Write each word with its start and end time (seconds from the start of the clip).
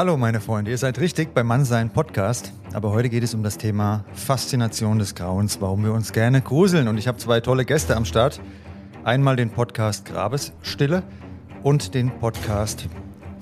Hallo 0.00 0.16
meine 0.16 0.40
Freunde, 0.40 0.70
ihr 0.70 0.78
seid 0.78 0.98
richtig 0.98 1.34
beim 1.34 1.46
Mannsein 1.46 1.90
Podcast, 1.90 2.54
aber 2.72 2.90
heute 2.90 3.10
geht 3.10 3.22
es 3.22 3.34
um 3.34 3.42
das 3.42 3.58
Thema 3.58 4.02
Faszination 4.14 4.98
des 4.98 5.14
Grauens, 5.14 5.60
warum 5.60 5.84
wir 5.84 5.92
uns 5.92 6.14
gerne 6.14 6.40
gruseln 6.40 6.88
und 6.88 6.96
ich 6.96 7.06
habe 7.06 7.18
zwei 7.18 7.40
tolle 7.40 7.66
Gäste 7.66 7.94
am 7.94 8.06
Start. 8.06 8.40
Einmal 9.04 9.36
den 9.36 9.50
Podcast 9.50 10.06
Grabesstille 10.06 11.02
und 11.62 11.92
den 11.92 12.18
Podcast 12.18 12.88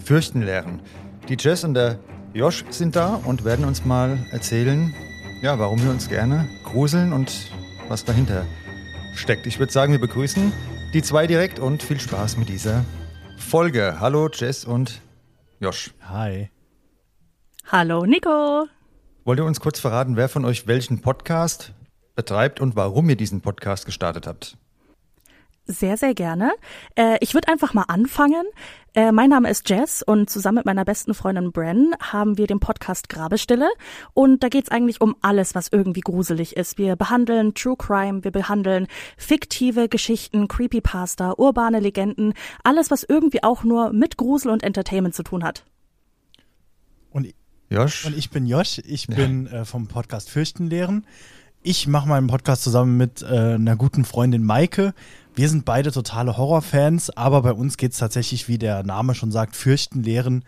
Fürchten 0.05 0.43
lernen. 0.43 0.80
Die 1.29 1.36
Jess 1.39 1.62
und 1.62 1.75
der 1.75 2.00
Josh 2.34 2.64
sind 2.70 2.96
da 2.96 3.20
und 3.25 3.45
werden 3.45 3.64
uns 3.64 3.84
mal 3.84 4.18
erzählen, 4.32 4.93
ja, 5.40 5.61
warum 5.61 5.80
wir 5.80 5.90
uns 5.90 6.09
gerne 6.09 6.48
gruseln 6.64 7.12
und 7.12 7.52
was 7.86 8.04
dahinter 8.04 8.45
steckt. 9.14 9.46
Ich 9.46 9.61
würde 9.61 9.72
sagen, 9.72 9.93
wir 9.93 10.00
begrüßen 10.00 10.52
die 10.93 11.02
zwei 11.02 11.29
direkt 11.29 11.61
und 11.61 11.84
viel 11.84 12.00
Spaß 12.00 12.36
mit 12.36 12.48
dieser 12.48 12.84
Folge. 13.36 13.98
Hallo 14.00 14.29
Jess 14.29 14.64
und 14.64 15.02
Josh. 15.61 15.93
Hi. 16.09 16.50
Hallo 17.66 18.07
Nico. 18.07 18.68
Wollt 19.25 19.39
ihr 19.40 19.44
uns 19.44 19.61
kurz 19.61 19.80
verraten, 19.80 20.16
wer 20.16 20.29
von 20.29 20.44
euch 20.44 20.66
welchen 20.66 21.00
Podcast 21.00 21.75
betreibt 22.14 22.61
und 22.61 22.76
warum 22.76 23.08
ihr 23.11 23.16
diesen 23.16 23.40
Podcast 23.40 23.85
gestartet 23.85 24.26
habt? 24.26 24.57
Sehr, 25.71 25.99
sehr 25.99 26.14
gerne. 26.14 26.53
Äh, 26.95 27.18
ich 27.21 27.35
würde 27.35 27.49
einfach 27.49 27.75
mal 27.75 27.85
anfangen. 27.89 28.45
Äh, 28.95 29.13
mein 29.13 29.29
Name 29.29 29.50
ist 29.50 29.68
Jess 29.68 30.03
und 30.03 30.31
zusammen 30.31 30.57
mit 30.57 30.64
meiner 30.64 30.86
besten 30.86 31.13
Freundin 31.13 31.53
Bren 31.53 31.94
haben 32.00 32.39
wir 32.39 32.47
den 32.47 32.58
Podcast 32.58 33.11
Grabestille. 33.11 33.69
Und 34.14 34.42
da 34.42 34.48
geht's 34.48 34.70
eigentlich 34.70 35.03
um 35.03 35.14
alles, 35.20 35.55
was 35.55 35.69
irgendwie 35.70 36.00
gruselig 36.00 36.56
ist. 36.56 36.78
Wir 36.78 36.97
behandeln 36.97 37.53
True 37.53 37.77
Crime, 37.77 38.25
wir 38.25 38.31
behandeln 38.31 38.86
fiktive 39.19 39.91
Geschichten, 39.91 40.48
Creepypasta, 40.48 41.34
urbane 41.36 41.80
Legenden, 41.80 42.33
alles, 42.64 42.91
was 42.91 43.03
irgendwie 43.03 43.42
auch 43.42 43.62
nur 43.62 43.92
mit 43.92 44.16
Grusel 44.16 44.50
und 44.50 44.62
Entertainment 44.62 45.14
zu 45.14 45.22
tun 45.22 45.44
hat. 45.44 45.66
Und, 47.11 47.34
Josh? 47.69 48.06
und 48.06 48.16
ich 48.16 48.30
bin 48.30 48.47
Josh, 48.47 48.80
ich 48.86 49.06
bin 49.06 49.48
äh, 49.48 49.66
vom 49.66 49.86
Podcast 49.86 50.30
Fürchten 50.30 50.70
lehren. 50.70 51.05
Ich 51.62 51.86
mache 51.89 52.08
meinen 52.08 52.28
Podcast 52.28 52.62
zusammen 52.62 52.96
mit 52.96 53.20
äh, 53.20 53.27
einer 53.27 53.77
guten 53.77 54.06
Freundin 54.06 54.44
Maike. 54.44 54.94
Wir 55.39 55.48
sind 55.48 55.64
beide 55.64 55.92
totale 55.92 56.36
Horrorfans, 56.36 57.17
aber 57.17 57.42
bei 57.42 57.53
uns 57.53 57.77
geht 57.77 57.92
es 57.92 57.98
tatsächlich, 57.98 58.48
wie 58.48 58.58
der 58.58 58.83
Name 58.83 59.14
schon 59.14 59.31
sagt, 59.31 59.55
fürchten, 59.55 60.03
lehren. 60.03 60.45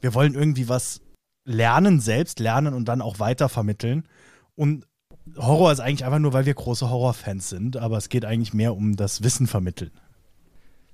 Wir 0.00 0.14
wollen 0.14 0.34
irgendwie 0.34 0.66
was 0.66 1.02
lernen, 1.44 2.00
selbst 2.00 2.40
lernen 2.40 2.72
und 2.72 2.86
dann 2.86 3.02
auch 3.02 3.18
weitervermitteln. 3.18 4.08
Und 4.56 4.86
Horror 5.36 5.72
ist 5.72 5.80
eigentlich 5.80 6.06
einfach 6.06 6.20
nur, 6.20 6.32
weil 6.32 6.46
wir 6.46 6.54
große 6.54 6.88
Horrorfans 6.88 7.50
sind, 7.50 7.76
aber 7.76 7.98
es 7.98 8.08
geht 8.08 8.24
eigentlich 8.24 8.54
mehr 8.54 8.74
um 8.74 8.96
das 8.96 9.22
Wissen 9.22 9.46
vermitteln. 9.46 9.90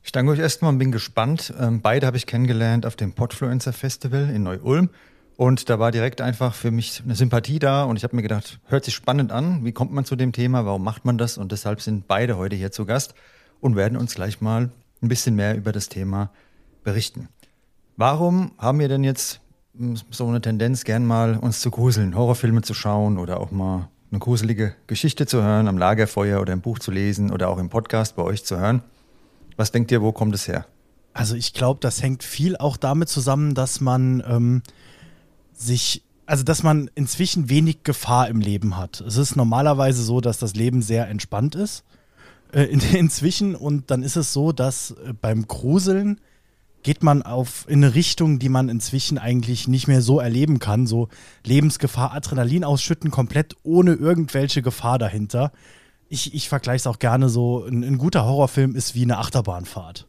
Ich 0.03 0.11
danke 0.11 0.33
euch 0.33 0.41
erstmal 0.41 0.73
und 0.73 0.79
bin 0.79 0.91
gespannt. 0.91 1.55
Ähm, 1.57 1.83
beide 1.83 2.09
habe 2.09 2.17
ich 2.17 2.27
kennengelernt 2.27 2.85
auf 2.85 2.97
dem 2.97 3.13
Podfluencer 3.13 3.73
Festival 3.73 4.29
in 4.29 4.43
Neu-Ulm. 4.43 4.91
Und 5.37 5.71
da 5.71 5.79
war 5.79 5.93
direkt 5.93 6.21
einfach 6.21 6.53
für 6.53 6.73
mich 6.73 7.01
eine 7.05 7.15
Sympathie 7.15 7.61
da 7.61 7.85
und 7.85 7.97
ich 7.97 8.03
habe 8.03 8.17
mir 8.17 8.23
gedacht, 8.23 8.59
hört 8.67 8.85
sich 8.85 8.95
spannend 8.95 9.31
an, 9.31 9.65
wie 9.65 9.73
kommt 9.73 9.93
man 9.93 10.05
zu 10.05 10.17
dem 10.17 10.33
Thema, 10.33 10.67
warum 10.67 10.83
macht 10.83 11.05
man 11.05 11.17
das? 11.17 11.39
Und 11.39 11.53
deshalb 11.53 11.81
sind 11.81 12.09
beide 12.09 12.37
heute 12.37 12.57
hier 12.57 12.73
zu 12.73 12.87
Gast 12.87 13.15
und 13.61 13.77
werden 13.77 13.99
uns 13.99 14.15
gleich 14.15 14.41
mal 14.41 14.71
ein 15.03 15.09
bisschen 15.09 15.35
mehr 15.35 15.57
über 15.57 15.73
das 15.73 15.89
Thema 15.89 16.31
berichten. 16.85 17.29
Warum 17.97 18.53
haben 18.59 18.79
wir 18.79 18.89
denn 18.89 19.05
jetzt 19.05 19.41
hm, 19.77 19.97
so 20.11 20.27
eine 20.27 20.41
Tendenz, 20.41 20.85
gern 20.85 21.07
mal 21.07 21.37
uns 21.37 21.61
zu 21.61 21.71
gruseln, 21.71 22.17
Horrorfilme 22.17 22.63
zu 22.63 22.75
schauen 22.75 23.19
oder 23.19 23.41
auch 23.41 23.51
mal 23.51 23.89
eine 24.11 24.21
gruselige 24.21 24.75
Geschichte 24.87 25.27
zu 25.27 25.43
hören, 25.43 25.69
am 25.69 25.79
Lagerfeuer 25.79 26.41
oder 26.41 26.53
im 26.53 26.61
Buch 26.61 26.79
zu 26.79 26.91
lesen 26.91 27.31
oder 27.31 27.49
auch 27.49 27.59
im 27.59 27.69
Podcast 27.69 28.17
bei 28.17 28.23
euch 28.23 28.45
zu 28.45 28.59
hören? 28.59 28.83
Was 29.57 29.73
denkt 29.73 29.91
ihr, 29.91 30.03
wo 30.03 30.13
kommt 30.13 30.35
es 30.35 30.47
her? 30.47 30.67
Also 31.13 31.35
ich 31.35 31.55
glaube, 31.55 31.81
das 31.81 32.03
hängt 32.03 32.23
viel 32.23 32.57
auch 32.57 32.77
damit 32.77 33.09
zusammen, 33.09 33.55
dass 33.55 33.81
man 33.81 34.23
ähm, 34.27 34.63
sich 35.53 36.03
also 36.27 36.43
dass 36.43 36.65
man 36.65 36.91
inzwischen 36.97 37.49
wenig 37.49 37.85
Gefahr 37.85 38.29
im 38.29 38.41
Leben 38.41 38.77
hat. 38.77 39.01
Es 39.01 39.17
ist 39.17 39.37
normalerweise 39.37 40.03
so, 40.03 40.21
dass 40.21 40.39
das 40.39 40.55
Leben 40.55 40.83
sehr 40.83 41.09
entspannt 41.09 41.55
ist 41.55 41.85
äh, 42.53 42.65
in, 42.65 42.81
inzwischen 42.95 43.55
und 43.55 43.91
dann 43.91 44.03
ist 44.03 44.17
es 44.17 44.33
so, 44.33 44.53
dass 44.53 44.93
äh, 44.93 45.13
beim 45.21 45.47
Gruseln 45.47 46.21
geht 46.83 47.03
man 47.03 47.23
auf 47.23 47.65
in 47.69 47.83
eine 47.83 47.97
Richtung, 47.97 48.39
die 48.39 48.49
man 48.49 48.69
inzwischen 48.69 49.19
eigentlich 49.19 49.67
nicht 49.67 49.89
mehr 49.89 50.01
so 50.01 50.21
erleben 50.21 50.61
kann, 50.61 50.87
so 50.87 51.09
Lebensgefahr, 51.45 52.13
Adrenalin 52.13 52.63
ausschütten, 52.63 53.11
komplett 53.11 53.57
ohne 53.65 53.95
irgendwelche 53.95 54.63
Gefahr 54.63 54.97
dahinter. 54.97 55.51
Ich, 56.09 56.33
ich 56.33 56.49
vergleiche 56.49 56.77
es 56.77 56.87
auch 56.87 57.01
gerne 57.01 57.29
so, 57.29 57.65
ein, 57.65 57.83
ein 57.83 57.99
guter 57.99 58.25
Horrorfilm 58.25 58.77
ist 58.77 58.95
wie 58.95 59.03
eine 59.03 59.19
Achterbahnfahrt. 59.19 60.07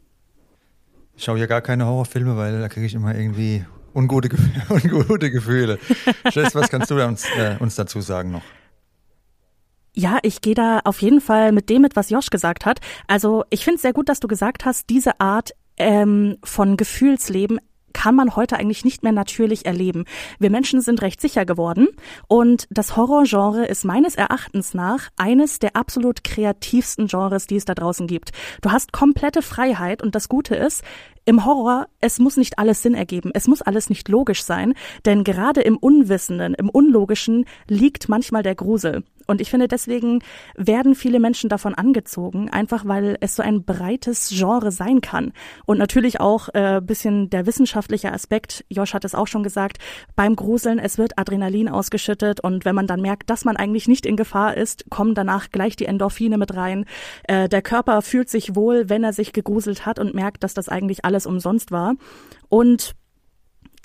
Ich 1.15 1.23
schaue 1.23 1.39
ja 1.39 1.47
gar 1.47 1.61
keine 1.61 1.87
Horrorfilme, 1.87 2.37
weil 2.37 2.59
da 2.59 2.69
kriege 2.69 2.85
ich 2.85 2.93
immer 2.93 3.15
irgendwie 3.15 3.65
ungute, 3.95 4.29
ungute 4.69 5.31
Gefühle. 5.31 5.79
Jess, 6.31 6.53
was 6.53 6.69
kannst 6.69 6.91
du 6.91 7.03
uns, 7.03 7.25
äh, 7.35 7.55
uns 7.59 7.73
dazu 7.73 8.01
sagen 8.01 8.29
noch? 8.29 8.43
Ja, 9.99 10.19
ich 10.21 10.41
gehe 10.41 10.53
da 10.53 10.81
auf 10.83 11.01
jeden 11.01 11.21
Fall 11.21 11.51
mit 11.51 11.71
dem 11.71 11.81
mit, 11.81 11.95
was 11.95 12.11
Josh 12.11 12.29
gesagt 12.29 12.67
hat. 12.67 12.81
Also 13.07 13.45
ich 13.49 13.63
finde 13.63 13.77
es 13.77 13.81
sehr 13.81 13.93
gut, 13.93 14.09
dass 14.09 14.19
du 14.19 14.27
gesagt 14.27 14.63
hast, 14.63 14.91
diese 14.91 15.19
Art 15.19 15.55
ähm, 15.75 16.37
von 16.43 16.77
Gefühlsleben 16.77 17.59
kann 17.93 18.13
man 18.13 18.35
heute 18.35 18.57
eigentlich 18.57 18.85
nicht 18.85 19.01
mehr 19.01 19.11
natürlich 19.11 19.65
erleben. 19.65 20.05
Wir 20.37 20.51
Menschen 20.51 20.81
sind 20.81 21.01
recht 21.01 21.19
sicher 21.19 21.47
geworden 21.47 21.87
und 22.27 22.67
das 22.69 22.95
Horrorgenre 22.95 23.65
ist 23.65 23.85
meines 23.85 24.13
Erachtens 24.13 24.75
nach 24.75 25.09
eines 25.17 25.57
der 25.57 25.75
absolut 25.75 26.23
kreativsten 26.23 27.07
Genres, 27.07 27.47
die 27.47 27.55
es 27.55 27.65
da 27.65 27.73
draußen 27.73 28.05
gibt. 28.05 28.33
Du 28.61 28.71
hast 28.71 28.93
komplette 28.93 29.41
Freiheit 29.41 30.03
und 30.03 30.13
das 30.13 30.29
Gute 30.29 30.55
ist, 30.55 30.83
im 31.25 31.43
Horror, 31.43 31.87
es 32.01 32.19
muss 32.19 32.37
nicht 32.37 32.59
alles 32.59 32.83
Sinn 32.83 32.93
ergeben, 32.93 33.31
es 33.33 33.47
muss 33.47 33.63
alles 33.63 33.89
nicht 33.89 34.09
logisch 34.09 34.43
sein, 34.43 34.75
denn 35.05 35.23
gerade 35.23 35.61
im 35.61 35.75
Unwissenden, 35.75 36.53
im 36.53 36.69
Unlogischen 36.69 37.45
liegt 37.67 38.09
manchmal 38.09 38.43
der 38.43 38.53
Grusel. 38.53 39.03
Und 39.27 39.41
ich 39.41 39.51
finde, 39.51 39.67
deswegen 39.67 40.23
werden 40.55 40.95
viele 40.95 41.19
Menschen 41.19 41.49
davon 41.49 41.75
angezogen, 41.75 42.49
einfach 42.49 42.85
weil 42.85 43.17
es 43.19 43.35
so 43.35 43.43
ein 43.43 43.63
breites 43.63 44.29
Genre 44.29 44.71
sein 44.71 45.01
kann. 45.01 45.33
Und 45.65 45.77
natürlich 45.77 46.19
auch 46.19 46.49
äh, 46.53 46.81
bisschen 46.81 47.29
der 47.29 47.45
wissenschaftliche 47.45 48.11
Aspekt, 48.11 48.65
Josh 48.69 48.93
hat 48.93 49.05
es 49.05 49.15
auch 49.15 49.27
schon 49.27 49.43
gesagt, 49.43 49.77
beim 50.15 50.35
Gruseln, 50.35 50.79
es 50.79 50.97
wird 50.97 51.19
Adrenalin 51.19 51.69
ausgeschüttet 51.69 52.39
und 52.39 52.65
wenn 52.65 52.75
man 52.75 52.87
dann 52.87 53.01
merkt, 53.01 53.29
dass 53.29 53.45
man 53.45 53.57
eigentlich 53.57 53.87
nicht 53.87 54.05
in 54.05 54.15
Gefahr 54.15 54.55
ist, 54.55 54.89
kommen 54.89 55.13
danach 55.13 55.51
gleich 55.51 55.75
die 55.75 55.85
Endorphine 55.85 56.37
mit 56.37 56.55
rein. 56.55 56.85
Äh, 57.23 57.49
der 57.49 57.61
Körper 57.61 58.01
fühlt 58.01 58.29
sich 58.29 58.55
wohl, 58.55 58.89
wenn 58.89 59.03
er 59.03 59.13
sich 59.13 59.33
gegruselt 59.33 59.85
hat 59.85 59.99
und 59.99 60.15
merkt, 60.15 60.43
dass 60.43 60.53
das 60.53 60.69
eigentlich 60.69 61.05
alles 61.05 61.25
umsonst 61.25 61.71
war. 61.71 61.95
Und 62.49 62.95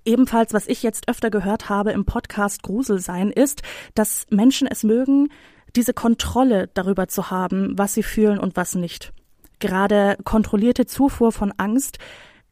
Ebenfalls, 0.04 0.52
was 0.52 0.66
ich 0.66 0.82
jetzt 0.82 1.08
öfter 1.08 1.30
gehört 1.30 1.68
habe 1.68 1.92
im 1.92 2.04
Podcast 2.04 2.62
Grusel 2.62 2.98
sein, 2.98 3.30
ist, 3.30 3.62
dass 3.94 4.26
Menschen 4.30 4.66
es 4.66 4.82
mögen, 4.82 5.28
diese 5.76 5.94
Kontrolle 5.94 6.68
darüber 6.74 7.08
zu 7.08 7.30
haben, 7.30 7.78
was 7.78 7.94
sie 7.94 8.02
fühlen 8.02 8.38
und 8.38 8.56
was 8.56 8.74
nicht. 8.74 9.12
Gerade 9.60 10.18
kontrollierte 10.24 10.86
Zufuhr 10.86 11.32
von 11.32 11.52
Angst 11.56 11.98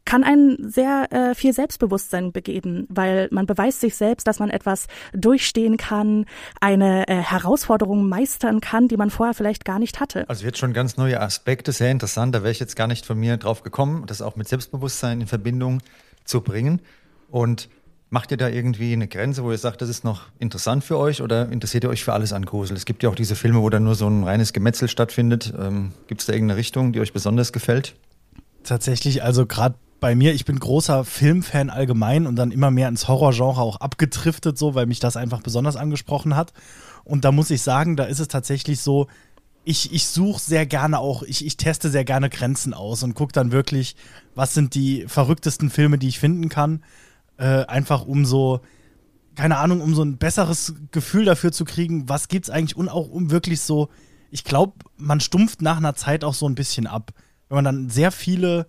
kann 0.04 0.24
einen 0.24 0.70
sehr 0.70 1.12
äh, 1.12 1.34
viel 1.34 1.52
Selbstbewusstsein 1.52 2.32
begeben, 2.32 2.86
weil 2.88 3.28
man 3.30 3.46
beweist 3.46 3.80
sich 3.80 3.94
selbst, 3.94 4.26
dass 4.26 4.38
man 4.38 4.50
etwas 4.50 4.86
durchstehen 5.12 5.76
kann, 5.76 6.24
eine 6.60 7.06
äh, 7.06 7.16
Herausforderung 7.16 8.08
meistern 8.08 8.60
kann, 8.60 8.88
die 8.88 8.96
man 8.96 9.10
vorher 9.10 9.34
vielleicht 9.34 9.64
gar 9.64 9.78
nicht 9.78 10.00
hatte. 10.00 10.28
Also 10.28 10.44
jetzt 10.44 10.58
schon 10.58 10.72
ganz 10.72 10.96
neue 10.96 11.20
Aspekte, 11.20 11.72
sehr 11.72 11.90
interessant. 11.90 12.34
Da 12.34 12.42
wäre 12.42 12.50
ich 12.50 12.60
jetzt 12.60 12.76
gar 12.76 12.86
nicht 12.86 13.06
von 13.06 13.18
mir 13.18 13.36
drauf 13.36 13.62
gekommen, 13.62 14.04
das 14.06 14.22
auch 14.22 14.36
mit 14.36 14.48
Selbstbewusstsein 14.48 15.20
in 15.20 15.26
Verbindung 15.26 15.82
zu 16.24 16.40
bringen. 16.40 16.80
Und 17.30 17.68
macht 18.10 18.32
ihr 18.32 18.36
da 18.36 18.48
irgendwie 18.48 18.92
eine 18.92 19.08
Grenze, 19.08 19.44
wo 19.44 19.50
ihr 19.50 19.58
sagt, 19.58 19.80
das 19.82 19.88
ist 19.88 20.04
noch 20.04 20.26
interessant 20.38 20.84
für 20.84 20.98
euch 20.98 21.22
oder 21.22 21.48
interessiert 21.50 21.84
ihr 21.84 21.90
euch 21.90 22.04
für 22.04 22.12
alles 22.12 22.32
an 22.32 22.44
Grusel? 22.44 22.76
Es 22.76 22.84
gibt 22.84 23.02
ja 23.02 23.08
auch 23.08 23.14
diese 23.14 23.36
Filme, 23.36 23.62
wo 23.62 23.70
dann 23.70 23.84
nur 23.84 23.94
so 23.94 24.08
ein 24.08 24.24
reines 24.24 24.52
Gemetzel 24.52 24.88
stattfindet. 24.88 25.54
Ähm, 25.58 25.92
gibt 26.08 26.20
es 26.20 26.26
da 26.26 26.32
irgendeine 26.32 26.58
Richtung, 26.58 26.92
die 26.92 27.00
euch 27.00 27.12
besonders 27.12 27.52
gefällt? 27.52 27.94
Tatsächlich, 28.64 29.22
also 29.22 29.46
gerade 29.46 29.76
bei 30.00 30.14
mir, 30.14 30.34
ich 30.34 30.44
bin 30.44 30.58
großer 30.58 31.04
Filmfan 31.04 31.70
allgemein 31.70 32.26
und 32.26 32.36
dann 32.36 32.50
immer 32.50 32.70
mehr 32.70 32.88
ins 32.88 33.06
Horrorgenre 33.06 33.60
auch 33.60 33.76
abgedriftet, 33.76 34.58
so, 34.58 34.74
weil 34.74 34.86
mich 34.86 34.98
das 34.98 35.16
einfach 35.16 35.42
besonders 35.42 35.76
angesprochen 35.76 36.36
hat. 36.36 36.52
Und 37.04 37.24
da 37.24 37.32
muss 37.32 37.50
ich 37.50 37.62
sagen, 37.62 37.96
da 37.96 38.04
ist 38.04 38.18
es 38.18 38.28
tatsächlich 38.28 38.80
so, 38.80 39.06
ich, 39.62 39.92
ich 39.92 40.06
suche 40.06 40.40
sehr 40.40 40.64
gerne 40.66 40.98
auch, 40.98 41.22
ich, 41.22 41.44
ich 41.44 41.58
teste 41.58 41.90
sehr 41.90 42.04
gerne 42.04 42.30
Grenzen 42.30 42.72
aus 42.72 43.02
und 43.02 43.14
gucke 43.14 43.32
dann 43.32 43.52
wirklich, 43.52 43.94
was 44.34 44.54
sind 44.54 44.74
die 44.74 45.04
verrücktesten 45.06 45.68
Filme, 45.68 45.98
die 45.98 46.08
ich 46.08 46.18
finden 46.18 46.48
kann 46.48 46.82
äh, 47.40 47.64
einfach 47.66 48.04
um 48.04 48.26
so, 48.26 48.60
keine 49.34 49.56
Ahnung, 49.56 49.80
um 49.80 49.94
so 49.94 50.02
ein 50.02 50.18
besseres 50.18 50.74
Gefühl 50.90 51.24
dafür 51.24 51.52
zu 51.52 51.64
kriegen, 51.64 52.08
was 52.08 52.28
gibt's 52.28 52.50
eigentlich 52.50 52.76
und 52.76 52.90
auch 52.90 53.08
um 53.08 53.30
wirklich 53.30 53.62
so, 53.62 53.88
ich 54.30 54.44
glaube, 54.44 54.74
man 54.98 55.20
stumpft 55.20 55.62
nach 55.62 55.78
einer 55.78 55.94
Zeit 55.94 56.22
auch 56.22 56.34
so 56.34 56.46
ein 56.46 56.54
bisschen 56.54 56.86
ab. 56.86 57.12
Wenn 57.48 57.56
man 57.56 57.64
dann 57.64 57.88
sehr 57.88 58.12
viele 58.12 58.66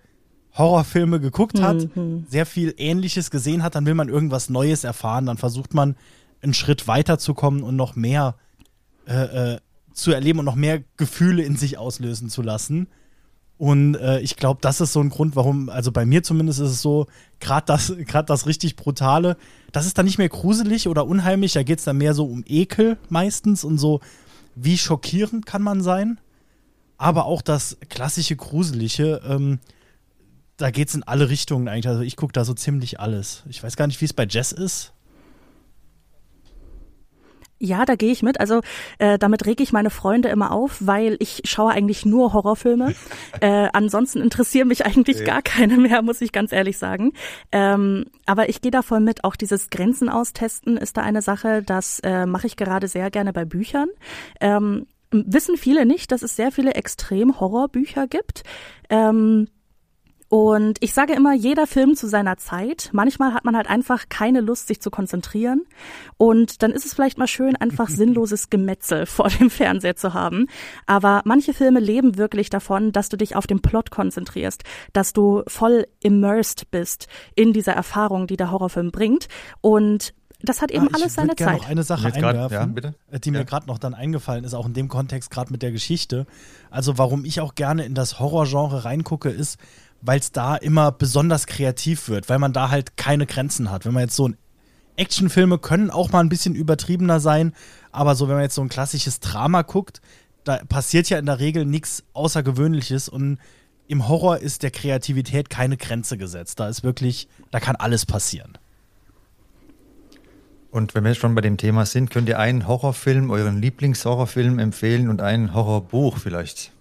Horrorfilme 0.54 1.20
geguckt 1.20 1.62
hat, 1.62 1.96
mhm. 1.96 2.26
sehr 2.30 2.46
viel 2.46 2.74
Ähnliches 2.78 3.30
gesehen 3.30 3.62
hat, 3.62 3.76
dann 3.76 3.86
will 3.86 3.94
man 3.94 4.10
irgendwas 4.10 4.50
Neues 4.50 4.86
erfahren, 4.86 5.26
dann 5.26 5.38
versucht 5.38 5.74
man 5.74 5.96
einen 6.42 6.54
Schritt 6.54 6.88
weiterzukommen 6.88 7.64
und 7.64 7.76
noch 7.76 7.96
mehr 7.96 8.36
äh, 9.06 9.54
äh, 9.54 9.60
zu 9.94 10.14
erleben 10.14 10.40
und 10.40 10.46
noch 10.46 10.56
mehr 10.56 10.82
Gefühle 10.96 11.44
in 11.44 11.58
sich 11.58 11.78
auslösen 11.78 12.30
zu 12.30 12.42
lassen. 12.42 12.88
Und 13.62 13.94
äh, 13.94 14.19
ich 14.22 14.38
glaube, 14.38 14.58
das 14.60 14.81
ist 14.81 14.92
so 14.92 15.02
ein 15.02 15.12
Grund, 15.12 15.36
warum, 15.36 15.69
also 15.69 15.92
bei 15.92 16.04
mir 16.04 16.24
zumindest 16.24 16.60
ist 16.60 16.72
es 16.72 16.81
so, 16.81 17.06
gerade 17.40 17.68
das, 17.68 17.94
gerade 18.08 18.25
das 18.25 18.48
richtig 18.48 18.75
Brutale, 18.75 19.38
das 19.72 19.86
ist 19.86 20.00
dann 20.00 20.08
nicht 20.08 20.18
mehr 20.18 20.30
gruselig 20.30 20.88
oder 20.88 21.06
unheimlich, 21.06 21.54
da 21.54 21.62
geht 21.62 21.78
es 21.78 21.86
dann 21.86 22.00
mehr 22.00 22.16
so 22.16 22.25
um 22.25 22.44
Ekel 22.48 22.98
meistens 23.10 23.63
und 23.63 23.78
so, 23.78 24.00
wie 24.56 24.80
schockierend 24.80 25.46
kann 25.46 25.62
man 25.62 25.84
sein. 25.84 26.19
Aber 26.98 27.25
auch 27.25 27.44
das 27.44 27.78
klassische 27.88 28.36
Gruselige, 28.36 29.22
ähm, 29.30 29.60
da 30.58 30.72
geht 30.72 30.88
es 30.88 30.96
in 30.96 31.04
alle 31.04 31.30
Richtungen 31.30 31.68
eigentlich. 31.68 31.88
Also 31.88 32.02
ich 32.02 32.16
gucke 32.16 32.34
da 32.34 32.44
so 32.44 32.56
ziemlich 32.56 33.00
alles. 33.00 33.44
Ich 33.48 33.62
weiß 33.62 33.75
gar 33.75 33.86
nicht, 33.86 34.02
wie 34.02 34.06
es 34.06 34.13
bei 34.13 34.25
Jess 34.25 34.54
ist. 34.54 34.92
Ja, 37.63 37.86
da 37.86 37.96
gehe 37.96 38.12
ich 38.12 38.24
mit. 38.24 38.40
Also 38.40 38.62
äh, 38.98 39.19
damit 39.19 39.46
rege 39.46 39.62
ich 39.62 39.72
meine 39.72 39.92
Freunde 39.92 40.30
immer 40.30 40.52
auf, 40.52 40.78
weil 40.80 41.16
ich 41.19 41.44
schaue 41.46 41.72
eigentlich 41.72 42.08
nur 42.08 42.34
Horrorfilme. 42.34 42.96
äh, 43.40 43.69
ansonsten 43.72 44.19
interessieren 44.19 44.68
mich 44.68 44.84
eigentlich 44.84 45.19
ja. 45.19 45.25
gar 45.25 45.42
keine 45.44 45.78
mehr, 45.78 46.02
muss 46.02 46.22
ich 46.22 46.31
ganz 46.31 46.52
ehrlich 46.52 46.80
sagen. 46.80 47.13
Ähm, 47.52 48.06
aber 48.25 48.50
ich 48.50 48.62
gehe 48.62 48.72
da 48.72 48.81
voll 48.81 49.00
mit. 49.00 49.24
Auch 49.24 49.36
dieses 49.36 49.69
Grenzen 49.69 50.10
austesten 50.10 50.75
ist 50.75 50.98
da 50.98 51.04
eine 51.04 51.22
Sache. 51.22 51.62
Das 51.62 52.00
äh, 52.00 52.25
mache 52.25 52.48
ich 52.48 52.56
gerade 52.56 52.88
sehr 52.88 53.12
gerne 53.12 53.31
bei 53.31 53.46
Büchern. 53.46 53.90
Ähm, 54.40 54.88
wissen 55.12 55.56
viele 55.56 55.86
nicht, 55.86 56.12
dass 56.12 56.24
es 56.24 56.36
sehr 56.36 56.52
viele 56.52 56.74
extrem 56.74 57.40
Horrorbücher 57.40 58.08
gibt. 58.08 58.42
Ähm, 58.90 59.50
und 60.31 60.78
ich 60.80 60.94
sage 60.94 61.12
immer, 61.12 61.33
jeder 61.33 61.68
Film 61.68 61.98
zu 61.98 62.07
seiner 62.07 62.38
Zeit. 62.38 62.89
Manchmal 62.94 63.33
hat 63.33 63.44
man 63.44 63.54
halt 63.54 63.69
einfach 63.69 64.06
keine 64.07 64.39
Lust, 64.39 64.68
sich 64.68 64.81
zu 64.81 64.89
konzentrieren. 64.89 65.63
Und 66.16 66.63
dann 66.63 66.72
ist 66.72 66.86
es 66.86 66.94
vielleicht 66.94 67.18
mal 67.18 67.28
schön, 67.28 67.57
einfach 67.57 67.89
sinnloses 67.89 68.50
Gemetzel 68.50 69.07
vor 69.07 69.28
dem 69.28 69.50
Fernseher 69.50 69.98
zu 69.98 70.13
haben. 70.13 70.48
Aber 70.86 71.22
manche 71.25 71.54
Filme 71.54 71.81
leben 71.81 72.16
wirklich 72.16 72.50
davon, 72.50 72.94
dass 72.94 73.10
du 73.10 73.18
dich 73.18 73.36
auf 73.36 73.45
den 73.45 73.62
Plot 73.62 73.92
konzentrierst, 73.92 74.63
dass 74.94 75.12
du 75.12 75.44
voll 75.48 75.86
immersed 76.00 76.72
bist 76.72 77.07
in 77.36 77.51
dieser 77.51 77.74
Erfahrung, 77.74 78.25
die 78.25 78.38
der 78.38 78.51
Horrorfilm 78.51 78.92
bringt. 78.92 79.27
Und 79.60 80.13
das 80.44 80.62
hat 80.62 80.72
eben 80.72 80.88
ah, 80.88 80.92
alles 80.94 81.16
seine 81.16 81.36
Zeit. 81.36 81.57
Ich 81.57 81.62
noch 81.63 81.69
eine 81.69 81.84
Sache 81.84 82.07
einwerfen, 82.07 82.75
grad, 82.75 82.95
ja, 83.12 83.19
die 83.19 83.31
mir 83.31 83.44
gerade 83.44 83.68
noch 83.68 83.80
dann 83.80 83.94
eingefallen 83.94 84.45
ist, 84.45 84.54
auch 84.54 84.66
in 84.66 84.74
dem 84.74 84.88
Kontext 84.88 85.30
gerade 85.30 85.51
mit 85.51 85.62
der 85.62 85.74
Geschichte. 85.74 86.25
Also 86.69 86.98
warum 86.98 87.25
ich 87.25 87.42
auch 87.42 87.54
gerne 87.54 87.84
in 87.84 87.95
das 87.95 88.22
Horrorgenre 88.22 88.86
reingucke, 88.86 89.30
ist, 89.30 89.60
weil 90.01 90.19
es 90.19 90.31
da 90.31 90.56
immer 90.56 90.92
besonders 90.92 91.48
kreativ 91.48 92.09
wird, 92.09 92.30
weil 92.30 92.39
man 92.39 92.53
da 92.53 92.69
halt 92.69 92.98
keine 92.98 93.25
Grenzen 93.25 93.69
hat. 93.69 93.86
Wenn 93.86 93.94
man 93.94 94.03
jetzt 94.03 94.15
so 94.15 94.27
ein 94.27 94.38
Actionfilme 94.95 95.57
können 95.57 95.89
auch 95.89 96.12
mal 96.12 96.19
ein 96.19 96.30
bisschen 96.30 96.56
übertriebener 96.56 97.19
sein, 97.19 97.53
aber 97.92 98.15
so 98.15 98.27
wenn 98.27 98.36
man 98.36 98.44
jetzt 98.44 98.56
so 98.56 98.62
ein 98.62 98.69
klassisches 98.69 99.19
Drama 99.19 99.62
guckt, 99.62 100.01
da 100.44 100.57
passiert 100.65 101.09
ja 101.09 101.19
in 101.19 101.25
der 101.25 101.39
Regel 101.39 101.65
nichts 101.65 102.03
Außergewöhnliches 102.13 103.09
und 103.09 103.38
im 103.88 104.07
Horror 104.07 104.38
ist 104.39 104.63
der 104.63 104.71
Kreativität 104.71 105.50
keine 105.50 105.77
Grenze 105.77 106.18
gesetzt. 106.18 106.59
Da 106.59 106.69
ist 106.69 106.83
wirklich, 106.83 107.27
da 107.51 107.59
kann 107.59 107.75
alles 107.75 108.06
passieren. 108.06 108.57
Und 110.71 110.95
wenn 110.95 111.03
wir 111.03 111.13
schon 111.15 111.36
bei 111.36 111.42
dem 111.42 111.57
Thema 111.57 111.86
sind, 111.86 112.09
könnt 112.09 112.30
ihr 112.30 112.39
einen 112.39 112.68
Horrorfilm, 112.68 113.30
euren 113.30 113.62
Lieblingshorrorfilm 113.62 114.57
empfehlen 114.59 115.09
und 115.09 115.21
ein 115.21 115.53
Horrorbuch 115.53 116.18
vielleicht? 116.18 116.71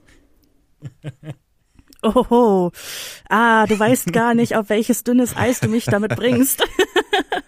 Oh, 2.02 2.70
ah, 3.28 3.66
du 3.66 3.78
weißt 3.78 4.12
gar 4.12 4.34
nicht, 4.34 4.56
auf 4.56 4.68
welches 4.68 5.04
dünnes 5.04 5.36
Eis 5.36 5.60
du 5.60 5.68
mich 5.68 5.84
damit 5.84 6.16
bringst. 6.16 6.64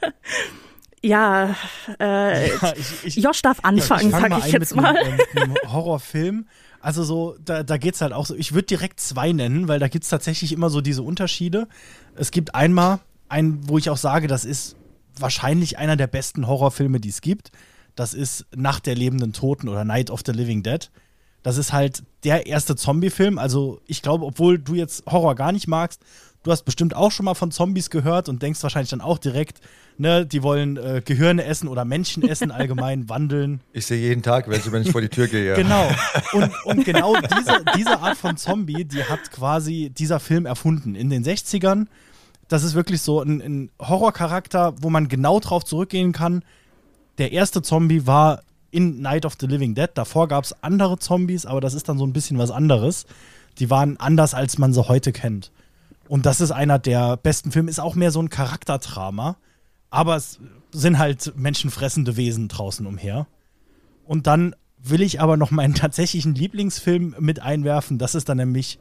ja, 1.02 1.56
äh, 1.98 2.48
ja 2.48 2.74
ich, 2.76 3.16
ich, 3.16 3.24
Josh 3.24 3.42
darf 3.42 3.58
anfangen, 3.62 4.10
ja, 4.10 4.18
ich 4.18 4.30
sag 4.30 4.46
ich 4.46 4.52
jetzt 4.52 4.76
mal. 4.76 4.96
Einem, 4.96 5.18
einem 5.34 5.54
Horrorfilm. 5.72 6.46
Also 6.80 7.04
so, 7.04 7.36
da, 7.42 7.62
da 7.62 7.76
geht's 7.76 8.00
halt 8.00 8.12
auch 8.12 8.26
so. 8.26 8.34
Ich 8.34 8.52
würde 8.52 8.66
direkt 8.66 9.00
zwei 9.00 9.32
nennen, 9.32 9.68
weil 9.68 9.78
da 9.78 9.88
gibt's 9.88 10.08
tatsächlich 10.08 10.52
immer 10.52 10.68
so 10.68 10.80
diese 10.80 11.02
Unterschiede. 11.02 11.68
Es 12.16 12.30
gibt 12.32 12.54
einmal 12.54 12.98
einen, 13.28 13.68
wo 13.68 13.78
ich 13.78 13.88
auch 13.88 13.96
sage, 13.96 14.26
das 14.26 14.44
ist 14.44 14.76
wahrscheinlich 15.16 15.78
einer 15.78 15.96
der 15.96 16.08
besten 16.08 16.46
Horrorfilme, 16.46 17.00
die 17.00 17.08
es 17.08 17.20
gibt. 17.20 17.52
Das 17.94 18.14
ist 18.14 18.46
Nacht 18.54 18.86
der 18.86 18.94
lebenden 18.94 19.32
Toten 19.32 19.68
oder 19.68 19.84
Night 19.84 20.10
of 20.10 20.22
the 20.26 20.32
Living 20.32 20.62
Dead. 20.62 20.90
Das 21.42 21.56
ist 21.56 21.72
halt 21.72 22.02
der 22.24 22.46
erste 22.46 22.76
Zombie-Film. 22.76 23.38
Also 23.38 23.80
ich 23.86 24.02
glaube, 24.02 24.24
obwohl 24.24 24.58
du 24.58 24.74
jetzt 24.74 25.04
Horror 25.06 25.34
gar 25.34 25.52
nicht 25.52 25.66
magst, 25.66 26.00
du 26.42 26.50
hast 26.50 26.62
bestimmt 26.62 26.94
auch 26.94 27.10
schon 27.10 27.24
mal 27.24 27.34
von 27.34 27.50
Zombies 27.50 27.90
gehört 27.90 28.28
und 28.28 28.42
denkst 28.42 28.62
wahrscheinlich 28.62 28.90
dann 28.90 29.00
auch 29.00 29.18
direkt, 29.18 29.60
ne, 29.98 30.26
die 30.26 30.42
wollen 30.42 30.76
äh, 30.76 31.02
Gehirne 31.04 31.44
essen 31.44 31.68
oder 31.68 31.84
Menschen 31.84 32.26
essen, 32.26 32.50
allgemein 32.52 33.08
wandeln. 33.08 33.60
Ich 33.72 33.86
sehe 33.86 33.98
jeden 33.98 34.22
Tag 34.22 34.48
welche, 34.48 34.72
wenn 34.72 34.82
ich 34.82 34.90
vor 34.90 35.00
die 35.00 35.08
Tür 35.08 35.28
gehe. 35.28 35.54
Genau. 35.54 35.88
Und, 36.32 36.52
und 36.64 36.84
genau 36.84 37.16
diese, 37.16 37.64
diese 37.76 38.00
Art 38.00 38.16
von 38.16 38.36
Zombie, 38.36 38.84
die 38.84 39.04
hat 39.04 39.30
quasi 39.30 39.90
dieser 39.90 40.20
Film 40.20 40.46
erfunden 40.46 40.94
in 40.94 41.10
den 41.10 41.24
60ern. 41.24 41.86
Das 42.48 42.64
ist 42.64 42.74
wirklich 42.74 43.00
so 43.02 43.20
ein, 43.20 43.40
ein 43.40 43.70
Horrorcharakter, 43.80 44.74
wo 44.80 44.90
man 44.90 45.08
genau 45.08 45.40
drauf 45.40 45.64
zurückgehen 45.64 46.12
kann. 46.12 46.44
Der 47.18 47.32
erste 47.32 47.62
Zombie 47.62 48.06
war 48.06 48.42
in 48.72 49.00
Night 49.00 49.24
of 49.24 49.36
the 49.38 49.46
Living 49.46 49.76
Dead. 49.76 49.90
Davor 49.94 50.26
gab 50.26 50.42
es 50.42 50.64
andere 50.64 50.98
Zombies, 50.98 51.46
aber 51.46 51.60
das 51.60 51.74
ist 51.74 51.88
dann 51.88 51.98
so 51.98 52.06
ein 52.06 52.12
bisschen 52.12 52.38
was 52.38 52.50
anderes. 52.50 53.06
Die 53.58 53.70
waren 53.70 53.98
anders, 53.98 54.34
als 54.34 54.58
man 54.58 54.72
sie 54.72 54.88
heute 54.88 55.12
kennt. 55.12 55.52
Und 56.08 56.26
das 56.26 56.40
ist 56.40 56.50
einer 56.50 56.78
der 56.78 57.16
besten 57.16 57.52
Filme, 57.52 57.70
ist 57.70 57.78
auch 57.78 57.94
mehr 57.94 58.10
so 58.10 58.20
ein 58.20 58.30
Charakterdrama. 58.30 59.36
Aber 59.90 60.16
es 60.16 60.40
sind 60.72 60.98
halt 60.98 61.34
menschenfressende 61.36 62.16
Wesen 62.16 62.48
draußen 62.48 62.86
umher. 62.86 63.26
Und 64.04 64.26
dann 64.26 64.56
will 64.82 65.02
ich 65.02 65.20
aber 65.20 65.36
noch 65.36 65.50
meinen 65.50 65.74
tatsächlichen 65.76 66.34
Lieblingsfilm 66.34 67.14
mit 67.18 67.40
einwerfen. 67.40 67.98
Das 67.98 68.14
ist 68.14 68.28
dann 68.28 68.38
nämlich 68.38 68.78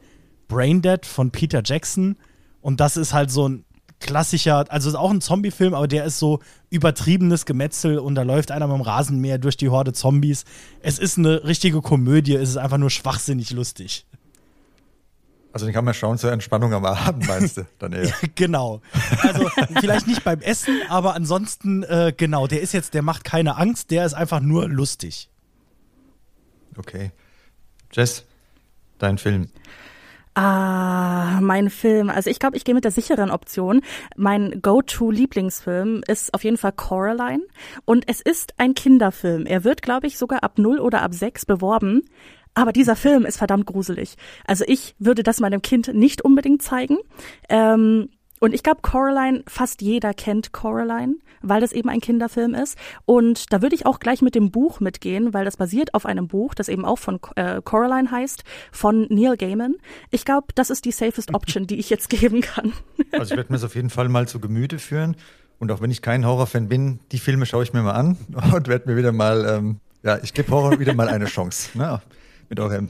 Braindead 0.48 1.06
von 1.06 1.30
Peter 1.30 1.62
Jackson. 1.64 2.16
Und 2.62 2.80
das 2.80 2.96
ist 2.96 3.12
halt 3.12 3.30
so 3.30 3.48
ein 3.48 3.64
klassischer, 4.02 4.64
also 4.68 4.88
ist 4.88 4.94
auch 4.94 5.10
ein 5.10 5.20
Zombie-Film, 5.20 5.74
aber 5.74 5.88
der 5.88 6.04
ist 6.04 6.18
so 6.18 6.40
übertriebenes 6.70 7.46
Gemetzel 7.46 7.98
und 7.98 8.14
da 8.14 8.22
läuft 8.22 8.50
einer 8.50 8.66
mit 8.66 8.76
dem 8.76 8.82
Rasenmäher 8.82 9.38
durch 9.38 9.56
die 9.56 9.68
Horde 9.68 9.92
Zombies. 9.92 10.44
Es 10.80 10.98
ist 10.98 11.18
eine 11.18 11.44
richtige 11.44 11.80
Komödie, 11.80 12.34
es 12.34 12.50
ist 12.50 12.56
einfach 12.56 12.78
nur 12.78 12.90
schwachsinnig 12.90 13.50
lustig. 13.50 14.04
Also 15.52 15.66
den 15.66 15.74
kann 15.74 15.84
man 15.84 15.92
schauen 15.92 16.16
zur 16.16 16.32
Entspannung 16.32 16.72
am 16.72 16.84
Abend, 16.84 17.26
meinst 17.28 17.58
du? 17.58 17.66
Dann 17.78 17.92
eher. 17.92 18.12
genau. 18.34 18.80
Also 19.20 19.48
vielleicht 19.80 20.06
nicht 20.06 20.24
beim 20.24 20.40
Essen, 20.40 20.80
aber 20.88 21.14
ansonsten, 21.14 21.82
äh, 21.82 22.12
genau, 22.16 22.46
der 22.46 22.62
ist 22.62 22.72
jetzt, 22.72 22.94
der 22.94 23.02
macht 23.02 23.24
keine 23.24 23.56
Angst, 23.58 23.90
der 23.90 24.06
ist 24.06 24.14
einfach 24.14 24.40
nur 24.40 24.68
lustig. 24.68 25.28
Okay. 26.78 27.12
Jess, 27.92 28.24
dein 28.98 29.18
Film. 29.18 29.48
Ah, 30.34 31.40
mein 31.42 31.68
Film. 31.68 32.08
Also 32.08 32.30
ich 32.30 32.38
glaube, 32.38 32.56
ich 32.56 32.64
gehe 32.64 32.74
mit 32.74 32.84
der 32.84 32.90
sicheren 32.90 33.30
Option. 33.30 33.82
Mein 34.16 34.62
Go-To-Lieblingsfilm 34.62 36.02
ist 36.06 36.32
auf 36.32 36.42
jeden 36.42 36.56
Fall 36.56 36.72
Coraline. 36.72 37.42
Und 37.84 38.04
es 38.08 38.22
ist 38.22 38.54
ein 38.56 38.74
Kinderfilm. 38.74 39.44
Er 39.44 39.64
wird, 39.64 39.82
glaube 39.82 40.06
ich, 40.06 40.16
sogar 40.16 40.42
ab 40.42 40.58
0 40.58 40.80
oder 40.80 41.02
ab 41.02 41.12
6 41.12 41.44
beworben. 41.44 42.02
Aber 42.54 42.72
dieser 42.72 42.96
Film 42.96 43.26
ist 43.26 43.38
verdammt 43.38 43.66
gruselig. 43.66 44.16
Also 44.46 44.64
ich 44.66 44.94
würde 44.98 45.22
das 45.22 45.40
meinem 45.40 45.60
Kind 45.60 45.92
nicht 45.94 46.22
unbedingt 46.22 46.62
zeigen. 46.62 46.98
Ähm, 47.48 48.08
und 48.42 48.54
ich 48.54 48.64
glaube, 48.64 48.80
Coraline, 48.82 49.44
fast 49.46 49.82
jeder 49.82 50.14
kennt 50.14 50.52
Coraline, 50.52 51.14
weil 51.42 51.60
das 51.60 51.70
eben 51.70 51.88
ein 51.88 52.00
Kinderfilm 52.00 52.54
ist. 52.54 52.76
Und 53.04 53.52
da 53.52 53.62
würde 53.62 53.76
ich 53.76 53.86
auch 53.86 54.00
gleich 54.00 54.20
mit 54.20 54.34
dem 54.34 54.50
Buch 54.50 54.80
mitgehen, 54.80 55.32
weil 55.32 55.44
das 55.44 55.56
basiert 55.56 55.94
auf 55.94 56.06
einem 56.06 56.26
Buch, 56.26 56.52
das 56.52 56.68
eben 56.68 56.84
auch 56.84 56.98
von 56.98 57.20
äh, 57.36 57.62
Coraline 57.62 58.10
heißt, 58.10 58.42
von 58.72 59.06
Neil 59.10 59.36
Gaiman. 59.36 59.76
Ich 60.10 60.24
glaube, 60.24 60.48
das 60.56 60.70
ist 60.70 60.86
die 60.86 60.90
safest 60.90 61.32
Option, 61.34 61.68
die 61.68 61.78
ich 61.78 61.88
jetzt 61.88 62.10
geben 62.10 62.40
kann. 62.40 62.72
Also 63.12 63.32
ich 63.32 63.36
werde 63.36 63.52
mir 63.52 63.58
das 63.58 63.64
auf 63.64 63.76
jeden 63.76 63.90
Fall 63.90 64.08
mal 64.08 64.26
zu 64.26 64.40
Gemüte 64.40 64.80
führen. 64.80 65.14
Und 65.60 65.70
auch 65.70 65.80
wenn 65.80 65.92
ich 65.92 66.02
kein 66.02 66.26
Horrorfan 66.26 66.68
bin, 66.68 66.98
die 67.12 67.20
Filme 67.20 67.46
schaue 67.46 67.62
ich 67.62 67.72
mir 67.72 67.82
mal 67.82 67.92
an 67.92 68.16
und 68.52 68.66
werde 68.66 68.90
mir 68.90 68.96
wieder 68.96 69.12
mal, 69.12 69.46
ähm, 69.48 69.78
ja, 70.02 70.18
ich 70.20 70.34
gebe 70.34 70.50
Horror 70.50 70.80
wieder 70.80 70.94
mal 70.94 71.08
eine 71.08 71.26
Chance. 71.26 71.78
Ne? 71.78 72.02
Mit 72.48 72.58
eurem 72.58 72.88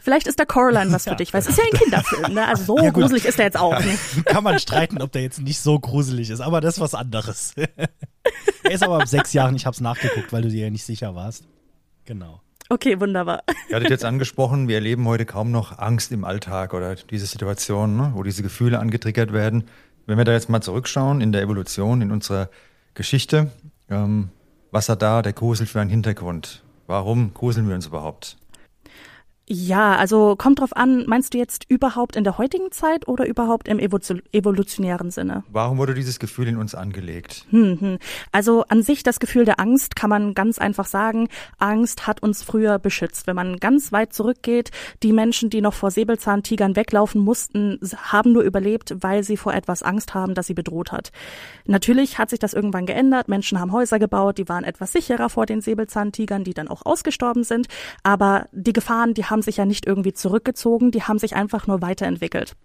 Vielleicht 0.00 0.26
ist 0.26 0.38
der 0.38 0.46
Coraline 0.46 0.92
was 0.92 1.04
für 1.04 1.16
dich, 1.16 1.32
weil 1.32 1.40
es 1.40 1.48
ist 1.48 1.58
ja 1.58 1.64
ein 1.64 1.78
Kinderfilm, 1.78 2.34
ne? 2.34 2.46
Also 2.46 2.76
so 2.76 2.78
ja, 2.82 2.90
gruselig 2.90 3.24
ist 3.24 3.38
der 3.38 3.46
jetzt 3.46 3.58
auch 3.58 3.78
nicht. 3.78 4.26
Kann 4.26 4.44
man 4.44 4.58
streiten, 4.58 5.00
ob 5.02 5.12
der 5.12 5.22
jetzt 5.22 5.40
nicht 5.40 5.60
so 5.60 5.78
gruselig 5.78 6.30
ist, 6.30 6.40
aber 6.40 6.60
das 6.60 6.76
ist 6.76 6.80
was 6.80 6.94
anderes. 6.94 7.54
er 7.56 8.70
ist 8.70 8.82
aber 8.82 9.00
ab 9.00 9.08
sechs 9.08 9.32
Jahren, 9.32 9.54
ich 9.56 9.66
habe 9.66 9.74
es 9.74 9.80
nachgeguckt, 9.80 10.32
weil 10.32 10.42
du 10.42 10.48
dir 10.48 10.64
ja 10.64 10.70
nicht 10.70 10.84
sicher 10.84 11.14
warst. 11.14 11.44
Genau. 12.04 12.40
Okay, 12.72 13.00
wunderbar. 13.00 13.42
Ihr 13.68 13.76
hattet 13.76 13.90
jetzt 13.90 14.04
angesprochen, 14.04 14.68
wir 14.68 14.76
erleben 14.76 15.06
heute 15.08 15.26
kaum 15.26 15.50
noch 15.50 15.78
Angst 15.78 16.12
im 16.12 16.24
Alltag 16.24 16.72
oder 16.72 16.94
diese 16.94 17.26
Situation, 17.26 17.96
ne, 17.96 18.12
wo 18.14 18.22
diese 18.22 18.42
Gefühle 18.42 18.78
angetriggert 18.78 19.32
werden. 19.32 19.64
Wenn 20.06 20.18
wir 20.18 20.24
da 20.24 20.32
jetzt 20.32 20.48
mal 20.48 20.60
zurückschauen 20.60 21.20
in 21.20 21.32
der 21.32 21.42
Evolution, 21.42 22.00
in 22.00 22.12
unserer 22.12 22.48
Geschichte, 22.94 23.50
ähm, 23.88 24.30
was 24.70 24.88
hat 24.88 25.02
da 25.02 25.20
der 25.22 25.32
Grusel 25.32 25.66
für 25.66 25.80
einen 25.80 25.90
Hintergrund? 25.90 26.62
Warum 26.86 27.34
gruseln 27.34 27.68
wir 27.68 27.74
uns 27.74 27.86
überhaupt? 27.86 28.36
Ja, 29.52 29.96
also 29.96 30.36
kommt 30.36 30.60
drauf 30.60 30.76
an, 30.76 31.06
meinst 31.08 31.34
du 31.34 31.38
jetzt 31.38 31.64
überhaupt 31.68 32.14
in 32.14 32.22
der 32.22 32.38
heutigen 32.38 32.70
Zeit 32.70 33.08
oder 33.08 33.26
überhaupt 33.26 33.66
im 33.66 33.80
evolutionären 33.80 35.10
Sinne? 35.10 35.42
Warum 35.48 35.78
wurde 35.78 35.92
dieses 35.92 36.20
Gefühl 36.20 36.46
in 36.46 36.56
uns 36.56 36.76
angelegt? 36.76 37.46
Hm, 37.50 37.80
hm. 37.80 37.98
Also 38.30 38.62
an 38.68 38.84
sich 38.84 39.02
das 39.02 39.18
Gefühl 39.18 39.44
der 39.44 39.58
Angst 39.58 39.96
kann 39.96 40.08
man 40.08 40.34
ganz 40.34 40.58
einfach 40.60 40.84
sagen, 40.84 41.28
Angst 41.58 42.06
hat 42.06 42.22
uns 42.22 42.44
früher 42.44 42.78
beschützt. 42.78 43.26
Wenn 43.26 43.34
man 43.34 43.56
ganz 43.56 43.90
weit 43.90 44.12
zurückgeht, 44.12 44.70
die 45.02 45.12
Menschen, 45.12 45.50
die 45.50 45.60
noch 45.60 45.74
vor 45.74 45.90
Säbelzahntigern 45.90 46.76
weglaufen 46.76 47.20
mussten, 47.20 47.80
haben 47.96 48.30
nur 48.30 48.44
überlebt, 48.44 48.94
weil 49.00 49.24
sie 49.24 49.36
vor 49.36 49.52
etwas 49.52 49.82
Angst 49.82 50.14
haben, 50.14 50.36
das 50.36 50.46
sie 50.46 50.54
bedroht 50.54 50.92
hat. 50.92 51.10
Natürlich 51.64 52.18
hat 52.18 52.30
sich 52.30 52.38
das 52.38 52.54
irgendwann 52.54 52.86
geändert. 52.86 53.26
Menschen 53.26 53.58
haben 53.58 53.72
Häuser 53.72 53.98
gebaut, 53.98 54.38
die 54.38 54.48
waren 54.48 54.62
etwas 54.62 54.92
sicherer 54.92 55.28
vor 55.28 55.46
den 55.46 55.60
Säbelzahntigern, 55.60 56.44
die 56.44 56.54
dann 56.54 56.68
auch 56.68 56.86
ausgestorben 56.86 57.42
sind. 57.42 57.66
Aber 58.04 58.46
die 58.52 58.72
Gefahren, 58.72 59.12
die 59.14 59.24
haben 59.24 59.39
haben 59.40 59.44
sich 59.44 59.56
ja 59.56 59.64
nicht 59.64 59.86
irgendwie 59.86 60.12
zurückgezogen, 60.12 60.90
die 60.90 61.02
haben 61.02 61.18
sich 61.18 61.34
einfach 61.34 61.66
nur 61.66 61.80
weiterentwickelt. 61.80 62.56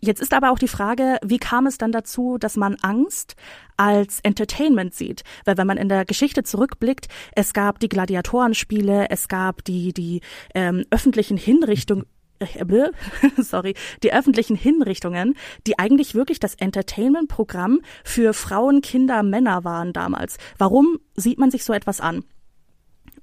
Jetzt 0.00 0.20
ist 0.20 0.32
aber 0.32 0.50
auch 0.50 0.58
die 0.58 0.66
Frage, 0.66 1.18
wie 1.22 1.38
kam 1.38 1.66
es 1.66 1.78
dann 1.78 1.92
dazu, 1.92 2.36
dass 2.36 2.56
man 2.56 2.74
Angst 2.82 3.36
als 3.76 4.18
Entertainment 4.24 4.92
sieht? 4.92 5.22
Weil 5.44 5.56
wenn 5.56 5.68
man 5.68 5.76
in 5.76 5.88
der 5.88 6.04
Geschichte 6.04 6.42
zurückblickt, 6.42 7.06
es 7.36 7.52
gab 7.52 7.78
die 7.78 7.88
Gladiatorenspiele, 7.88 9.08
es 9.10 9.28
gab 9.28 9.62
die 9.62 9.92
die 9.92 10.20
ähm, 10.54 10.84
öffentlichen 10.90 11.36
Hinrichtungen 11.36 12.06
äh, 12.40 12.90
sorry, 13.36 13.74
die 14.02 14.12
öffentlichen 14.12 14.56
Hinrichtungen, 14.56 15.36
die 15.68 15.78
eigentlich 15.78 16.16
wirklich 16.16 16.40
das 16.40 16.56
Entertainment-Programm 16.56 17.82
für 18.02 18.32
Frauen, 18.32 18.80
Kinder, 18.80 19.22
Männer 19.22 19.62
waren 19.62 19.92
damals. 19.92 20.38
Warum 20.58 20.98
sieht 21.14 21.38
man 21.38 21.52
sich 21.52 21.62
so 21.62 21.72
etwas 21.72 22.00
an? 22.00 22.24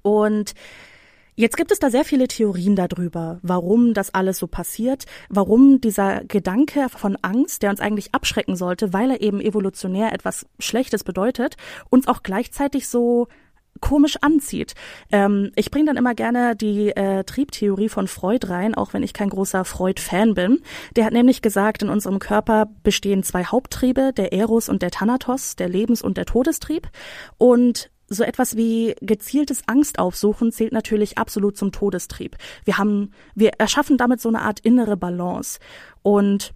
Und 0.02 0.54
Jetzt 1.38 1.56
gibt 1.56 1.70
es 1.70 1.78
da 1.78 1.88
sehr 1.88 2.04
viele 2.04 2.26
Theorien 2.26 2.74
darüber, 2.74 3.38
warum 3.42 3.94
das 3.94 4.12
alles 4.12 4.38
so 4.38 4.48
passiert, 4.48 5.04
warum 5.28 5.80
dieser 5.80 6.24
Gedanke 6.24 6.88
von 6.88 7.16
Angst, 7.22 7.62
der 7.62 7.70
uns 7.70 7.78
eigentlich 7.78 8.12
abschrecken 8.12 8.56
sollte, 8.56 8.92
weil 8.92 9.12
er 9.12 9.20
eben 9.20 9.40
evolutionär 9.40 10.12
etwas 10.12 10.46
Schlechtes 10.58 11.04
bedeutet, 11.04 11.56
uns 11.90 12.08
auch 12.08 12.24
gleichzeitig 12.24 12.88
so 12.88 13.28
komisch 13.80 14.16
anzieht. 14.20 14.74
Ähm, 15.12 15.52
ich 15.54 15.70
bringe 15.70 15.86
dann 15.86 15.96
immer 15.96 16.16
gerne 16.16 16.56
die 16.56 16.88
äh, 16.88 17.22
Triebtheorie 17.22 17.88
von 17.88 18.08
Freud 18.08 18.48
rein, 18.48 18.74
auch 18.74 18.92
wenn 18.92 19.04
ich 19.04 19.12
kein 19.12 19.28
großer 19.30 19.64
Freud-Fan 19.64 20.34
bin. 20.34 20.58
Der 20.96 21.04
hat 21.04 21.12
nämlich 21.12 21.40
gesagt, 21.40 21.84
in 21.84 21.88
unserem 21.88 22.18
Körper 22.18 22.66
bestehen 22.82 23.22
zwei 23.22 23.44
Haupttriebe, 23.44 24.12
der 24.12 24.32
Eros 24.32 24.68
und 24.68 24.82
der 24.82 24.90
Thanatos, 24.90 25.54
der 25.54 25.68
Lebens- 25.68 26.02
und 26.02 26.16
der 26.16 26.26
Todestrieb. 26.26 26.88
Und 27.36 27.92
so 28.08 28.24
etwas 28.24 28.56
wie 28.56 28.94
gezieltes 29.00 29.62
Angstaufsuchen 29.66 30.52
zählt 30.52 30.72
natürlich 30.72 31.18
absolut 31.18 31.56
zum 31.56 31.72
Todestrieb. 31.72 32.36
Wir 32.64 32.78
haben, 32.78 33.12
wir 33.34 33.52
erschaffen 33.58 33.98
damit 33.98 34.20
so 34.20 34.28
eine 34.28 34.42
Art 34.42 34.60
innere 34.60 34.96
Balance. 34.96 35.58
Und 36.02 36.54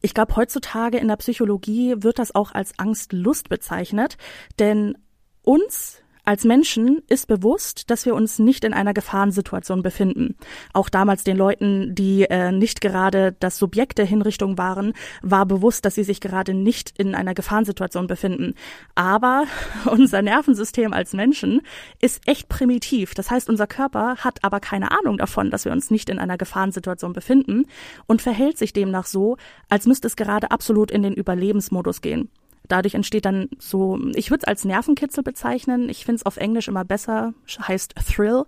ich 0.00 0.14
glaube, 0.14 0.36
heutzutage 0.36 0.98
in 0.98 1.08
der 1.08 1.16
Psychologie 1.16 1.96
wird 1.98 2.18
das 2.18 2.34
auch 2.34 2.52
als 2.52 2.78
Angstlust 2.78 3.48
bezeichnet, 3.48 4.16
denn 4.58 4.96
uns 5.42 6.01
als 6.24 6.44
Menschen 6.44 7.02
ist 7.08 7.26
bewusst, 7.26 7.90
dass 7.90 8.06
wir 8.06 8.14
uns 8.14 8.38
nicht 8.38 8.64
in 8.64 8.74
einer 8.74 8.94
Gefahrensituation 8.94 9.82
befinden. 9.82 10.36
Auch 10.72 10.88
damals 10.88 11.24
den 11.24 11.36
Leuten, 11.36 11.94
die 11.94 12.22
äh, 12.24 12.52
nicht 12.52 12.80
gerade 12.80 13.34
das 13.40 13.58
Subjekt 13.58 13.98
der 13.98 14.04
Hinrichtung 14.04 14.56
waren, 14.56 14.92
war 15.22 15.46
bewusst, 15.46 15.84
dass 15.84 15.96
sie 15.96 16.04
sich 16.04 16.20
gerade 16.20 16.54
nicht 16.54 16.94
in 16.96 17.16
einer 17.16 17.34
Gefahrensituation 17.34 18.06
befinden. 18.06 18.54
Aber 18.94 19.44
unser 19.90 20.22
Nervensystem 20.22 20.92
als 20.92 21.12
Menschen 21.12 21.60
ist 22.00 22.26
echt 22.28 22.48
primitiv. 22.48 23.14
Das 23.14 23.30
heißt, 23.30 23.48
unser 23.48 23.66
Körper 23.66 24.16
hat 24.18 24.44
aber 24.44 24.60
keine 24.60 24.92
Ahnung 24.92 25.18
davon, 25.18 25.50
dass 25.50 25.64
wir 25.64 25.72
uns 25.72 25.90
nicht 25.90 26.08
in 26.08 26.20
einer 26.20 26.38
Gefahrensituation 26.38 27.12
befinden 27.12 27.66
und 28.06 28.22
verhält 28.22 28.58
sich 28.58 28.72
demnach 28.72 29.06
so, 29.06 29.36
als 29.68 29.86
müsste 29.86 30.06
es 30.06 30.16
gerade 30.16 30.52
absolut 30.52 30.90
in 30.92 31.02
den 31.02 31.14
Überlebensmodus 31.14 32.00
gehen 32.00 32.30
dadurch 32.68 32.94
entsteht 32.94 33.24
dann 33.24 33.48
so, 33.58 33.98
ich 34.14 34.30
würde 34.30 34.42
es 34.42 34.48
als 34.48 34.64
Nervenkitzel 34.64 35.22
bezeichnen. 35.22 35.88
Ich 35.88 36.04
finde 36.04 36.16
es 36.16 36.26
auf 36.26 36.36
Englisch 36.36 36.68
immer 36.68 36.84
besser, 36.84 37.34
heißt 37.58 37.94
Thrill. 38.06 38.44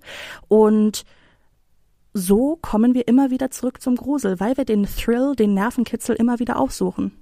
Und 0.48 1.04
so 2.12 2.56
kommen 2.62 2.94
wir 2.94 3.08
immer 3.08 3.30
wieder 3.30 3.50
zurück 3.50 3.82
zum 3.82 3.96
Grusel, 3.96 4.38
weil 4.40 4.56
wir 4.56 4.64
den 4.64 4.86
Thrill, 4.86 5.34
den 5.36 5.54
Nervenkitzel 5.54 6.14
immer 6.16 6.38
wieder 6.38 6.58
aufsuchen. 6.58 7.12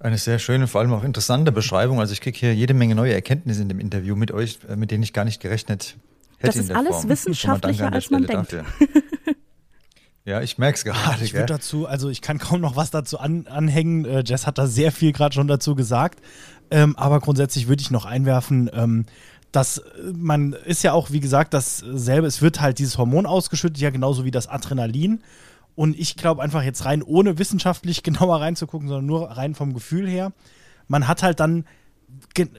Eine 0.00 0.18
sehr 0.18 0.38
schöne, 0.38 0.68
vor 0.68 0.80
allem 0.80 0.92
auch 0.92 1.02
interessante 1.02 1.50
Beschreibung. 1.50 1.98
Also 1.98 2.12
ich 2.12 2.20
kriege 2.20 2.38
hier 2.38 2.54
jede 2.54 2.74
Menge 2.74 2.94
neue 2.94 3.12
Erkenntnisse 3.12 3.62
in 3.62 3.68
dem 3.68 3.80
Interview 3.80 4.14
mit 4.14 4.30
euch, 4.30 4.60
äh, 4.68 4.76
mit 4.76 4.90
denen 4.90 5.02
ich 5.02 5.12
gar 5.12 5.24
nicht 5.24 5.40
gerechnet 5.40 5.96
hätte. 6.38 6.46
Das 6.46 6.56
ist 6.56 6.70
alles 6.70 6.96
Form. 6.96 7.08
wissenschaftlicher, 7.08 7.92
als 7.92 8.10
man 8.10 8.24
denkt. 8.24 8.54
Ja, 10.28 10.42
ich 10.42 10.58
merke 10.58 10.76
es 10.76 10.84
gerade. 10.84 11.24
Ich 11.24 11.32
würde 11.32 11.46
dazu, 11.46 11.86
also 11.86 12.10
ich 12.10 12.20
kann 12.20 12.36
kaum 12.36 12.60
noch 12.60 12.76
was 12.76 12.90
dazu 12.90 13.18
an, 13.18 13.46
anhängen. 13.46 14.04
Äh, 14.04 14.22
Jess 14.26 14.46
hat 14.46 14.58
da 14.58 14.66
sehr 14.66 14.92
viel 14.92 15.12
gerade 15.12 15.34
schon 15.34 15.48
dazu 15.48 15.74
gesagt. 15.74 16.20
Ähm, 16.70 16.96
aber 16.96 17.20
grundsätzlich 17.20 17.66
würde 17.66 17.80
ich 17.80 17.90
noch 17.90 18.04
einwerfen, 18.04 18.68
ähm, 18.74 19.06
dass 19.52 19.78
äh, 19.78 19.82
man 20.14 20.52
ist 20.52 20.82
ja 20.82 20.92
auch, 20.92 21.10
wie 21.12 21.20
gesagt, 21.20 21.54
dasselbe, 21.54 22.26
es 22.26 22.42
wird 22.42 22.60
halt 22.60 22.78
dieses 22.78 22.98
Hormon 22.98 23.24
ausgeschüttet, 23.24 23.78
ja 23.78 23.88
genauso 23.88 24.26
wie 24.26 24.30
das 24.30 24.48
Adrenalin. 24.48 25.22
Und 25.74 25.98
ich 25.98 26.14
glaube 26.14 26.42
einfach 26.42 26.62
jetzt 26.62 26.84
rein, 26.84 27.02
ohne 27.02 27.38
wissenschaftlich 27.38 28.02
genauer 28.02 28.42
reinzugucken, 28.42 28.86
sondern 28.86 29.06
nur 29.06 29.30
rein 29.30 29.54
vom 29.54 29.72
Gefühl 29.72 30.06
her, 30.06 30.32
man 30.88 31.08
hat 31.08 31.22
halt 31.22 31.40
dann 31.40 31.64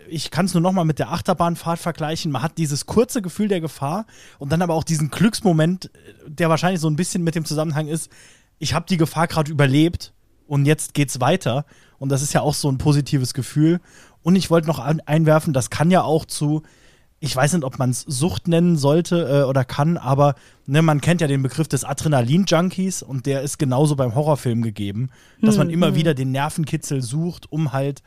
ich 0.10 0.32
kann 0.32 0.46
es 0.46 0.54
nur 0.54 0.62
noch 0.62 0.72
mal 0.72 0.84
mit 0.84 1.00
der 1.00 1.12
Achterbahnfahrt 1.12 1.80
vergleichen. 1.80 2.32
Man 2.32 2.42
hat 2.42 2.58
dieses 2.58 2.86
kurze 2.86 3.22
Gefühl 3.22 3.48
der 3.48 3.62
Gefahr 3.62 4.06
und 4.38 4.52
dann 4.52 4.62
aber 4.62 4.74
auch 4.74 4.84
diesen 4.84 5.10
Glücksmoment, 5.10 5.90
der 6.28 6.50
wahrscheinlich 6.50 6.82
so 6.82 6.90
ein 6.90 6.96
bisschen 6.96 7.24
mit 7.24 7.36
dem 7.36 7.46
Zusammenhang 7.46 7.88
ist, 7.88 8.10
ich 8.58 8.74
habe 8.74 8.86
die 8.90 8.98
Gefahr 8.98 9.28
gerade 9.28 9.52
überlebt 9.52 10.14
und 10.48 10.66
jetzt 10.66 10.94
geht's 10.94 11.22
weiter. 11.22 11.66
Und 11.98 12.10
das 12.10 12.22
ist 12.22 12.34
ja 12.34 12.42
auch 12.42 12.54
so 12.54 12.70
ein 12.70 12.78
positives 12.78 13.34
Gefühl. 13.34 13.80
Und 14.22 14.36
ich 14.36 14.50
wollte 14.50 14.68
noch 14.68 14.80
einwerfen, 14.80 15.54
das 15.54 15.70
kann 15.70 15.92
ja 15.92 16.02
auch 16.02 16.26
zu, 16.26 16.64
ich 17.20 17.34
weiß 17.36 17.54
nicht, 17.54 17.64
ob 17.64 17.80
man 17.80 17.92
es 17.92 18.02
Sucht 18.02 18.48
nennen 18.48 18.76
sollte 18.76 19.44
äh, 19.44 19.44
oder 19.44 19.64
kann, 19.64 19.98
aber 19.98 20.36
ne, 20.66 20.82
man 20.82 21.00
kennt 21.00 21.22
ja 21.22 21.28
den 21.28 21.42
Begriff 21.42 21.68
des 21.68 21.86
Adrenalin-Junkies 21.86 23.02
und 23.02 23.26
der 23.26 23.42
ist 23.42 23.60
genauso 23.60 23.96
beim 23.96 24.16
Horrorfilm 24.16 24.62
gegeben, 24.62 25.10
dass 25.42 25.58
man 25.58 25.70
immer 25.70 25.92
mhm. 25.92 25.96
wieder 25.96 26.14
den 26.14 26.32
Nervenkitzel 26.32 27.02
sucht, 27.02 27.50
um 27.52 27.72
halt 27.72 28.04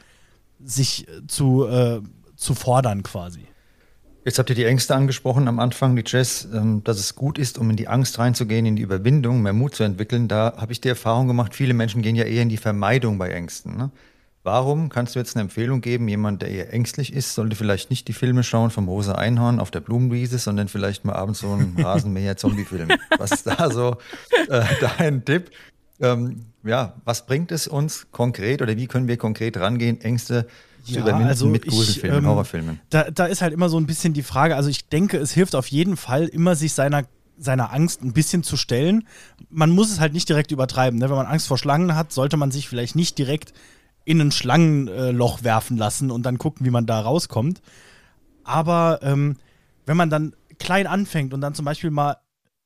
sich 0.64 1.08
äh, 1.08 1.26
zu, 1.26 1.66
äh, 1.66 2.00
zu 2.36 2.54
fordern 2.54 3.02
quasi. 3.02 3.46
Jetzt 4.24 4.38
habt 4.38 4.50
ihr 4.50 4.56
die 4.56 4.64
Ängste 4.64 4.94
angesprochen 4.94 5.48
am 5.48 5.58
Anfang, 5.58 5.96
die 5.96 6.04
Jess, 6.06 6.46
ähm, 6.52 6.84
dass 6.84 6.98
es 6.98 7.16
gut 7.16 7.38
ist, 7.38 7.58
um 7.58 7.70
in 7.70 7.76
die 7.76 7.88
Angst 7.88 8.18
reinzugehen, 8.18 8.66
in 8.66 8.76
die 8.76 8.82
Überwindung, 8.82 9.42
mehr 9.42 9.52
Mut 9.52 9.74
zu 9.74 9.82
entwickeln. 9.82 10.28
Da 10.28 10.54
habe 10.56 10.72
ich 10.72 10.80
die 10.80 10.88
Erfahrung 10.88 11.26
gemacht, 11.26 11.56
viele 11.56 11.74
Menschen 11.74 12.02
gehen 12.02 12.14
ja 12.14 12.24
eher 12.24 12.42
in 12.42 12.48
die 12.48 12.56
Vermeidung 12.56 13.18
bei 13.18 13.30
Ängsten. 13.30 13.76
Ne? 13.76 13.90
Warum 14.44 14.88
kannst 14.88 15.14
du 15.14 15.20
jetzt 15.20 15.36
eine 15.36 15.42
Empfehlung 15.42 15.80
geben? 15.80 16.08
Jemand, 16.08 16.42
der 16.42 16.50
eher 16.50 16.72
ängstlich 16.72 17.12
ist, 17.12 17.34
sollte 17.34 17.54
vielleicht 17.54 17.90
nicht 17.90 18.08
die 18.08 18.12
Filme 18.12 18.42
schauen 18.42 18.70
vom 18.70 18.88
Rosa 18.88 19.14
Einhorn 19.14 19.60
auf 19.60 19.70
der 19.70 19.80
Blumenwiese, 19.80 20.38
sondern 20.38 20.66
vielleicht 20.66 21.04
mal 21.04 21.14
abends 21.14 21.40
so 21.40 21.52
einen 21.52 21.76
Rasenmäher-Zombie-Film. 21.80 22.88
Was 23.18 23.32
ist 23.32 23.46
da 23.46 23.70
so 23.70 23.96
äh, 24.48 24.64
dein 24.80 25.24
Tipp? 25.24 25.50
Ähm, 26.02 26.46
ja, 26.64 26.94
was 27.04 27.26
bringt 27.26 27.52
es 27.52 27.66
uns 27.66 28.08
konkret 28.10 28.60
oder 28.60 28.76
wie 28.76 28.86
können 28.86 29.08
wir 29.08 29.16
konkret 29.16 29.56
rangehen, 29.56 30.00
Ängste 30.00 30.46
zu 30.84 30.94
ja, 30.94 31.00
überwinden 31.00 31.28
also 31.28 31.46
mit 31.46 31.66
Gruselfilmen, 31.66 32.18
ähm, 32.18 32.26
Horrorfilmen? 32.26 32.80
Da, 32.90 33.10
da 33.10 33.26
ist 33.26 33.40
halt 33.40 33.52
immer 33.52 33.68
so 33.68 33.78
ein 33.78 33.86
bisschen 33.86 34.12
die 34.12 34.22
Frage, 34.22 34.56
also 34.56 34.68
ich 34.68 34.88
denke, 34.88 35.16
es 35.18 35.32
hilft 35.32 35.54
auf 35.54 35.68
jeden 35.68 35.96
Fall, 35.96 36.26
immer 36.26 36.56
sich 36.56 36.72
seiner 36.74 37.04
seiner 37.38 37.72
Angst 37.72 38.02
ein 38.02 38.12
bisschen 38.12 38.42
zu 38.42 38.56
stellen. 38.56 39.06
Man 39.50 39.70
muss 39.70 39.90
es 39.90 40.00
halt 40.00 40.12
nicht 40.12 40.28
direkt 40.28 40.52
übertreiben. 40.52 40.98
Ne? 40.98 41.08
Wenn 41.08 41.16
man 41.16 41.26
Angst 41.26 41.48
vor 41.48 41.58
Schlangen 41.58 41.96
hat, 41.96 42.12
sollte 42.12 42.36
man 42.36 42.50
sich 42.50 42.68
vielleicht 42.68 42.94
nicht 42.94 43.18
direkt 43.18 43.52
in 44.04 44.20
ein 44.20 44.32
Schlangenloch 44.32 45.42
werfen 45.42 45.76
lassen 45.76 46.10
und 46.10 46.24
dann 46.24 46.38
gucken, 46.38 46.66
wie 46.66 46.70
man 46.70 46.86
da 46.86 47.00
rauskommt. 47.00 47.62
Aber 48.44 49.00
ähm, 49.02 49.36
wenn 49.86 49.96
man 49.96 50.10
dann 50.10 50.34
klein 50.58 50.86
anfängt 50.86 51.34
und 51.34 51.40
dann 51.40 51.54
zum 51.54 51.64
Beispiel 51.64 51.90
mal 51.90 52.18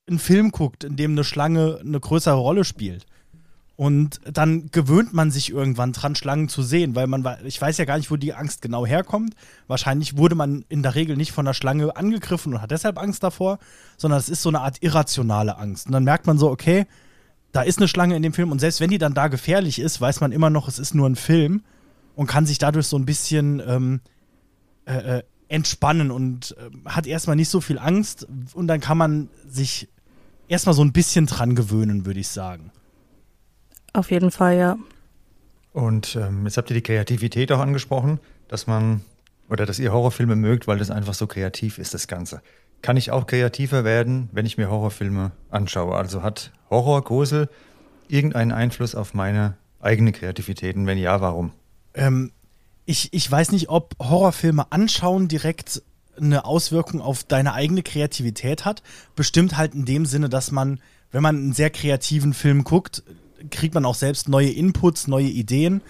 einen 0.09 0.19
Film 0.19 0.51
guckt, 0.51 0.85
in 0.85 0.97
dem 0.97 1.13
eine 1.13 1.25
Schlange 1.25 1.79
eine 1.81 2.01
größere 2.01 2.37
Rolle 2.37 2.65
spielt, 2.65 3.07
und 3.77 4.21
dann 4.25 4.71
gewöhnt 4.71 5.13
man 5.13 5.31
sich 5.31 5.51
irgendwann 5.51 5.93
dran, 5.93 6.15
Schlangen 6.15 6.49
zu 6.49 6.63
sehen, 6.63 6.95
weil 6.95 7.07
man, 7.07 7.27
ich 7.45 7.61
weiß 7.61 7.77
ja 7.77 7.85
gar 7.85 7.99
nicht, 7.99 8.11
wo 8.11 8.17
die 8.17 8.33
Angst 8.33 8.63
genau 8.63 8.87
herkommt. 8.87 9.35
Wahrscheinlich 9.67 10.17
wurde 10.17 10.35
man 10.35 10.65
in 10.71 10.83
der 10.83 10.95
Regel 10.95 11.17
nicht 11.17 11.33
von 11.33 11.45
der 11.45 11.53
Schlange 11.53 11.95
angegriffen 11.95 12.55
und 12.55 12.63
hat 12.63 12.71
deshalb 12.71 12.99
Angst 12.99 13.23
davor, 13.23 13.59
sondern 13.99 14.19
es 14.19 14.31
ist 14.31 14.41
so 14.41 14.49
eine 14.49 14.61
Art 14.61 14.83
irrationale 14.83 15.59
Angst. 15.59 15.87
Und 15.87 15.93
dann 15.93 16.05
merkt 16.05 16.27
man 16.27 16.39
so, 16.39 16.51
okay, 16.51 16.87
da 17.53 17.61
ist 17.63 17.79
eine 17.79 17.87
Schlange 17.87 18.17
in 18.17 18.23
dem 18.23 18.33
Film 18.33 18.51
und 18.51 18.61
selbst 18.61 18.81
wenn 18.81 18.91
die 18.91 18.99
dann 18.99 19.13
da 19.13 19.29
gefährlich 19.29 19.79
ist, 19.79 20.01
weiß 20.01 20.21
man 20.21 20.33
immer 20.33 20.49
noch, 20.49 20.69
es 20.69 20.79
ist 20.79 20.95
nur 20.95 21.09
ein 21.09 21.17
Film 21.17 21.63
und 22.15 22.27
kann 22.27 22.47
sich 22.47 22.59
dadurch 22.59 22.87
so 22.87 22.99
ein 22.99 23.05
bisschen 23.05 23.63
ähm, 23.67 24.01
äh, 24.87 25.19
äh 25.19 25.23
entspannen 25.49 26.11
und 26.11 26.57
äh, 26.59 26.91
hat 26.91 27.07
erstmal 27.07 27.37
nicht 27.37 27.51
so 27.51 27.61
viel 27.61 27.79
Angst 27.79 28.27
und 28.55 28.67
dann 28.67 28.81
kann 28.81 28.99
man 28.99 29.29
sich 29.49 29.89
erstmal 30.49 30.75
so 30.75 30.83
ein 30.83 30.93
bisschen 30.93 31.27
dran 31.27 31.55
gewöhnen, 31.55 32.05
würde 32.05 32.19
ich 32.19 32.27
sagen. 32.27 32.73
Auf 33.97 34.11
jeden 34.11 34.31
Fall, 34.31 34.59
ja. 34.59 34.77
Und 35.73 36.17
ähm, 36.17 36.45
jetzt 36.45 36.59
habt 36.59 36.69
ihr 36.71 36.75
die 36.75 36.83
Kreativität 36.83 37.51
auch 37.51 37.61
angesprochen, 37.61 38.21
dass 38.47 38.67
man 38.67 39.01
oder 39.49 39.65
dass 39.65 39.79
ihr 39.79 39.91
Horrorfilme 39.91 40.37
mögt, 40.37 40.67
weil 40.67 40.79
das 40.79 40.91
einfach 40.91 41.15
so 41.15 41.27
kreativ 41.27 41.79
ist, 41.79 41.95
das 41.95 42.07
Ganze. 42.07 42.43
kann 42.83 42.99
ich 42.99 43.11
auch 43.11 43.27
kreativer 43.27 43.85
werden, 43.85 44.29
wenn 44.33 44.45
ich 44.45 44.59
mir 44.59 44.69
Horrorfilme 44.69 45.33
anschaue? 45.49 45.97
Also 45.97 46.23
hat 46.23 46.53
Horror, 46.69 47.03
Grusel 47.03 47.49
irgendeinen 48.07 48.53
Einfluss 48.53 48.95
auf 48.95 49.15
meine 49.15 49.57
eigene 49.81 50.13
Kreativität? 50.13 50.77
Und 50.77 50.87
wenn 50.87 50.99
ja, 50.99 51.23
warum? 51.23 51.53
Ähm, 51.95 52.33
ich, 52.85 53.15
ich 53.15 53.31
weiß 53.31 53.51
nicht, 53.53 53.71
ob 53.71 53.95
Horrorfilme 53.99 54.71
anschauen 54.73 55.27
direkt 55.27 55.83
eine 56.21 56.45
Auswirkung 56.45 57.01
auf 57.01 57.25
deine 57.25 57.55
eigene 57.55 57.83
Kreativität 57.83 58.67
hat. 58.67 58.83
Bestimmt 59.15 59.57
halt 59.57 59.75
in 59.75 59.87
dem 59.87 60.05
Sinne, 60.05 60.29
dass 60.29 60.51
man, 60.51 60.81
wenn 61.13 61.23
man 61.23 61.37
einen 61.37 61.53
sehr 61.55 61.71
kreativen 61.71 62.35
Film 62.35 62.63
guckt, 62.63 63.03
kriegt 63.51 63.75
man 63.75 63.85
auch 63.85 63.95
selbst 63.95 64.29
neue 64.29 64.51
Inputs, 64.51 65.07
neue 65.07 65.29
Ideen, 65.29 65.83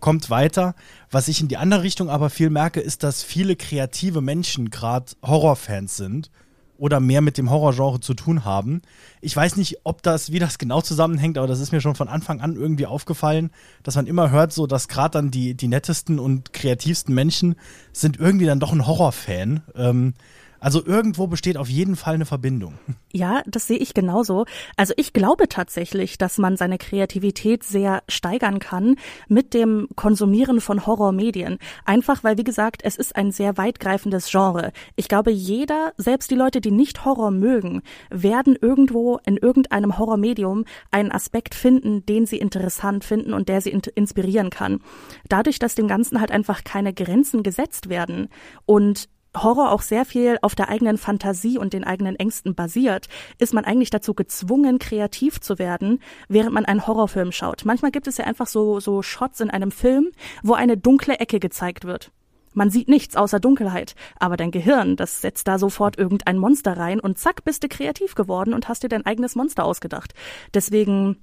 kommt 0.00 0.30
weiter. 0.30 0.74
Was 1.10 1.28
ich 1.28 1.40
in 1.40 1.48
die 1.48 1.56
andere 1.56 1.82
Richtung 1.82 2.10
aber 2.10 2.30
viel 2.30 2.50
merke, 2.50 2.80
ist, 2.80 3.02
dass 3.02 3.22
viele 3.22 3.56
kreative 3.56 4.20
Menschen 4.20 4.70
gerade 4.70 5.12
Horrorfans 5.22 5.96
sind 5.96 6.30
oder 6.76 7.00
mehr 7.00 7.20
mit 7.20 7.38
dem 7.38 7.50
Horrorgenre 7.50 8.00
zu 8.00 8.14
tun 8.14 8.44
haben. 8.44 8.82
Ich 9.20 9.34
weiß 9.34 9.56
nicht, 9.56 9.78
ob 9.84 10.02
das, 10.02 10.32
wie 10.32 10.38
das 10.38 10.58
genau 10.58 10.80
zusammenhängt, 10.80 11.38
aber 11.38 11.46
das 11.46 11.60
ist 11.60 11.72
mir 11.72 11.80
schon 11.80 11.94
von 11.94 12.08
Anfang 12.08 12.40
an 12.40 12.56
irgendwie 12.56 12.86
aufgefallen, 12.86 13.50
dass 13.82 13.96
man 13.96 14.06
immer 14.06 14.30
hört, 14.30 14.52
so 14.52 14.66
dass 14.66 14.88
gerade 14.88 15.12
dann 15.12 15.30
die, 15.30 15.54
die 15.54 15.68
nettesten 15.68 16.18
und 16.18 16.52
kreativsten 16.52 17.14
Menschen 17.14 17.54
sind 17.92 18.18
irgendwie 18.18 18.46
dann 18.46 18.60
doch 18.60 18.72
ein 18.72 18.86
Horrorfan. 18.86 19.62
Ähm, 19.74 20.14
also 20.64 20.82
irgendwo 20.82 21.26
besteht 21.26 21.58
auf 21.58 21.68
jeden 21.68 21.94
Fall 21.94 22.14
eine 22.14 22.24
Verbindung. 22.24 22.72
Ja, 23.12 23.42
das 23.46 23.66
sehe 23.66 23.76
ich 23.76 23.92
genauso. 23.92 24.46
Also 24.78 24.94
ich 24.96 25.12
glaube 25.12 25.46
tatsächlich, 25.46 26.16
dass 26.16 26.38
man 26.38 26.56
seine 26.56 26.78
Kreativität 26.78 27.62
sehr 27.64 28.02
steigern 28.08 28.60
kann 28.60 28.96
mit 29.28 29.52
dem 29.52 29.88
Konsumieren 29.94 30.62
von 30.62 30.86
Horrormedien. 30.86 31.58
Einfach 31.84 32.24
weil, 32.24 32.38
wie 32.38 32.44
gesagt, 32.44 32.80
es 32.82 32.96
ist 32.96 33.14
ein 33.14 33.30
sehr 33.30 33.58
weitgreifendes 33.58 34.30
Genre. 34.30 34.72
Ich 34.96 35.08
glaube, 35.08 35.30
jeder, 35.30 35.92
selbst 35.98 36.30
die 36.30 36.34
Leute, 36.34 36.62
die 36.62 36.70
nicht 36.70 37.04
Horror 37.04 37.30
mögen, 37.30 37.82
werden 38.08 38.56
irgendwo 38.58 39.20
in 39.26 39.36
irgendeinem 39.36 39.98
Horrormedium 39.98 40.64
einen 40.90 41.12
Aspekt 41.12 41.54
finden, 41.54 42.06
den 42.06 42.24
sie 42.24 42.38
interessant 42.38 43.04
finden 43.04 43.34
und 43.34 43.50
der 43.50 43.60
sie 43.60 43.78
inspirieren 43.94 44.48
kann. 44.48 44.80
Dadurch, 45.28 45.58
dass 45.58 45.74
dem 45.74 45.88
Ganzen 45.88 46.20
halt 46.20 46.30
einfach 46.30 46.64
keine 46.64 46.94
Grenzen 46.94 47.42
gesetzt 47.42 47.90
werden 47.90 48.28
und 48.64 49.10
Horror 49.36 49.72
auch 49.72 49.82
sehr 49.82 50.04
viel 50.04 50.38
auf 50.42 50.54
der 50.54 50.68
eigenen 50.68 50.98
Fantasie 50.98 51.58
und 51.58 51.72
den 51.72 51.84
eigenen 51.84 52.16
Ängsten 52.16 52.54
basiert, 52.54 53.08
ist 53.38 53.54
man 53.54 53.64
eigentlich 53.64 53.90
dazu 53.90 54.14
gezwungen, 54.14 54.78
kreativ 54.78 55.40
zu 55.40 55.58
werden, 55.58 56.00
während 56.28 56.52
man 56.52 56.64
einen 56.64 56.86
Horrorfilm 56.86 57.32
schaut. 57.32 57.64
Manchmal 57.64 57.90
gibt 57.90 58.06
es 58.06 58.16
ja 58.16 58.24
einfach 58.24 58.46
so, 58.46 58.80
so 58.80 59.02
Shots 59.02 59.40
in 59.40 59.50
einem 59.50 59.70
Film, 59.70 60.10
wo 60.42 60.54
eine 60.54 60.76
dunkle 60.76 61.18
Ecke 61.18 61.40
gezeigt 61.40 61.84
wird. 61.84 62.10
Man 62.54 62.70
sieht 62.70 62.88
nichts 62.88 63.16
außer 63.16 63.40
Dunkelheit, 63.40 63.96
aber 64.20 64.36
dein 64.36 64.52
Gehirn, 64.52 64.94
das 64.94 65.20
setzt 65.20 65.48
da 65.48 65.58
sofort 65.58 65.98
irgendein 65.98 66.38
Monster 66.38 66.76
rein 66.76 67.00
und 67.00 67.18
zack, 67.18 67.44
bist 67.44 67.64
du 67.64 67.68
kreativ 67.68 68.14
geworden 68.14 68.54
und 68.54 68.68
hast 68.68 68.84
dir 68.84 68.88
dein 68.88 69.04
eigenes 69.04 69.34
Monster 69.34 69.64
ausgedacht. 69.64 70.14
Deswegen 70.54 71.16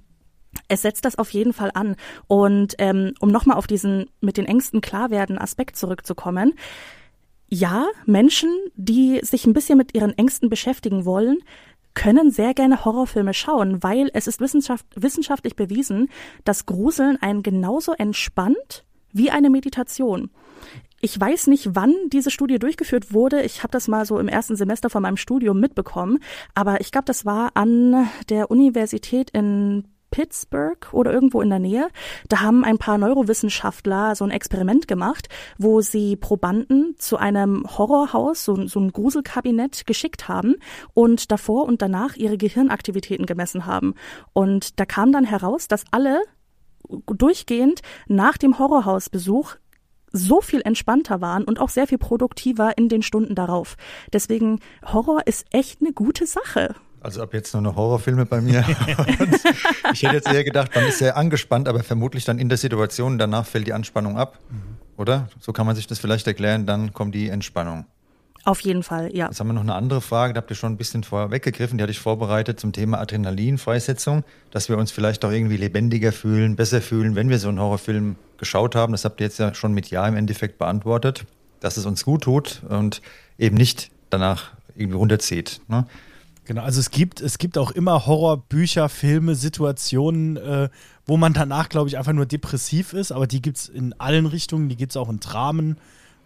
es 0.68 0.82
setzt 0.82 1.06
das 1.06 1.16
auf 1.16 1.30
jeden 1.30 1.54
Fall 1.54 1.70
an. 1.72 1.96
Und 2.26 2.74
ähm, 2.78 3.14
um 3.20 3.30
nochmal 3.30 3.56
auf 3.56 3.66
diesen 3.66 4.10
mit 4.20 4.36
den 4.36 4.44
Ängsten 4.44 4.82
klar 4.82 5.10
werden 5.10 5.38
Aspekt 5.38 5.76
zurückzukommen, 5.76 6.54
ja, 7.54 7.88
Menschen, 8.06 8.48
die 8.76 9.20
sich 9.22 9.46
ein 9.46 9.52
bisschen 9.52 9.76
mit 9.76 9.94
ihren 9.94 10.16
Ängsten 10.16 10.48
beschäftigen 10.48 11.04
wollen, 11.04 11.40
können 11.92 12.30
sehr 12.30 12.54
gerne 12.54 12.86
Horrorfilme 12.86 13.34
schauen, 13.34 13.82
weil 13.82 14.10
es 14.14 14.26
ist 14.26 14.40
wissenschaft, 14.40 14.86
wissenschaftlich 14.94 15.54
bewiesen, 15.54 16.08
dass 16.44 16.64
Gruseln 16.64 17.20
einen 17.20 17.42
genauso 17.42 17.92
entspannt 17.92 18.86
wie 19.12 19.30
eine 19.30 19.50
Meditation. 19.50 20.30
Ich 21.02 21.20
weiß 21.20 21.48
nicht, 21.48 21.74
wann 21.74 21.94
diese 22.10 22.30
Studie 22.30 22.58
durchgeführt 22.58 23.12
wurde. 23.12 23.42
Ich 23.42 23.62
habe 23.62 23.72
das 23.72 23.86
mal 23.86 24.06
so 24.06 24.18
im 24.18 24.28
ersten 24.28 24.56
Semester 24.56 24.88
von 24.88 25.02
meinem 25.02 25.18
Studium 25.18 25.60
mitbekommen, 25.60 26.20
aber 26.54 26.80
ich 26.80 26.90
glaube, 26.90 27.04
das 27.04 27.26
war 27.26 27.50
an 27.52 28.08
der 28.30 28.50
Universität 28.50 29.28
in 29.28 29.84
Pittsburgh 30.12 30.92
oder 30.92 31.12
irgendwo 31.12 31.40
in 31.40 31.50
der 31.50 31.58
Nähe. 31.58 31.88
Da 32.28 32.40
haben 32.40 32.62
ein 32.62 32.78
paar 32.78 32.98
Neurowissenschaftler 32.98 34.14
so 34.14 34.22
ein 34.24 34.30
Experiment 34.30 34.86
gemacht, 34.86 35.28
wo 35.58 35.80
sie 35.80 36.14
Probanden 36.14 36.94
zu 36.98 37.16
einem 37.16 37.64
Horrorhaus, 37.66 38.44
so, 38.44 38.68
so 38.68 38.78
ein 38.78 38.92
Gruselkabinett 38.92 39.86
geschickt 39.86 40.28
haben 40.28 40.54
und 40.94 41.32
davor 41.32 41.64
und 41.64 41.82
danach 41.82 42.14
ihre 42.14 42.38
Gehirnaktivitäten 42.38 43.26
gemessen 43.26 43.66
haben. 43.66 43.94
Und 44.32 44.78
da 44.78 44.84
kam 44.84 45.10
dann 45.10 45.24
heraus, 45.24 45.66
dass 45.66 45.84
alle 45.90 46.22
durchgehend 47.06 47.80
nach 48.06 48.36
dem 48.36 48.58
Horrorhausbesuch 48.58 49.56
so 50.12 50.42
viel 50.42 50.60
entspannter 50.60 51.20
waren 51.22 51.44
und 51.44 51.58
auch 51.58 51.70
sehr 51.70 51.86
viel 51.86 51.98
produktiver 51.98 52.76
in 52.76 52.88
den 52.88 53.02
Stunden 53.02 53.34
darauf. 53.34 53.76
Deswegen 54.12 54.60
Horror 54.84 55.26
ist 55.26 55.46
echt 55.50 55.80
eine 55.80 55.92
gute 55.92 56.26
Sache. 56.26 56.74
Also 57.02 57.20
ab 57.22 57.34
jetzt 57.34 57.52
nur 57.52 57.62
noch 57.62 57.74
Horrorfilme 57.74 58.26
bei 58.26 58.40
mir. 58.40 58.60
ich 59.92 60.02
hätte 60.02 60.14
jetzt 60.14 60.28
eher 60.28 60.44
gedacht, 60.44 60.74
man 60.74 60.86
ist 60.86 60.98
sehr 60.98 61.16
angespannt, 61.16 61.68
aber 61.68 61.82
vermutlich 61.82 62.24
dann 62.24 62.38
in 62.38 62.48
der 62.48 62.58
Situation, 62.58 63.18
danach 63.18 63.44
fällt 63.44 63.66
die 63.66 63.72
Anspannung 63.72 64.16
ab, 64.16 64.38
mhm. 64.50 64.76
oder? 64.96 65.28
So 65.40 65.52
kann 65.52 65.66
man 65.66 65.74
sich 65.74 65.88
das 65.88 65.98
vielleicht 65.98 66.26
erklären, 66.28 66.64
dann 66.64 66.92
kommt 66.92 67.14
die 67.14 67.28
Entspannung. 67.28 67.86
Auf 68.44 68.60
jeden 68.60 68.82
Fall, 68.82 69.14
ja. 69.14 69.26
Jetzt 69.26 69.38
haben 69.38 69.48
wir 69.48 69.52
noch 69.52 69.62
eine 69.62 69.74
andere 69.74 70.00
Frage, 70.00 70.32
da 70.32 70.38
habt 70.38 70.50
ihr 70.50 70.56
schon 70.56 70.72
ein 70.72 70.76
bisschen 70.76 71.04
vorher 71.04 71.30
weggegriffen, 71.30 71.78
die 71.78 71.82
hatte 71.82 71.92
ich 71.92 72.00
vorbereitet 72.00 72.58
zum 72.58 72.72
Thema 72.72 72.98
Adrenalinfreisetzung, 72.98 74.24
dass 74.50 74.68
wir 74.68 74.78
uns 74.78 74.90
vielleicht 74.90 75.24
auch 75.24 75.30
irgendwie 75.30 75.56
lebendiger 75.56 76.12
fühlen, 76.12 76.56
besser 76.56 76.80
fühlen, 76.80 77.14
wenn 77.14 77.28
wir 77.28 77.38
so 77.38 77.48
einen 77.48 77.60
Horrorfilm 77.60 78.16
geschaut 78.38 78.74
haben. 78.74 78.92
Das 78.92 79.04
habt 79.04 79.20
ihr 79.20 79.26
jetzt 79.26 79.38
ja 79.38 79.54
schon 79.54 79.72
mit 79.72 79.90
Ja 79.90 80.06
im 80.08 80.16
Endeffekt 80.16 80.58
beantwortet, 80.58 81.24
dass 81.60 81.76
es 81.76 81.86
uns 81.86 82.04
gut 82.04 82.22
tut 82.22 82.62
und 82.68 83.00
eben 83.38 83.56
nicht 83.56 83.90
danach 84.10 84.50
irgendwie 84.74 84.96
runterzieht. 84.96 85.60
Ne? 85.68 85.86
Genau, 86.44 86.62
also 86.62 86.80
es 86.80 86.90
gibt, 86.90 87.20
es 87.20 87.38
gibt 87.38 87.56
auch 87.56 87.70
immer 87.70 88.04
Horrorbücher, 88.06 88.88
Filme, 88.88 89.36
Situationen, 89.36 90.36
äh, 90.36 90.68
wo 91.06 91.16
man 91.16 91.32
danach, 91.32 91.68
glaube 91.68 91.88
ich, 91.88 91.98
einfach 91.98 92.12
nur 92.12 92.26
depressiv 92.26 92.92
ist, 92.92 93.12
aber 93.12 93.26
die 93.26 93.40
gibt 93.40 93.58
es 93.58 93.68
in 93.68 93.94
allen 94.00 94.26
Richtungen, 94.26 94.68
die 94.68 94.76
gibt 94.76 94.92
es 94.92 94.96
auch 94.96 95.08
in 95.08 95.20
Dramen. 95.20 95.76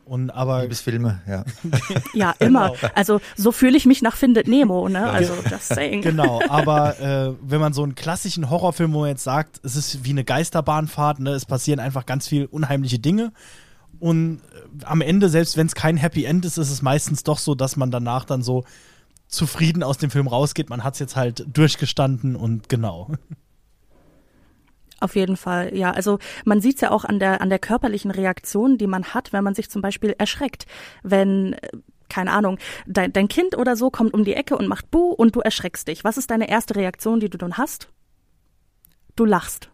Und 0.06 0.30
aber 0.30 0.62
Liebesfilme, 0.62 1.20
ja. 1.26 1.44
ja, 2.14 2.34
immer. 2.38 2.70
Genau. 2.70 2.92
Also 2.94 3.20
so 3.36 3.50
fühle 3.50 3.76
ich 3.76 3.86
mich 3.86 4.02
nach 4.02 4.16
Findet 4.16 4.46
Nemo, 4.46 4.88
ne? 4.88 5.10
Also 5.10 5.34
das 5.50 5.66
saying. 5.66 6.00
Genau, 6.00 6.40
aber 6.48 7.00
äh, 7.00 7.34
wenn 7.42 7.60
man 7.60 7.72
so 7.72 7.82
einen 7.82 7.96
klassischen 7.96 8.48
Horrorfilm, 8.48 8.92
wo 8.92 9.00
man 9.00 9.08
jetzt 9.08 9.24
sagt, 9.24 9.60
es 9.64 9.74
ist 9.74 10.04
wie 10.04 10.10
eine 10.10 10.22
Geisterbahnfahrt, 10.22 11.18
ne? 11.18 11.30
es 11.30 11.44
passieren 11.44 11.80
einfach 11.80 12.06
ganz 12.06 12.28
viel 12.28 12.46
unheimliche 12.46 13.00
Dinge. 13.00 13.32
Und 13.98 14.42
äh, 14.80 14.84
am 14.84 15.00
Ende, 15.00 15.28
selbst 15.28 15.56
wenn 15.56 15.66
es 15.66 15.74
kein 15.74 15.96
Happy 15.96 16.24
End 16.24 16.44
ist, 16.44 16.56
ist 16.56 16.70
es 16.70 16.82
meistens 16.82 17.24
doch 17.24 17.38
so, 17.38 17.56
dass 17.56 17.76
man 17.76 17.90
danach 17.90 18.24
dann 18.24 18.42
so 18.42 18.64
zufrieden 19.28 19.82
aus 19.82 19.98
dem 19.98 20.10
Film 20.10 20.28
rausgeht. 20.28 20.70
Man 20.70 20.84
hat 20.84 20.94
es 20.94 21.00
jetzt 21.00 21.16
halt 21.16 21.44
durchgestanden 21.52 22.36
und 22.36 22.68
genau. 22.68 23.10
Auf 24.98 25.14
jeden 25.14 25.36
Fall, 25.36 25.76
ja. 25.76 25.90
Also 25.90 26.18
man 26.44 26.60
sieht 26.60 26.76
es 26.76 26.80
ja 26.80 26.90
auch 26.90 27.04
an 27.04 27.18
der, 27.18 27.42
an 27.42 27.50
der 27.50 27.58
körperlichen 27.58 28.10
Reaktion, 28.10 28.78
die 28.78 28.86
man 28.86 29.04
hat, 29.04 29.32
wenn 29.32 29.44
man 29.44 29.54
sich 29.54 29.68
zum 29.68 29.82
Beispiel 29.82 30.14
erschreckt. 30.16 30.66
Wenn, 31.02 31.52
äh, 31.54 31.68
keine 32.08 32.32
Ahnung, 32.32 32.58
dein, 32.86 33.12
dein 33.12 33.28
Kind 33.28 33.58
oder 33.58 33.76
so 33.76 33.90
kommt 33.90 34.14
um 34.14 34.24
die 34.24 34.34
Ecke 34.34 34.56
und 34.56 34.68
macht 34.68 34.90
Buh 34.90 35.10
und 35.10 35.36
du 35.36 35.40
erschreckst 35.40 35.88
dich. 35.88 36.02
Was 36.04 36.16
ist 36.16 36.30
deine 36.30 36.48
erste 36.48 36.76
Reaktion, 36.76 37.20
die 37.20 37.28
du 37.28 37.36
dann 37.36 37.58
hast? 37.58 37.88
Du 39.16 39.24
lachst. 39.24 39.70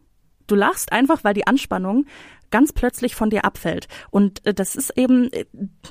Du 0.48 0.56
lachst 0.56 0.90
einfach, 0.92 1.22
weil 1.22 1.34
die 1.34 1.46
Anspannung 1.46 2.06
ganz 2.52 2.72
plötzlich 2.72 3.16
von 3.16 3.30
dir 3.30 3.44
abfällt. 3.44 3.88
Und 4.10 4.46
äh, 4.46 4.54
das 4.54 4.76
ist 4.76 4.96
eben, 4.96 5.32
äh, 5.32 5.46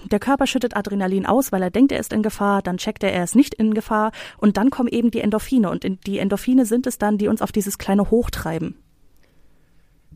der 0.09 0.19
Körper 0.19 0.47
schüttet 0.47 0.77
Adrenalin 0.77 1.25
aus, 1.25 1.51
weil 1.51 1.61
er 1.61 1.71
denkt, 1.71 1.91
er 1.91 1.99
ist 1.99 2.13
in 2.13 2.23
Gefahr, 2.23 2.61
dann 2.61 2.77
checkt 2.77 3.03
er, 3.03 3.11
er 3.11 3.25
ist 3.25 3.35
nicht 3.35 3.53
in 3.53 3.73
Gefahr 3.73 4.13
und 4.37 4.55
dann 4.55 4.69
kommen 4.69 4.87
eben 4.87 5.11
die 5.11 5.19
Endorphine 5.19 5.69
und 5.69 5.85
die 6.07 6.19
Endorphine 6.19 6.65
sind 6.65 6.87
es 6.87 6.97
dann, 6.97 7.17
die 7.17 7.27
uns 7.27 7.41
auf 7.41 7.51
dieses 7.51 7.77
kleine 7.77 8.09
Hoch 8.09 8.29
treiben. 8.29 8.75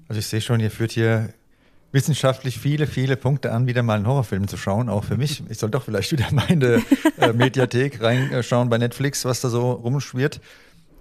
Also 0.08 0.20
ich 0.20 0.28
sehe 0.28 0.40
schon, 0.42 0.62
ihr 0.62 0.72
führt 0.72 0.92
hier 0.92 1.34
wissenschaftlich 1.92 2.60
viele, 2.60 2.88
viele 2.88 3.16
Punkte 3.16 3.52
an, 3.52 3.68
wieder 3.68 3.82
mal 3.82 3.96
einen 3.96 4.06
Horrorfilm 4.06 4.48
zu 4.48 4.58
schauen, 4.58 4.90
auch 4.90 5.06
für 5.06 5.18
mich. 5.18 5.44
Ich 5.50 5.58
soll 5.58 5.70
doch 5.70 5.84
vielleicht 5.84 6.12
wieder 6.12 6.28
meine 6.32 6.84
äh, 7.18 7.34
Mediathek 7.34 8.02
reinschauen 8.02 8.70
bei 8.70 8.78
Netflix, 8.78 9.26
was 9.26 9.42
da 9.42 9.50
so 9.50 9.72
rumschwirrt. 9.72 10.42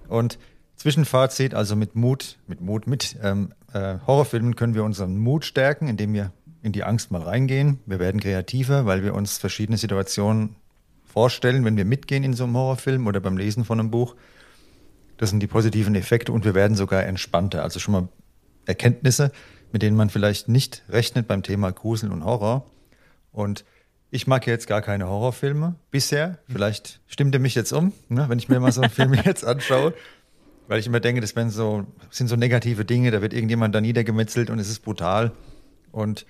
Und 0.08 0.38
Zwischenfazit, 0.76 1.54
also 1.54 1.76
mit 1.76 1.94
Mut, 1.94 2.38
mit 2.46 2.60
Mut, 2.60 2.86
mit 2.86 3.16
ähm, 3.22 3.52
äh, 3.74 3.98
Horrorfilmen 4.06 4.56
können 4.56 4.74
wir 4.74 4.84
unseren 4.84 5.18
Mut 5.18 5.44
stärken, 5.44 5.88
indem 5.88 6.14
wir 6.14 6.32
in 6.62 6.72
die 6.72 6.84
Angst 6.84 7.10
mal 7.10 7.22
reingehen. 7.22 7.80
Wir 7.84 7.98
werden 7.98 8.20
kreativer, 8.20 8.86
weil 8.86 9.02
wir 9.02 9.14
uns 9.14 9.36
verschiedene 9.36 9.76
Situationen 9.76 10.56
vorstellen, 11.04 11.64
wenn 11.64 11.76
wir 11.76 11.84
mitgehen 11.84 12.24
in 12.24 12.32
so 12.32 12.44
einem 12.44 12.56
Horrorfilm 12.56 13.06
oder 13.06 13.20
beim 13.20 13.36
Lesen 13.36 13.64
von 13.64 13.78
einem 13.78 13.90
Buch. 13.90 14.16
Das 15.16 15.30
sind 15.30 15.40
die 15.40 15.46
positiven 15.46 15.94
Effekte 15.94 16.32
und 16.32 16.44
wir 16.44 16.54
werden 16.54 16.76
sogar 16.76 17.04
entspannter. 17.04 17.62
Also 17.62 17.78
schon 17.78 17.92
mal 17.92 18.08
Erkenntnisse, 18.64 19.30
mit 19.72 19.82
denen 19.82 19.96
man 19.96 20.08
vielleicht 20.08 20.48
nicht 20.48 20.84
rechnet 20.88 21.28
beim 21.28 21.42
Thema 21.42 21.70
Grusel 21.70 22.10
und 22.10 22.24
Horror. 22.24 22.66
Und 23.32 23.64
ich 24.10 24.26
mag 24.26 24.46
jetzt 24.46 24.66
gar 24.66 24.80
keine 24.80 25.08
Horrorfilme 25.08 25.74
bisher. 25.90 26.38
Vielleicht 26.48 27.00
stimmt 27.06 27.34
er 27.34 27.40
mich 27.40 27.54
jetzt 27.56 27.72
um, 27.72 27.92
ne, 28.08 28.28
wenn 28.28 28.38
ich 28.38 28.48
mir 28.48 28.60
mal 28.60 28.72
so 28.72 28.80
einen 28.80 28.90
Film 28.90 29.14
jetzt 29.24 29.44
anschaue. 29.44 29.92
Weil 30.66 30.80
ich 30.80 30.86
immer 30.86 31.00
denke, 31.00 31.20
das 31.20 31.36
werden 31.36 31.50
so, 31.50 31.86
sind 32.10 32.28
so 32.28 32.36
negative 32.36 32.84
Dinge, 32.84 33.10
da 33.10 33.20
wird 33.20 33.34
irgendjemand 33.34 33.74
da 33.74 33.80
niedergemetzelt 33.80 34.50
und 34.50 34.58
es 34.58 34.70
ist 34.70 34.80
brutal. 34.80 35.32
Und 35.92 36.26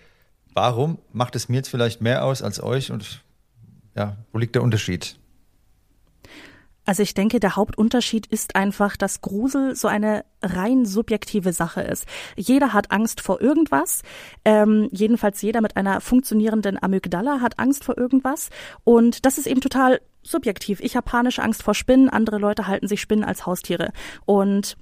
warum 0.53 0.99
macht 1.13 1.37
es 1.37 1.49
mir 1.49 1.57
jetzt 1.57 1.69
vielleicht 1.69 2.01
mehr 2.01 2.25
aus 2.25 2.43
als 2.43 2.63
euch? 2.63 2.91
Und 2.91 3.23
ja, 3.97 4.17
wo 4.33 4.39
liegt 4.39 4.55
der 4.55 4.63
Unterschied? 4.63 5.19
Also 6.85 7.03
ich 7.03 7.15
denke, 7.15 7.41
der 7.41 7.57
Hauptunterschied 7.57 8.27
ist 8.27 8.57
einfach, 8.57 8.97
dass 8.97 9.21
Grusel 9.21 9.75
so 9.75 9.89
eine 9.89 10.25
rein 10.43 10.85
subjektive 10.85 11.53
Sache 11.53 11.81
ist. 11.81 12.07
Jeder 12.37 12.73
hat 12.73 12.91
Angst 12.91 13.21
vor 13.21 13.41
irgendwas. 13.41 14.03
Ähm, 14.45 14.89
jedenfalls 14.93 15.41
jeder 15.41 15.61
mit 15.63 15.77
einer 15.77 16.01
funktionierenden 16.01 16.83
Amygdala 16.83 17.41
hat 17.41 17.59
Angst 17.59 17.85
vor 17.85 17.97
irgendwas. 17.97 18.51
Und 18.85 19.25
das 19.25 19.39
ist 19.39 19.47
eben 19.47 19.61
total 19.61 20.01
subjektiv. 20.23 20.81
Ich 20.81 20.97
habe 20.97 21.09
panische 21.09 21.43
Angst 21.43 21.63
vor 21.63 21.75
Spinnen, 21.75 22.09
andere 22.09 22.39
Leute 22.39 22.67
halten 22.67 22.89
sich 22.89 23.01
Spinnen 23.01 23.25
als 23.25 23.47
Haustiere. 23.47 23.93
Und 24.27 24.77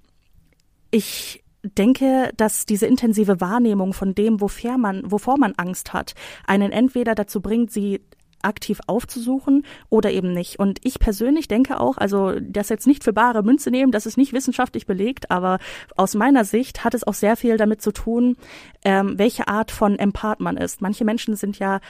ich 0.90 1.42
denke, 1.62 2.32
dass 2.36 2.66
diese 2.66 2.86
intensive 2.86 3.40
Wahrnehmung 3.40 3.92
von 3.92 4.14
dem, 4.14 4.40
wofür 4.40 4.78
man, 4.78 5.10
wovor 5.10 5.38
man 5.38 5.54
Angst 5.56 5.92
hat, 5.92 6.14
einen 6.46 6.72
entweder 6.72 7.14
dazu 7.14 7.40
bringt, 7.40 7.70
sie 7.70 8.00
aktiv 8.42 8.80
aufzusuchen 8.86 9.64
oder 9.88 10.10
eben 10.10 10.32
nicht. 10.32 10.58
Und 10.58 10.80
ich 10.84 10.98
persönlich 10.98 11.48
denke 11.48 11.80
auch, 11.80 11.98
also 11.98 12.38
das 12.40 12.68
jetzt 12.68 12.86
nicht 12.86 13.04
für 13.04 13.12
bare 13.12 13.42
Münze 13.42 13.70
nehmen, 13.70 13.92
das 13.92 14.06
ist 14.06 14.16
nicht 14.16 14.32
wissenschaftlich 14.32 14.86
belegt, 14.86 15.30
aber 15.30 15.58
aus 15.96 16.14
meiner 16.14 16.44
Sicht 16.44 16.84
hat 16.84 16.94
es 16.94 17.04
auch 17.04 17.14
sehr 17.14 17.36
viel 17.36 17.56
damit 17.56 17.82
zu 17.82 17.92
tun, 17.92 18.36
ähm, 18.84 19.18
welche 19.18 19.48
Art 19.48 19.70
von 19.70 19.98
Empath 19.98 20.40
man 20.40 20.56
ist. 20.56 20.80
Manche 20.82 21.04
Menschen 21.04 21.36
sind 21.36 21.58
ja 21.58 21.80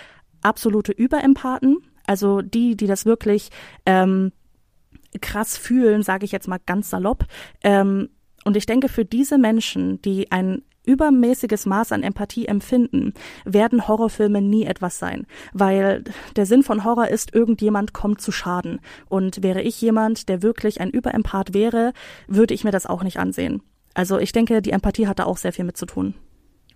absolute 0.42 0.92
Überempathen, 0.92 1.78
also 2.06 2.42
die, 2.42 2.76
die 2.76 2.86
das 2.86 3.06
wirklich 3.06 3.50
ähm, 3.86 4.32
krass 5.20 5.56
fühlen, 5.56 6.02
sage 6.02 6.24
ich 6.24 6.32
jetzt 6.32 6.48
mal 6.48 6.60
ganz 6.64 6.90
salopp. 6.90 7.26
Ähm, 7.62 8.08
und 8.44 8.56
ich 8.56 8.66
denke, 8.66 8.88
für 8.88 9.04
diese 9.04 9.38
Menschen, 9.38 10.02
die 10.02 10.32
ein 10.32 10.62
übermäßiges 10.84 11.66
Maß 11.66 11.92
an 11.92 12.02
Empathie 12.02 12.46
empfinden, 12.46 13.14
werden 13.44 13.86
Horrorfilme 13.86 14.40
nie 14.40 14.64
etwas 14.64 14.98
sein, 14.98 15.26
weil 15.52 16.04
der 16.36 16.46
Sinn 16.46 16.62
von 16.62 16.84
Horror 16.84 17.08
ist, 17.08 17.34
irgendjemand 17.34 17.92
kommt 17.92 18.20
zu 18.20 18.32
Schaden. 18.32 18.80
Und 19.08 19.42
wäre 19.42 19.62
ich 19.62 19.80
jemand, 19.80 20.28
der 20.28 20.42
wirklich 20.42 20.80
ein 20.80 20.90
Überempath 20.90 21.54
wäre, 21.54 21.92
würde 22.26 22.54
ich 22.54 22.64
mir 22.64 22.72
das 22.72 22.86
auch 22.86 23.02
nicht 23.02 23.18
ansehen. 23.18 23.62
Also 23.94 24.18
ich 24.18 24.32
denke, 24.32 24.62
die 24.62 24.70
Empathie 24.70 25.06
hat 25.06 25.18
da 25.18 25.24
auch 25.24 25.36
sehr 25.36 25.52
viel 25.52 25.64
mit 25.64 25.76
zu 25.76 25.86
tun. 25.86 26.14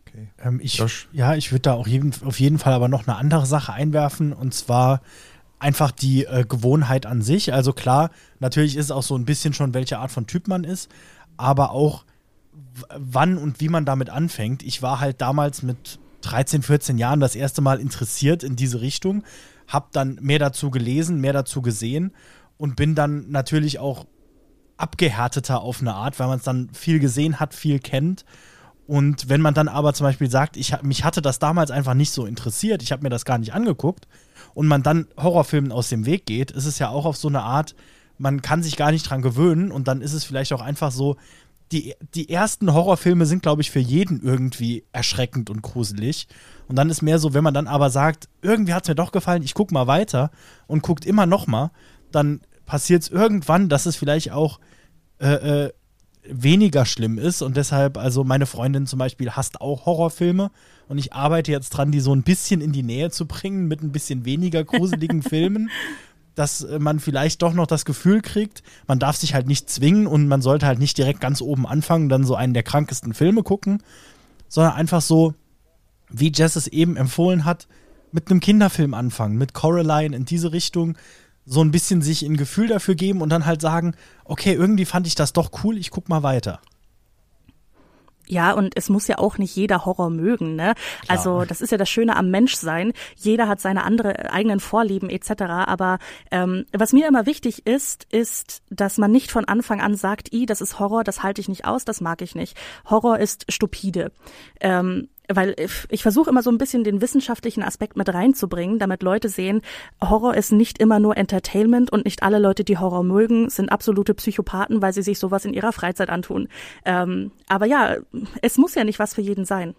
Okay. 0.06 0.28
Ähm, 0.42 0.60
ich, 0.62 0.82
ja, 1.12 1.34
ich 1.34 1.52
würde 1.52 1.62
da 1.62 1.74
auch 1.74 1.86
jeden, 1.86 2.12
auf 2.24 2.40
jeden 2.40 2.58
Fall 2.58 2.72
aber 2.72 2.88
noch 2.88 3.06
eine 3.06 3.16
andere 3.16 3.46
Sache 3.46 3.72
einwerfen 3.72 4.32
und 4.32 4.54
zwar 4.54 5.02
einfach 5.58 5.90
die 5.90 6.24
äh, 6.24 6.44
Gewohnheit 6.46 7.06
an 7.06 7.22
sich. 7.22 7.52
Also 7.52 7.72
klar, 7.72 8.10
natürlich 8.38 8.76
ist 8.76 8.86
es 8.86 8.90
auch 8.90 9.02
so 9.02 9.16
ein 9.16 9.24
bisschen 9.24 9.54
schon, 9.54 9.74
welche 9.74 9.98
Art 9.98 10.10
von 10.10 10.26
Typ 10.26 10.48
man 10.48 10.64
ist, 10.64 10.90
aber 11.36 11.70
auch 11.70 12.04
wann 12.96 13.38
und 13.38 13.60
wie 13.60 13.68
man 13.68 13.84
damit 13.84 14.10
anfängt. 14.10 14.62
Ich 14.62 14.82
war 14.82 15.00
halt 15.00 15.20
damals 15.20 15.62
mit 15.62 15.98
13, 16.22 16.62
14 16.62 16.98
Jahren 16.98 17.20
das 17.20 17.34
erste 17.34 17.60
Mal 17.60 17.80
interessiert 17.80 18.42
in 18.42 18.56
diese 18.56 18.80
Richtung, 18.80 19.22
habe 19.68 19.86
dann 19.92 20.18
mehr 20.20 20.38
dazu 20.38 20.70
gelesen, 20.70 21.20
mehr 21.20 21.32
dazu 21.32 21.62
gesehen 21.62 22.12
und 22.56 22.76
bin 22.76 22.94
dann 22.94 23.30
natürlich 23.30 23.78
auch 23.78 24.06
abgehärteter 24.76 25.60
auf 25.60 25.80
eine 25.80 25.94
Art, 25.94 26.18
weil 26.18 26.28
man 26.28 26.38
es 26.38 26.44
dann 26.44 26.68
viel 26.72 26.98
gesehen 26.98 27.40
hat, 27.40 27.54
viel 27.54 27.78
kennt. 27.78 28.24
Und 28.86 29.28
wenn 29.28 29.40
man 29.40 29.54
dann 29.54 29.68
aber 29.68 29.94
zum 29.94 30.04
Beispiel 30.04 30.30
sagt, 30.30 30.56
ich, 30.56 30.80
mich 30.82 31.02
hatte 31.02 31.22
das 31.22 31.38
damals 31.38 31.70
einfach 31.70 31.94
nicht 31.94 32.10
so 32.10 32.26
interessiert, 32.26 32.82
ich 32.82 32.92
habe 32.92 33.02
mir 33.02 33.08
das 33.08 33.24
gar 33.24 33.38
nicht 33.38 33.52
angeguckt, 33.52 34.06
und 34.54 34.68
man 34.68 34.82
dann 34.82 35.06
Horrorfilmen 35.18 35.70
aus 35.70 35.90
dem 35.90 36.06
Weg 36.06 36.24
geht, 36.24 36.50
ist 36.50 36.64
es 36.64 36.78
ja 36.78 36.88
auch 36.88 37.04
auf 37.04 37.16
so 37.16 37.28
eine 37.28 37.42
Art, 37.42 37.74
man 38.16 38.40
kann 38.40 38.62
sich 38.62 38.76
gar 38.76 38.90
nicht 38.90 39.02
dran 39.02 39.20
gewöhnen 39.20 39.70
und 39.70 39.86
dann 39.86 40.00
ist 40.00 40.14
es 40.14 40.24
vielleicht 40.24 40.52
auch 40.54 40.62
einfach 40.62 40.90
so, 40.90 41.16
die, 41.72 41.94
die 42.14 42.30
ersten 42.30 42.72
Horrorfilme 42.72 43.26
sind, 43.26 43.42
glaube 43.42 43.62
ich, 43.62 43.70
für 43.70 43.80
jeden 43.80 44.22
irgendwie 44.22 44.84
erschreckend 44.92 45.50
und 45.50 45.62
gruselig. 45.62 46.28
Und 46.68 46.76
dann 46.76 46.90
ist 46.90 47.02
mehr 47.02 47.18
so, 47.18 47.34
wenn 47.34 47.44
man 47.44 47.54
dann 47.54 47.66
aber 47.66 47.90
sagt, 47.90 48.28
irgendwie 48.42 48.72
hat 48.72 48.84
es 48.84 48.88
mir 48.88 48.94
doch 48.94 49.12
gefallen, 49.12 49.42
ich 49.42 49.54
gucke 49.54 49.74
mal 49.74 49.86
weiter 49.86 50.30
und 50.66 50.82
guckt 50.82 51.04
immer 51.04 51.26
noch 51.26 51.46
mal, 51.46 51.70
dann 52.12 52.40
passiert 52.66 53.02
es 53.02 53.08
irgendwann, 53.08 53.68
dass 53.68 53.86
es 53.86 53.96
vielleicht 53.96 54.32
auch 54.32 54.60
äh, 55.18 55.64
äh, 55.66 55.72
weniger 56.28 56.84
schlimm 56.86 57.18
ist. 57.18 57.42
Und 57.42 57.56
deshalb, 57.56 57.96
also 57.96 58.24
meine 58.24 58.46
Freundin 58.46 58.86
zum 58.86 58.98
Beispiel 58.98 59.32
hasst 59.32 59.60
auch 59.60 59.86
Horrorfilme. 59.86 60.50
Und 60.88 60.98
ich 60.98 61.12
arbeite 61.12 61.50
jetzt 61.50 61.70
dran, 61.70 61.90
die 61.90 62.00
so 62.00 62.14
ein 62.14 62.22
bisschen 62.22 62.60
in 62.60 62.72
die 62.72 62.82
Nähe 62.82 63.10
zu 63.10 63.26
bringen 63.26 63.66
mit 63.66 63.82
ein 63.82 63.92
bisschen 63.92 64.24
weniger 64.24 64.62
gruseligen 64.62 65.22
Filmen 65.28 65.70
dass 66.36 66.62
äh, 66.62 66.78
man 66.78 67.00
vielleicht 67.00 67.42
doch 67.42 67.52
noch 67.52 67.66
das 67.66 67.84
Gefühl 67.84 68.22
kriegt, 68.22 68.62
man 68.86 69.00
darf 69.00 69.16
sich 69.16 69.34
halt 69.34 69.48
nicht 69.48 69.68
zwingen 69.68 70.06
und 70.06 70.28
man 70.28 70.42
sollte 70.42 70.66
halt 70.66 70.78
nicht 70.78 70.96
direkt 70.96 71.20
ganz 71.20 71.42
oben 71.42 71.66
anfangen, 71.66 72.08
dann 72.08 72.24
so 72.24 72.36
einen 72.36 72.54
der 72.54 72.62
krankesten 72.62 73.14
Filme 73.14 73.42
gucken, 73.42 73.82
sondern 74.48 74.74
einfach 74.74 75.02
so, 75.02 75.34
wie 76.08 76.30
Jess 76.32 76.54
es 76.54 76.68
eben 76.68 76.96
empfohlen 76.96 77.44
hat, 77.44 77.66
mit 78.12 78.30
einem 78.30 78.40
Kinderfilm 78.40 78.94
anfangen, 78.94 79.36
mit 79.36 79.54
Coraline 79.54 80.14
in 80.14 80.24
diese 80.24 80.52
Richtung, 80.52 80.96
so 81.44 81.60
ein 81.62 81.70
bisschen 81.70 82.02
sich 82.02 82.22
ein 82.22 82.36
Gefühl 82.36 82.68
dafür 82.68 82.94
geben 82.94 83.20
und 83.22 83.30
dann 83.30 83.46
halt 83.46 83.60
sagen, 83.60 83.94
okay, 84.24 84.52
irgendwie 84.52 84.84
fand 84.84 85.06
ich 85.06 85.14
das 85.14 85.32
doch 85.32 85.50
cool, 85.64 85.78
ich 85.78 85.90
guck 85.90 86.08
mal 86.08 86.22
weiter. 86.22 86.60
Ja, 88.28 88.52
und 88.52 88.76
es 88.76 88.88
muss 88.88 89.06
ja 89.08 89.18
auch 89.18 89.38
nicht 89.38 89.54
jeder 89.54 89.84
Horror 89.84 90.10
mögen, 90.10 90.56
ne? 90.56 90.74
Klar. 90.74 91.18
Also 91.18 91.44
das 91.44 91.60
ist 91.60 91.70
ja 91.70 91.78
das 91.78 91.88
Schöne 91.88 92.16
am 92.16 92.30
Menschsein. 92.30 92.92
Jeder 93.16 93.48
hat 93.48 93.60
seine 93.60 93.84
andere 93.84 94.32
eigenen 94.32 94.60
Vorlieben 94.60 95.10
etc. 95.10 95.42
Aber 95.42 95.98
ähm, 96.30 96.66
was 96.72 96.92
mir 96.92 97.06
immer 97.06 97.26
wichtig 97.26 97.66
ist, 97.66 98.06
ist, 98.10 98.62
dass 98.70 98.98
man 98.98 99.12
nicht 99.12 99.30
von 99.30 99.44
Anfang 99.44 99.80
an 99.80 99.94
sagt, 99.94 100.32
i, 100.32 100.46
das 100.46 100.60
ist 100.60 100.78
Horror, 100.78 101.04
das 101.04 101.22
halte 101.22 101.40
ich 101.40 101.48
nicht 101.48 101.64
aus, 101.64 101.84
das 101.84 102.00
mag 102.00 102.22
ich 102.22 102.34
nicht. 102.34 102.56
Horror 102.88 103.18
ist 103.18 103.50
stupide. 103.50 104.12
Ähm, 104.60 105.08
weil 105.28 105.54
ich 105.88 106.02
versuche 106.02 106.30
immer 106.30 106.42
so 106.42 106.50
ein 106.50 106.58
bisschen 106.58 106.84
den 106.84 107.00
wissenschaftlichen 107.00 107.62
Aspekt 107.62 107.96
mit 107.96 108.12
reinzubringen, 108.12 108.78
damit 108.78 109.02
Leute 109.02 109.28
sehen, 109.28 109.62
Horror 110.02 110.34
ist 110.34 110.52
nicht 110.52 110.78
immer 110.78 110.98
nur 110.98 111.16
Entertainment 111.16 111.90
und 111.90 112.04
nicht 112.04 112.22
alle 112.22 112.38
Leute, 112.38 112.64
die 112.64 112.78
Horror 112.78 113.02
mögen, 113.02 113.50
sind 113.50 113.70
absolute 113.70 114.14
Psychopathen, 114.14 114.82
weil 114.82 114.92
sie 114.92 115.02
sich 115.02 115.18
sowas 115.18 115.44
in 115.44 115.54
ihrer 115.54 115.72
Freizeit 115.72 116.10
antun. 116.10 116.48
Ähm, 116.84 117.32
aber 117.48 117.66
ja, 117.66 117.96
es 118.42 118.58
muss 118.58 118.74
ja 118.74 118.84
nicht 118.84 118.98
was 118.98 119.14
für 119.14 119.22
jeden 119.22 119.44
sein. 119.44 119.74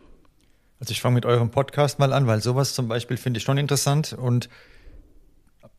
Also 0.79 0.91
ich 0.91 1.01
fange 1.01 1.15
mit 1.15 1.25
eurem 1.25 1.49
Podcast 1.49 1.97
mal 1.99 2.13
an, 2.13 2.27
weil 2.27 2.41
sowas 2.41 2.75
zum 2.75 2.87
Beispiel 2.87 3.17
finde 3.17 3.39
ich 3.39 3.43
schon 3.43 3.57
interessant 3.57 4.13
und 4.13 4.49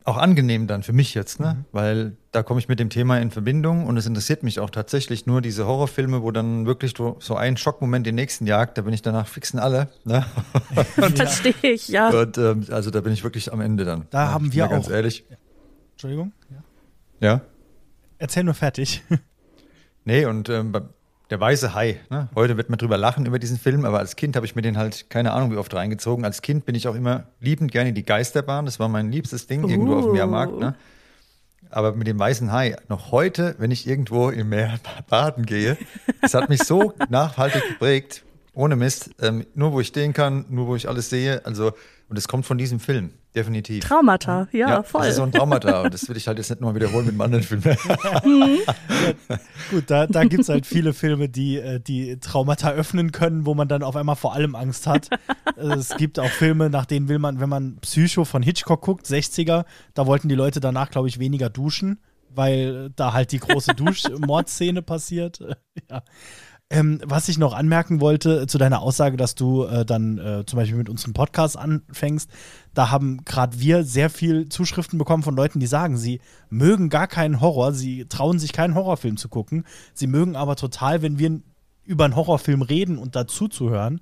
auch 0.09 0.17
angenehm 0.17 0.67
dann 0.67 0.83
für 0.83 0.93
mich 0.93 1.13
jetzt, 1.13 1.39
ne? 1.39 1.53
Mhm. 1.53 1.65
Weil 1.71 2.17
da 2.31 2.43
komme 2.43 2.59
ich 2.59 2.67
mit 2.67 2.79
dem 2.79 2.89
Thema 2.89 3.19
in 3.19 3.31
Verbindung 3.31 3.85
und 3.85 3.97
es 3.97 4.05
interessiert 4.05 4.43
mich 4.43 4.59
auch 4.59 4.69
tatsächlich 4.69 5.25
nur 5.25 5.41
diese 5.41 5.65
Horrorfilme, 5.65 6.21
wo 6.21 6.31
dann 6.31 6.65
wirklich 6.65 6.93
so 6.97 7.35
ein 7.35 7.57
Schockmoment 7.57 8.05
den 8.05 8.15
nächsten 8.15 8.45
jagt, 8.45 8.77
da 8.77 8.81
bin 8.81 8.93
ich 8.93 9.01
danach 9.01 9.27
fixen 9.27 9.59
alle. 9.59 9.89
Ne? 10.03 10.25
Verstehe 11.15 11.53
ich, 11.61 11.87
ja. 11.87 12.09
Und, 12.09 12.37
ähm, 12.37 12.65
also 12.71 12.91
da 12.91 13.01
bin 13.01 13.13
ich 13.13 13.23
wirklich 13.23 13.53
am 13.53 13.61
Ende 13.61 13.85
dann. 13.85 14.07
Da 14.09 14.25
ja, 14.25 14.31
haben 14.31 14.51
wir 14.51 14.65
auch. 14.65 14.69
Ganz 14.69 14.89
ehrlich. 14.89 15.25
Entschuldigung. 15.91 16.33
Ja. 16.49 17.27
ja. 17.27 17.41
Erzähl 18.17 18.43
nur 18.43 18.53
fertig. 18.53 19.03
nee, 20.05 20.25
und 20.25 20.49
ähm, 20.49 20.73
der 21.29 21.39
weiße 21.39 21.73
Hai. 21.73 21.99
Ne? 22.09 22.29
Heute 22.35 22.57
wird 22.57 22.69
man 22.69 22.79
drüber 22.79 22.97
lachen 22.97 23.25
über 23.25 23.39
diesen 23.39 23.57
Film, 23.57 23.85
aber 23.85 23.99
als 23.99 24.15
Kind 24.15 24.35
habe 24.35 24.45
ich 24.45 24.55
mir 24.55 24.61
den 24.61 24.77
halt 24.77 25.09
keine 25.09 25.31
Ahnung 25.33 25.51
wie 25.51 25.57
oft 25.57 25.73
reingezogen. 25.73 26.25
Als 26.25 26.41
Kind 26.41 26.65
bin 26.65 26.75
ich 26.75 26.87
auch 26.87 26.95
immer 26.95 27.25
liebend 27.39 27.71
gerne 27.71 27.93
die 27.93 28.03
Geisterbahn. 28.03 28.65
Das 28.65 28.79
war 28.79 28.89
mein 28.89 29.11
liebstes 29.11 29.47
Ding 29.47 29.63
uh. 29.63 29.69
irgendwo 29.69 29.95
auf 29.95 30.05
dem 30.05 30.13
Meermarkt. 30.13 30.57
Ne? 30.59 30.75
Aber 31.69 31.93
mit 31.93 32.07
dem 32.07 32.17
weißen 32.17 32.51
Hai, 32.51 32.75
noch 32.87 33.11
heute, 33.11 33.55
wenn 33.59 33.69
ich 33.69 33.87
irgendwo 33.87 34.29
im 34.29 34.49
Meer 34.49 34.79
baden 35.09 35.45
gehe, 35.45 35.77
das 36.21 36.33
hat 36.33 36.49
mich 36.49 36.63
so 36.63 36.93
nachhaltig 37.09 37.63
geprägt. 37.67 38.23
Ohne 38.59 38.75
Mist. 38.75 39.11
Ähm, 39.21 39.45
nur 39.55 39.71
wo 39.71 39.79
ich 39.79 39.87
stehen 39.87 40.11
kann, 40.11 40.43
nur 40.49 40.67
wo 40.67 40.75
ich 40.75 40.89
alles 40.89 41.09
sehe. 41.09 41.45
Also, 41.45 41.71
und 42.09 42.17
es 42.17 42.27
kommt 42.27 42.45
von 42.45 42.57
diesem 42.57 42.81
Film. 42.81 43.11
Definitiv. 43.33 43.85
Traumata, 43.85 44.49
ja, 44.51 44.67
ja 44.67 44.83
voll. 44.83 45.01
Das 45.01 45.11
ist 45.11 45.15
so 45.15 45.23
ein 45.23 45.31
Traumata 45.31 45.83
und 45.83 45.93
das 45.93 46.09
will 46.09 46.17
ich 46.17 46.27
halt 46.27 46.39
jetzt 46.39 46.49
nicht 46.49 46.59
nochmal 46.59 46.75
wiederholen 46.75 47.05
mit 47.05 47.13
einem 47.13 47.21
anderen 47.21 47.43
Film. 47.45 47.61
ja, 47.63 48.75
gut, 49.71 49.83
da, 49.87 50.07
da 50.07 50.25
gibt 50.25 50.41
es 50.41 50.49
halt 50.49 50.65
viele 50.65 50.93
Filme, 50.93 51.29
die 51.29 51.57
äh, 51.57 51.79
die 51.79 52.19
Traumata 52.19 52.71
öffnen 52.71 53.13
können, 53.13 53.45
wo 53.45 53.53
man 53.53 53.69
dann 53.69 53.81
auf 53.81 53.95
einmal 53.95 54.17
vor 54.17 54.33
allem 54.33 54.55
Angst 54.55 54.87
hat. 54.87 55.09
es 55.55 55.95
gibt 55.95 56.19
auch 56.19 56.29
Filme, 56.29 56.69
nach 56.69 56.85
denen 56.85 57.07
will 57.07 57.19
man, 57.19 57.39
wenn 57.39 57.49
man 57.49 57.77
Psycho 57.77 58.25
von 58.25 58.43
Hitchcock 58.43 58.81
guckt, 58.81 59.05
60er, 59.05 59.63
da 59.93 60.05
wollten 60.05 60.27
die 60.27 60.35
Leute 60.35 60.59
danach, 60.59 60.89
glaube 60.89 61.07
ich, 61.07 61.17
weniger 61.17 61.49
duschen, 61.49 61.99
weil 62.29 62.89
da 62.95 63.13
halt 63.13 63.31
die 63.31 63.39
große 63.39 63.73
Duschmordszene 63.75 64.81
passiert. 64.81 65.39
ja. 65.89 66.03
Ähm, 66.71 67.01
was 67.03 67.29
ich 67.29 67.39
noch 67.39 67.55
anmerken 67.55 67.99
wollte 67.99 68.45
zu 68.45 68.59
deiner 68.59 68.81
Aussage, 68.81 69.17
dass 69.17 69.33
du 69.33 69.63
äh, 69.63 69.85
dann 69.85 70.19
äh, 70.19 70.45
zum 70.45 70.57
Beispiel 70.57 70.77
mit 70.77 70.87
uns 70.87 71.03
einen 71.03 71.15
Podcast 71.15 71.57
anfängst, 71.57 72.29
da 72.75 72.91
haben 72.91 73.25
gerade 73.25 73.59
wir 73.59 73.83
sehr 73.83 74.11
viel 74.11 74.49
Zuschriften 74.49 74.99
bekommen 74.99 75.23
von 75.23 75.35
Leuten, 75.35 75.59
die 75.59 75.65
sagen, 75.65 75.97
sie 75.97 76.21
mögen 76.49 76.89
gar 76.89 77.07
keinen 77.07 77.41
Horror, 77.41 77.73
sie 77.73 78.05
trauen 78.05 78.37
sich 78.37 78.53
keinen 78.53 78.75
Horrorfilm 78.75 79.17
zu 79.17 79.29
gucken, 79.29 79.65
sie 79.95 80.05
mögen 80.05 80.35
aber 80.35 80.55
total, 80.55 81.01
wenn 81.01 81.17
wir 81.17 81.41
über 81.85 82.05
einen 82.05 82.15
Horrorfilm 82.15 82.61
reden 82.61 82.99
und 82.99 83.15
dazu 83.15 83.47
zu 83.47 83.71
hören. 83.71 83.99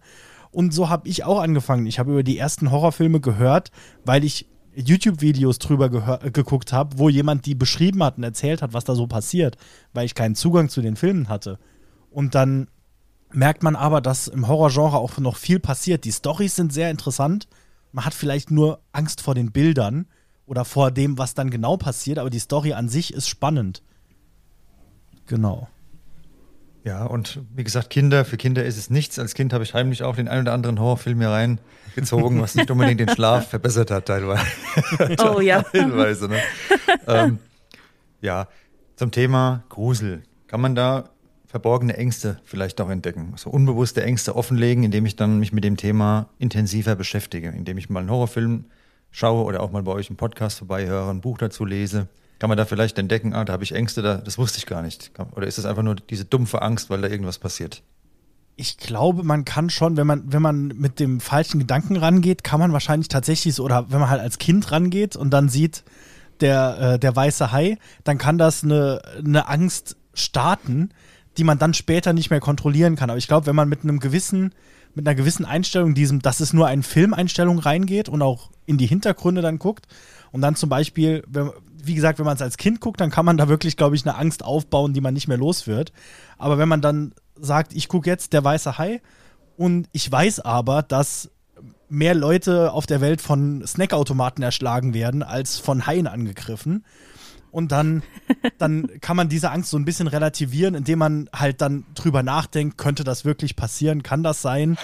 Und 0.51 0.73
so 0.73 0.89
habe 0.89 1.07
ich 1.07 1.23
auch 1.23 1.39
angefangen. 1.39 1.85
Ich 1.85 1.99
habe 1.99 2.11
über 2.11 2.23
die 2.23 2.37
ersten 2.37 2.69
Horrorfilme 2.71 3.21
gehört, 3.21 3.71
weil 4.03 4.25
ich 4.25 4.45
YouTube-Videos 4.75 5.59
drüber 5.59 5.89
geguckt 6.19 6.73
habe, 6.73 6.99
wo 6.99 7.07
jemand 7.07 7.45
die 7.45 7.55
beschrieben 7.55 8.03
hat 8.03 8.17
und 8.17 8.23
erzählt 8.23 8.61
hat, 8.61 8.73
was 8.73 8.83
da 8.83 8.93
so 8.93 9.07
passiert, 9.07 9.57
weil 9.93 10.05
ich 10.05 10.15
keinen 10.15 10.35
Zugang 10.35 10.67
zu 10.67 10.81
den 10.81 10.97
Filmen 10.97 11.29
hatte. 11.29 11.59
Und 12.17 12.33
dann 12.33 12.67
merkt 13.31 13.61
man 13.61 13.75
aber, 13.75 14.01
dass 14.01 14.27
im 14.27 14.47
Horrorgenre 14.47 14.97
auch 14.97 15.19
noch 15.19 15.35
viel 15.35 15.59
passiert. 15.59 16.03
Die 16.03 16.11
Storys 16.11 16.55
sind 16.55 16.73
sehr 16.73 16.89
interessant. 16.89 17.47
Man 17.91 18.05
hat 18.05 18.15
vielleicht 18.15 18.49
nur 18.49 18.79
Angst 18.91 19.21
vor 19.21 19.35
den 19.35 19.51
Bildern. 19.51 20.07
oder 20.47 20.65
vor 20.65 20.89
dem, 20.89 21.19
was 21.19 21.35
dann 21.35 21.51
genau 21.51 21.77
passiert, 21.77 22.17
aber 22.17 22.31
die 22.31 22.39
Story 22.39 22.73
an 22.73 22.89
sich 22.89 23.13
ist 23.13 23.27
spannend. 23.29 23.83
Genau. 25.27 25.67
Ja, 26.83 27.05
und 27.05 27.41
wie 27.53 27.63
gesagt, 27.63 27.91
Kinder, 27.91 28.25
für 28.25 28.37
Kinder 28.37 28.65
ist 28.65 28.77
es 28.77 28.89
nichts. 28.89 29.19
Als 29.19 29.35
Kind 29.35 29.53
habe 29.53 29.63
ich 29.63 29.75
heimlich 29.75 30.01
auch 30.01 30.15
den 30.15 30.27
einen 30.27 30.41
oder 30.41 30.53
anderen 30.53 30.79
Horrorfilm 30.79 31.19
hier 31.19 31.29
reingezogen, 31.29 32.41
was 32.41 32.55
nicht 32.55 32.71
unbedingt 32.71 32.99
den 32.99 33.09
Schlaf 33.09 33.47
verbessert 33.49 33.91
hat, 33.91 34.07
teilweise. 34.07 34.43
Oh 35.23 35.39
ja. 35.39 35.61
teilweise 35.71 36.29
ne? 36.29 36.39
ähm, 37.05 37.37
ja, 38.21 38.47
zum 38.95 39.11
Thema 39.11 39.65
Grusel. 39.69 40.23
Kann 40.47 40.61
man 40.61 40.73
da 40.73 41.09
verborgene 41.47 41.97
Ängste 41.97 42.39
vielleicht 42.43 42.79
auch 42.81 42.89
entdecken? 42.89 43.33
So 43.37 43.49
unbewusste 43.49 44.03
Ängste 44.03 44.35
offenlegen, 44.35 44.83
indem 44.83 45.05
ich 45.05 45.15
dann 45.15 45.39
mich 45.39 45.53
mit 45.53 45.63
dem 45.63 45.77
Thema 45.77 46.29
intensiver 46.37 46.95
beschäftige, 46.95 47.49
indem 47.49 47.77
ich 47.77 47.89
mal 47.89 48.01
einen 48.01 48.11
Horrorfilm 48.11 48.65
schaue 49.11 49.45
oder 49.45 49.61
auch 49.61 49.71
mal 49.71 49.83
bei 49.83 49.93
euch 49.93 50.09
einen 50.09 50.17
Podcast 50.17 50.59
vorbeihöre, 50.59 51.09
ein 51.09 51.21
Buch 51.21 51.37
dazu 51.37 51.65
lese. 51.65 52.07
Kann 52.39 52.49
man 52.49 52.57
da 52.57 52.65
vielleicht 52.65 52.99
entdecken, 52.99 53.33
ah, 53.33 53.45
da 53.45 53.53
habe 53.53 53.63
ich 53.63 53.73
Ängste, 53.73 54.01
da, 54.01 54.17
das 54.17 54.37
wusste 54.37 54.59
ich 54.59 54.67
gar 54.67 54.83
nicht. 54.83 55.11
Oder 55.35 55.47
ist 55.47 55.57
es 55.57 55.65
einfach 55.65 55.81
nur 55.81 55.95
diese 55.95 56.25
dumpfe 56.25 56.61
Angst, 56.61 56.89
weil 56.89 57.01
da 57.01 57.07
irgendwas 57.07 57.39
passiert? 57.39 57.81
Ich 58.57 58.77
glaube, 58.77 59.23
man 59.23 59.45
kann 59.45 59.69
schon, 59.69 59.97
wenn 59.97 60.07
man, 60.07 60.31
wenn 60.31 60.41
man 60.41 60.67
mit 60.67 60.99
dem 60.99 61.19
falschen 61.19 61.59
Gedanken 61.59 61.95
rangeht, 61.95 62.43
kann 62.43 62.59
man 62.59 62.73
wahrscheinlich 62.73 63.07
tatsächlich 63.07 63.55
so, 63.55 63.63
oder 63.63 63.89
wenn 63.89 63.99
man 63.99 64.09
halt 64.09 64.21
als 64.21 64.37
Kind 64.37 64.71
rangeht 64.71 65.15
und 65.15 65.31
dann 65.31 65.49
sieht, 65.49 65.83
der, 66.41 66.77
äh, 66.79 66.99
der 66.99 67.15
weiße 67.15 67.51
Hai, 67.51 67.77
dann 68.03 68.17
kann 68.17 68.37
das 68.37 68.63
eine, 68.63 69.01
eine 69.17 69.47
Angst 69.47 69.95
starten, 70.13 70.89
die 71.37 71.43
man 71.43 71.59
dann 71.59 71.73
später 71.73 72.13
nicht 72.13 72.29
mehr 72.29 72.39
kontrollieren 72.39 72.95
kann. 72.95 73.09
Aber 73.09 73.17
ich 73.17 73.27
glaube, 73.27 73.45
wenn 73.47 73.55
man 73.55 73.69
mit 73.69 73.83
einem 73.83 73.99
gewissen, 73.99 74.53
mit 74.95 75.07
einer 75.07 75.15
gewissen 75.15 75.45
Einstellung, 75.45 75.93
diesem, 75.93 76.21
dass 76.21 76.39
es 76.39 76.53
nur 76.53 76.67
eine 76.67 76.83
Filmeinstellung 76.83 77.59
reingeht 77.59 78.09
und 78.09 78.21
auch 78.21 78.51
in 78.65 78.77
die 78.77 78.87
Hintergründe 78.87 79.41
dann 79.41 79.59
guckt 79.59 79.87
und 80.31 80.41
dann 80.41 80.55
zum 80.55 80.69
Beispiel, 80.69 81.23
wie 81.83 81.95
gesagt, 81.95 82.19
wenn 82.19 82.25
man 82.25 82.35
es 82.35 82.41
als 82.41 82.57
Kind 82.57 82.81
guckt, 82.81 82.99
dann 82.99 83.11
kann 83.11 83.25
man 83.25 83.37
da 83.37 83.47
wirklich, 83.47 83.77
glaube 83.77 83.95
ich, 83.95 84.05
eine 84.05 84.17
Angst 84.17 84.43
aufbauen, 84.43 84.93
die 84.93 85.01
man 85.01 85.13
nicht 85.13 85.27
mehr 85.27 85.37
los 85.37 85.67
wird. 85.67 85.93
Aber 86.37 86.57
wenn 86.57 86.69
man 86.69 86.81
dann 86.81 87.13
sagt, 87.39 87.73
ich 87.73 87.87
gucke 87.87 88.09
jetzt 88.09 88.33
der 88.33 88.43
weiße 88.43 88.77
Hai 88.77 89.01
und 89.57 89.87
ich 89.91 90.11
weiß 90.11 90.39
aber, 90.39 90.81
dass 90.81 91.29
mehr 91.89 92.15
Leute 92.15 92.73
auf 92.73 92.85
der 92.85 93.01
Welt 93.01 93.21
von 93.21 93.65
Snackautomaten 93.65 94.43
erschlagen 94.43 94.93
werden 94.93 95.23
als 95.23 95.57
von 95.57 95.87
Haien 95.87 96.07
angegriffen. 96.07 96.83
Und 97.57 97.71
dann, 97.71 98.03
dann 98.59 98.87
kann 99.01 99.17
man 99.17 99.29
diese 99.29 99.49
Angst 99.49 99.71
so 99.71 99.79
ein 99.79 99.83
bisschen 99.83 100.05
relativieren, 100.05 100.75
indem 100.75 100.99
man 100.99 101.27
halt 101.33 101.59
dann 101.59 101.85
drüber 101.95 102.21
nachdenkt, 102.21 102.77
könnte 102.77 103.03
das 103.03 103.25
wirklich 103.25 103.55
passieren, 103.55 104.03
kann 104.03 104.21
das 104.21 104.43
sein? 104.43 104.77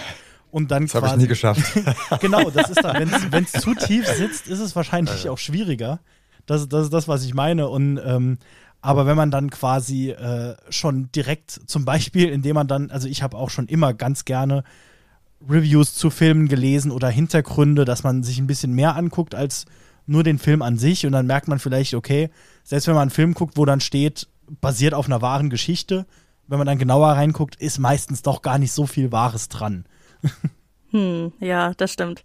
Und 0.50 0.72
dann 0.72 0.88
das 0.88 0.96
habe 0.96 1.06
ich 1.06 1.16
nie 1.18 1.28
geschafft. 1.28 1.62
genau, 2.20 2.50
das 2.50 2.72
ist 2.72 2.84
dann, 2.84 3.12
wenn 3.30 3.44
es 3.44 3.52
zu 3.52 3.76
tief 3.76 4.08
sitzt, 4.08 4.48
ist 4.48 4.60
es 4.60 4.76
wahrscheinlich 4.76 5.30
auch 5.30 5.38
schwieriger. 5.38 6.00
Das, 6.48 6.68
das 6.68 6.86
ist 6.86 6.94
das, 6.94 7.08
was 7.08 7.24
ich 7.24 7.36
meine. 7.36 7.70
Und 7.70 8.02
ähm, 8.04 8.40
aber 8.82 9.06
wenn 9.06 9.18
man 9.18 9.30
dann 9.30 9.52
quasi 9.52 10.10
äh, 10.10 10.56
schon 10.70 11.12
direkt 11.12 11.52
zum 11.52 11.86
Beispiel, 11.86 12.30
indem 12.30 12.56
man 12.56 12.68
dann, 12.68 12.90
also 12.90 13.08
ich 13.08 13.22
habe 13.22 13.38
auch 13.38 13.52
schon 13.52 13.68
immer 13.68 13.94
ganz 13.94 14.26
gerne 14.26 14.64
Reviews 15.48 15.94
zu 15.94 16.10
Filmen 16.10 16.48
gelesen 16.48 16.90
oder 16.90 17.10
Hintergründe, 17.10 17.86
dass 17.86 18.02
man 18.02 18.24
sich 18.24 18.40
ein 18.40 18.48
bisschen 18.48 18.74
mehr 18.74 18.96
anguckt 18.96 19.36
als 19.36 19.66
nur 20.06 20.24
den 20.24 20.40
Film 20.40 20.62
an 20.62 20.78
sich 20.78 21.06
und 21.06 21.12
dann 21.12 21.28
merkt 21.28 21.48
man 21.48 21.60
vielleicht, 21.60 21.94
okay, 21.94 22.30
selbst 22.64 22.88
wenn 22.88 22.96
man 22.96 23.04
einen 23.04 23.12
Film 23.12 23.34
guckt, 23.34 23.58
wo 23.58 23.66
dann 23.66 23.82
steht, 23.82 24.28
basiert 24.62 24.94
auf 24.94 25.06
einer 25.06 25.22
wahren 25.22 25.50
Geschichte, 25.50 26.06
wenn 26.48 26.58
man 26.58 26.68
dann 26.68 26.78
genauer 26.78 27.10
reinguckt, 27.10 27.56
ist 27.56 27.80
meistens 27.80 28.22
doch 28.22 28.42
gar 28.42 28.58
nicht 28.58 28.74
so 28.74 28.86
viel 28.86 29.12
Wahres 29.12 29.50
dran. 29.50 29.86
hm, 30.92 31.32
ja, 31.40 31.74
das 31.76 31.94
stimmt. 31.94 32.24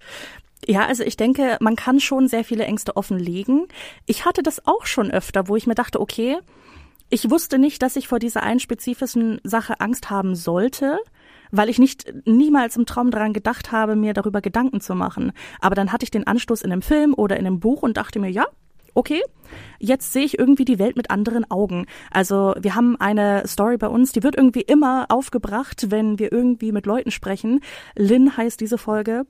Ja, 0.66 0.86
also 0.86 1.04
ich 1.04 1.16
denke, 1.16 1.56
man 1.60 1.76
kann 1.76 2.00
schon 2.00 2.28
sehr 2.28 2.44
viele 2.44 2.64
Ängste 2.64 2.96
offenlegen. 2.96 3.68
Ich 4.06 4.24
hatte 4.24 4.42
das 4.42 4.66
auch 4.66 4.86
schon 4.86 5.10
öfter, 5.10 5.48
wo 5.48 5.56
ich 5.56 5.66
mir 5.66 5.76
dachte, 5.76 6.00
okay, 6.00 6.38
ich 7.10 7.30
wusste 7.30 7.58
nicht, 7.58 7.80
dass 7.82 7.96
ich 7.96 8.08
vor 8.08 8.18
dieser 8.18 8.42
einen 8.42 8.60
spezifischen 8.60 9.40
Sache 9.44 9.80
Angst 9.80 10.10
haben 10.10 10.34
sollte, 10.34 10.98
weil 11.50 11.68
ich 11.68 11.78
nicht 11.78 12.12
niemals 12.24 12.76
im 12.76 12.86
Traum 12.86 13.10
daran 13.10 13.32
gedacht 13.32 13.72
habe, 13.72 13.96
mir 13.96 14.14
darüber 14.14 14.40
Gedanken 14.40 14.80
zu 14.80 14.94
machen. 14.94 15.32
Aber 15.60 15.74
dann 15.74 15.92
hatte 15.92 16.04
ich 16.04 16.10
den 16.10 16.26
Anstoß 16.26 16.62
in 16.62 16.72
einem 16.72 16.82
Film 16.82 17.14
oder 17.14 17.36
in 17.36 17.46
einem 17.46 17.60
Buch 17.60 17.82
und 17.82 17.96
dachte 17.96 18.18
mir, 18.18 18.30
ja, 18.30 18.46
okay, 18.94 19.22
jetzt 19.78 20.12
sehe 20.12 20.24
ich 20.24 20.38
irgendwie 20.38 20.64
die 20.64 20.78
Welt 20.78 20.96
mit 20.96 21.10
anderen 21.10 21.48
Augen. 21.50 21.86
Also 22.10 22.54
wir 22.58 22.74
haben 22.74 23.00
eine 23.00 23.46
Story 23.46 23.76
bei 23.76 23.88
uns, 23.88 24.12
die 24.12 24.22
wird 24.22 24.36
irgendwie 24.36 24.62
immer 24.62 25.06
aufgebracht, 25.08 25.90
wenn 25.90 26.18
wir 26.18 26.32
irgendwie 26.32 26.72
mit 26.72 26.84
Leuten 26.84 27.10
sprechen. 27.10 27.60
Lynn 27.96 28.36
heißt 28.36 28.60
diese 28.60 28.76
Folge. 28.76 29.24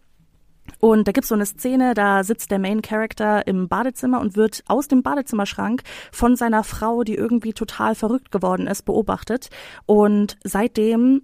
Und 0.81 1.09
da 1.09 1.13
gibt's 1.13 1.29
so 1.29 1.35
eine 1.35 1.47
Szene, 1.47 1.95
da 1.95 2.25
sitzt 2.25 2.51
der 2.51 2.59
Main 2.59 2.83
Character 2.83 3.47
im 3.47 3.69
Badezimmer 3.69 4.21
und 4.21 4.37
wird 4.37 4.63
aus 4.69 4.89
dem 4.89 5.03
Badezimmerschrank 5.03 5.83
von 6.13 6.37
seiner 6.37 6.63
Frau, 6.63 7.05
die 7.05 7.15
irgendwie 7.15 7.53
total 7.53 7.95
verrückt 7.95 8.31
geworden 8.31 8.67
ist, 8.67 8.83
beobachtet. 8.83 9.49
Und 9.87 10.37
seitdem 10.45 11.23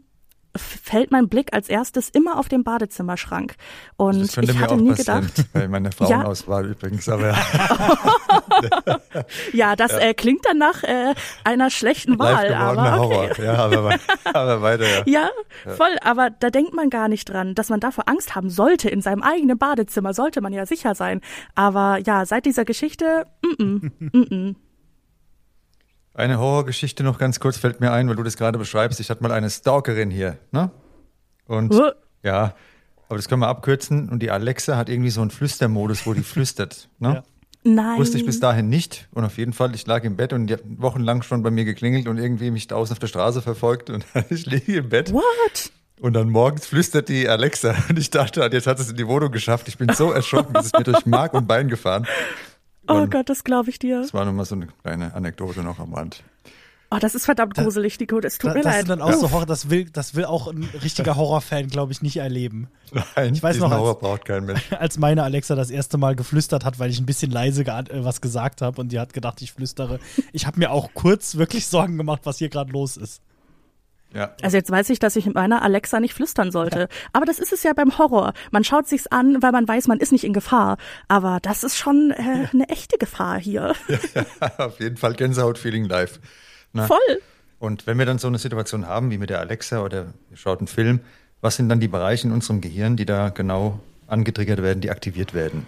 fällt 0.56 1.10
mein 1.10 1.28
Blick 1.28 1.52
als 1.52 1.68
erstes 1.68 2.10
immer 2.10 2.38
auf 2.38 2.48
den 2.48 2.62
Badezimmerschrank. 2.62 3.54
Und 3.96 4.20
das 4.20 4.34
könnte 4.34 4.52
ich 4.52 4.58
mir 4.58 4.64
hatte 4.64 4.74
auch 4.74 4.80
nie 4.80 4.94
gedacht. 4.94 5.46
Bei 5.52 5.68
meiner 5.68 5.90
Frauenauswahl 5.90 6.64
ja. 6.64 6.70
übrigens, 6.70 7.08
aber 7.08 7.34
ja, 9.52 9.76
das 9.76 9.92
Äh, 9.92 10.14
klingt 10.14 10.44
dann 10.44 10.58
nach 10.58 10.82
äh, 10.82 11.14
einer 11.44 11.70
schlechten 11.70 12.18
Wahl, 12.18 12.52
aber 12.52 13.00
okay. 13.00 13.08
Horror. 13.14 13.44
Ja, 13.44 13.54
aber, 13.54 13.96
aber 14.24 14.62
weiter, 14.62 14.84
ja. 14.84 15.02
ja. 15.06 15.30
Ja, 15.64 15.72
voll, 15.72 15.96
aber 16.02 16.30
da 16.30 16.50
denkt 16.50 16.74
man 16.74 16.90
gar 16.90 17.08
nicht 17.08 17.28
dran, 17.28 17.54
dass 17.54 17.70
man 17.70 17.80
davor 17.80 18.08
Angst 18.08 18.34
haben 18.34 18.50
sollte 18.50 18.90
in 18.90 19.00
seinem 19.00 19.22
eigenen 19.22 19.56
Badezimmer, 19.56 20.12
sollte 20.12 20.40
man 20.40 20.52
ja 20.52 20.66
sicher 20.66 20.94
sein. 20.94 21.20
Aber 21.54 21.98
ja, 22.04 22.26
seit 22.26 22.44
dieser 22.44 22.64
Geschichte, 22.64 23.26
mm 23.42 23.62
-mm, 23.62 23.90
mm 23.98 24.22
-mm. 24.22 24.54
Eine 26.14 26.38
Horrorgeschichte 26.38 27.02
noch 27.02 27.18
ganz 27.18 27.40
kurz 27.40 27.56
fällt 27.56 27.80
mir 27.80 27.90
ein, 27.92 28.08
weil 28.08 28.14
du 28.16 28.22
das 28.22 28.36
gerade 28.36 28.56
beschreibst. 28.56 29.00
Ich 29.00 29.10
hatte 29.10 29.22
mal 29.22 29.32
eine 29.32 29.50
Stalkerin 29.50 30.10
hier, 30.10 30.38
ne? 30.52 30.70
Und 31.46 31.72
Uh. 31.74 31.90
ja, 32.22 32.54
aber 33.08 33.16
das 33.16 33.28
können 33.28 33.40
wir 33.40 33.48
abkürzen. 33.48 34.08
Und 34.08 34.20
die 34.20 34.30
Alexa 34.30 34.76
hat 34.76 34.88
irgendwie 34.88 35.10
so 35.10 35.20
einen 35.20 35.30
Flüstermodus, 35.30 36.06
wo 36.06 36.14
die 36.14 36.22
flüstert, 36.22 36.88
ne? 36.98 37.14
Ja. 37.16 37.22
Nein. 37.66 37.98
Wusste 37.98 38.18
ich 38.18 38.26
bis 38.26 38.40
dahin 38.40 38.68
nicht. 38.68 39.08
Und 39.12 39.24
auf 39.24 39.38
jeden 39.38 39.54
Fall, 39.54 39.74
ich 39.74 39.86
lag 39.86 40.04
im 40.04 40.16
Bett 40.16 40.34
und 40.34 40.48
die 40.48 40.54
hat 40.54 40.60
wochenlang 40.66 41.22
schon 41.22 41.42
bei 41.42 41.50
mir 41.50 41.64
geklingelt 41.64 42.06
und 42.08 42.18
irgendwie 42.18 42.50
mich 42.50 42.66
draußen 42.68 42.92
auf 42.92 42.98
der 42.98 43.06
Straße 43.06 43.40
verfolgt. 43.42 43.88
Und 43.90 44.04
ich 44.30 44.44
liege 44.46 44.76
im 44.76 44.90
Bett. 44.90 45.12
What? 45.12 45.72
Und 46.00 46.12
dann 46.12 46.28
morgens 46.28 46.66
flüstert 46.66 47.08
die 47.08 47.28
Alexa. 47.28 47.74
Und 47.88 47.98
ich 47.98 48.10
dachte, 48.10 48.40
jetzt 48.52 48.66
hat 48.66 48.78
es 48.80 48.90
in 48.90 48.96
die 48.96 49.06
Wohnung 49.06 49.30
geschafft. 49.30 49.68
Ich 49.68 49.78
bin 49.78 49.88
so 49.94 50.12
erschrocken, 50.12 50.52
das 50.52 50.66
ist 50.66 50.76
mir 50.76 50.84
durch 50.84 51.06
Mark 51.06 51.32
und 51.34 51.46
Bein 51.46 51.68
gefahren. 51.68 52.06
Oh 52.88 52.94
Und 52.94 53.10
Gott, 53.10 53.28
das 53.28 53.44
glaube 53.44 53.70
ich 53.70 53.78
dir. 53.78 54.00
Das 54.00 54.14
war 54.14 54.24
nochmal 54.24 54.44
so 54.44 54.54
eine 54.54 54.68
kleine 54.82 55.14
Anekdote 55.14 55.62
noch 55.62 55.78
am 55.78 55.94
Rand. 55.94 56.22
Oh, 56.90 56.98
das 57.00 57.14
ist 57.16 57.24
verdammt 57.24 57.54
gruselig, 57.54 57.98
Nico. 57.98 58.20
Das 58.20 58.38
tut 58.38 58.50
Da, 58.50 58.54
mir 58.54 58.62
das 58.62 58.72
leid. 58.72 58.86
sind 58.86 58.90
dann 58.90 59.02
auch 59.02 59.12
so 59.14 59.30
Horror, 59.32 59.46
das 59.46 59.68
will, 59.68 59.86
das 59.90 60.14
will 60.14 60.26
auch 60.26 60.46
ein 60.46 60.68
richtiger 60.82 61.16
Horrorfan, 61.16 61.66
glaube 61.68 61.90
ich, 61.92 62.02
nicht 62.02 62.18
erleben. 62.18 62.68
Nein, 63.16 63.34
Ich 63.34 63.42
weiß 63.42 63.56
noch, 63.58 63.70
als- 63.72 63.80
Horror 63.80 63.98
braucht 63.98 64.24
kein 64.26 64.44
Mensch. 64.44 64.60
Als 64.78 64.98
meine 64.98 65.24
Alexa 65.24 65.56
das 65.56 65.70
erste 65.70 65.98
Mal 65.98 66.14
geflüstert 66.14 66.64
hat, 66.64 66.78
weil 66.78 66.90
ich 66.90 67.00
ein 67.00 67.06
bisschen 67.06 67.32
leise 67.32 67.62
äh, 67.64 68.04
was 68.04 68.20
gesagt 68.20 68.62
habe 68.62 68.80
und 68.80 68.92
die 68.92 69.00
hat 69.00 69.12
gedacht, 69.12 69.42
ich 69.42 69.52
flüstere. 69.52 69.98
Ich 70.32 70.46
habe 70.46 70.60
mir 70.60 70.70
auch 70.70 70.90
kurz 70.94 71.34
wirklich 71.36 71.66
Sorgen 71.66 71.96
gemacht, 71.96 72.20
was 72.24 72.38
hier 72.38 72.48
gerade 72.50 72.70
los 72.70 72.96
ist. 72.96 73.20
Ja. 74.14 74.32
Also 74.42 74.56
jetzt 74.56 74.70
weiß 74.70 74.90
ich, 74.90 75.00
dass 75.00 75.16
ich 75.16 75.26
mit 75.26 75.34
meiner 75.34 75.62
Alexa 75.62 75.98
nicht 75.98 76.14
flüstern 76.14 76.52
sollte. 76.52 76.88
Aber 77.12 77.26
das 77.26 77.40
ist 77.40 77.52
es 77.52 77.64
ja 77.64 77.72
beim 77.72 77.98
Horror. 77.98 78.32
Man 78.52 78.62
schaut 78.62 78.86
sich's 78.86 79.08
an, 79.08 79.42
weil 79.42 79.50
man 79.50 79.66
weiß, 79.66 79.88
man 79.88 79.98
ist 79.98 80.12
nicht 80.12 80.24
in 80.24 80.32
Gefahr. 80.32 80.78
Aber 81.08 81.40
das 81.42 81.64
ist 81.64 81.76
schon 81.76 82.12
äh, 82.12 82.46
eine 82.52 82.68
echte 82.68 82.96
Gefahr 82.96 83.38
hier. 83.40 83.74
Auf 84.58 84.78
jeden 84.80 84.96
Fall 84.96 85.14
Gänsehaut-Feeling 85.14 85.86
live. 85.86 86.20
Na, 86.72 86.86
Voll. 86.86 86.98
Und 87.58 87.86
wenn 87.86 87.98
wir 87.98 88.06
dann 88.06 88.18
so 88.18 88.28
eine 88.28 88.38
Situation 88.38 88.86
haben 88.86 89.10
wie 89.10 89.18
mit 89.18 89.30
der 89.30 89.40
Alexa 89.40 89.82
oder 89.82 90.12
ihr 90.30 90.36
schaut 90.36 90.58
einen 90.58 90.68
Film, 90.68 91.00
was 91.40 91.56
sind 91.56 91.68
dann 91.68 91.80
die 91.80 91.88
Bereiche 91.88 92.26
in 92.26 92.32
unserem 92.32 92.60
Gehirn, 92.60 92.96
die 92.96 93.06
da 93.06 93.30
genau 93.30 93.80
angetriggert 94.06 94.62
werden, 94.62 94.80
die 94.80 94.90
aktiviert 94.90 95.34
werden? 95.34 95.66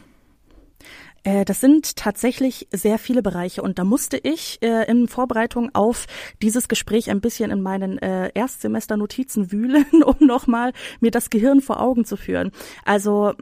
Äh, 1.27 1.45
das 1.45 1.61
sind 1.61 1.97
tatsächlich 1.97 2.69
sehr 2.71 2.99
viele 2.99 3.21
Bereiche 3.21 3.61
und 3.61 3.79
da 3.79 3.85
musste 3.85 4.17
ich 4.17 4.63
äh, 4.63 4.89
in 4.89 5.09
Vorbereitung 5.09 5.75
auf 5.75 6.07
dieses 6.41 6.69
Gespräch 6.69 7.11
ein 7.11 7.21
bisschen 7.21 7.51
in 7.51 7.63
meinen 7.63 7.99
äh, 7.99 8.31
Erstsemester-Notizen 8.33 9.51
wühlen, 9.51 9.87
um 10.05 10.25
nochmal 10.25 10.73
mir 11.01 11.11
das 11.11 11.29
Gehirn 11.29 11.61
vor 11.61 11.81
Augen 11.81 12.05
zu 12.05 12.17
führen. 12.17 12.53
Also 12.85 13.35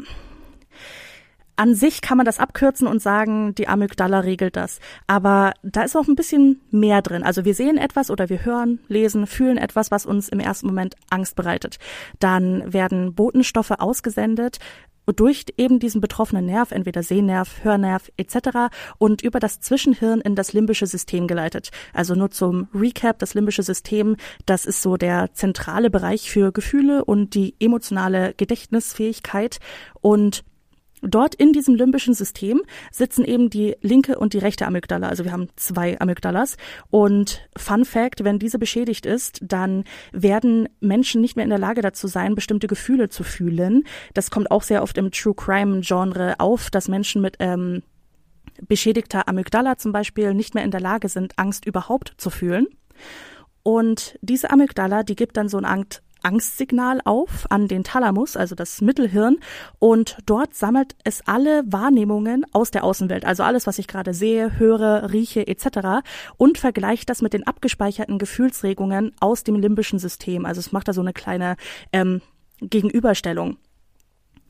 an 1.56 1.74
sich 1.74 2.00
kann 2.00 2.16
man 2.16 2.26
das 2.26 2.40
abkürzen 2.40 2.88
und 2.88 3.00
sagen, 3.00 3.54
die 3.54 3.68
Amygdala 3.68 4.20
regelt 4.20 4.56
das. 4.56 4.80
Aber 5.06 5.52
da 5.62 5.82
ist 5.82 5.94
auch 5.94 6.08
ein 6.08 6.16
bisschen 6.16 6.60
mehr 6.70 7.00
drin. 7.00 7.22
Also 7.22 7.44
wir 7.44 7.54
sehen 7.54 7.76
etwas 7.76 8.10
oder 8.10 8.28
wir 8.28 8.44
hören, 8.44 8.80
lesen, 8.88 9.28
fühlen 9.28 9.56
etwas, 9.56 9.92
was 9.92 10.04
uns 10.04 10.28
im 10.28 10.40
ersten 10.40 10.66
Moment 10.66 10.96
Angst 11.10 11.36
bereitet. 11.36 11.78
Dann 12.18 12.72
werden 12.72 13.14
Botenstoffe 13.14 13.70
ausgesendet 13.70 14.58
durch 15.06 15.46
eben 15.56 15.78
diesen 15.78 16.00
betroffenen 16.00 16.46
Nerv, 16.46 16.72
entweder 16.72 17.02
Sehnerv, 17.02 17.62
Hörnerv 17.62 18.10
etc. 18.16 18.70
und 18.98 19.22
über 19.22 19.40
das 19.40 19.60
Zwischenhirn 19.60 20.20
in 20.20 20.34
das 20.34 20.52
limbische 20.52 20.86
System 20.86 21.26
geleitet. 21.26 21.70
Also 21.92 22.14
nur 22.14 22.30
zum 22.30 22.68
Recap, 22.74 23.18
das 23.18 23.34
limbische 23.34 23.62
System, 23.62 24.16
das 24.46 24.66
ist 24.66 24.82
so 24.82 24.96
der 24.96 25.32
zentrale 25.32 25.90
Bereich 25.90 26.30
für 26.30 26.52
Gefühle 26.52 27.04
und 27.04 27.34
die 27.34 27.54
emotionale 27.60 28.34
Gedächtnisfähigkeit 28.36 29.58
und 30.00 30.44
Dort 31.06 31.34
in 31.34 31.52
diesem 31.52 31.74
limbischen 31.74 32.14
System 32.14 32.62
sitzen 32.90 33.24
eben 33.24 33.50
die 33.50 33.76
linke 33.82 34.18
und 34.18 34.32
die 34.32 34.38
rechte 34.38 34.66
Amygdala. 34.66 35.08
Also 35.08 35.24
wir 35.24 35.32
haben 35.32 35.48
zwei 35.56 36.00
Amygdalas. 36.00 36.56
Und 36.90 37.46
Fun 37.56 37.84
Fact, 37.84 38.24
wenn 38.24 38.38
diese 38.38 38.58
beschädigt 38.58 39.04
ist, 39.04 39.40
dann 39.42 39.84
werden 40.12 40.68
Menschen 40.80 41.20
nicht 41.20 41.36
mehr 41.36 41.44
in 41.44 41.50
der 41.50 41.58
Lage 41.58 41.82
dazu 41.82 42.06
sein, 42.06 42.34
bestimmte 42.34 42.66
Gefühle 42.66 43.10
zu 43.10 43.22
fühlen. 43.22 43.84
Das 44.14 44.30
kommt 44.30 44.50
auch 44.50 44.62
sehr 44.62 44.82
oft 44.82 44.96
im 44.96 45.10
True 45.10 45.34
Crime 45.34 45.80
Genre 45.82 46.34
auf, 46.38 46.70
dass 46.70 46.88
Menschen 46.88 47.20
mit 47.20 47.36
ähm, 47.38 47.82
beschädigter 48.66 49.28
Amygdala 49.28 49.76
zum 49.76 49.92
Beispiel 49.92 50.32
nicht 50.32 50.54
mehr 50.54 50.64
in 50.64 50.70
der 50.70 50.80
Lage 50.80 51.08
sind, 51.08 51.38
Angst 51.38 51.66
überhaupt 51.66 52.14
zu 52.16 52.30
fühlen. 52.30 52.66
Und 53.62 54.18
diese 54.20 54.50
Amygdala, 54.50 55.02
die 55.02 55.16
gibt 55.16 55.36
dann 55.36 55.48
so 55.48 55.58
eine 55.58 55.68
Art 55.68 56.02
Angstsignal 56.24 57.00
auf 57.04 57.46
an 57.50 57.68
den 57.68 57.84
Thalamus, 57.84 58.36
also 58.36 58.54
das 58.54 58.80
Mittelhirn, 58.80 59.38
und 59.78 60.18
dort 60.26 60.54
sammelt 60.54 60.96
es 61.04 61.26
alle 61.26 61.62
Wahrnehmungen 61.66 62.46
aus 62.52 62.70
der 62.70 62.84
Außenwelt, 62.84 63.24
also 63.24 63.42
alles, 63.42 63.66
was 63.66 63.78
ich 63.78 63.86
gerade 63.86 64.14
sehe, 64.14 64.58
höre, 64.58 65.12
rieche 65.12 65.46
etc. 65.46 66.04
und 66.36 66.58
vergleicht 66.58 67.10
das 67.10 67.22
mit 67.22 67.32
den 67.32 67.46
abgespeicherten 67.46 68.18
Gefühlsregungen 68.18 69.12
aus 69.20 69.44
dem 69.44 69.56
limbischen 69.56 69.98
System. 69.98 70.46
Also 70.46 70.60
es 70.60 70.72
macht 70.72 70.88
da 70.88 70.92
so 70.92 71.00
eine 71.00 71.12
kleine 71.12 71.56
ähm, 71.92 72.20
Gegenüberstellung. 72.60 73.58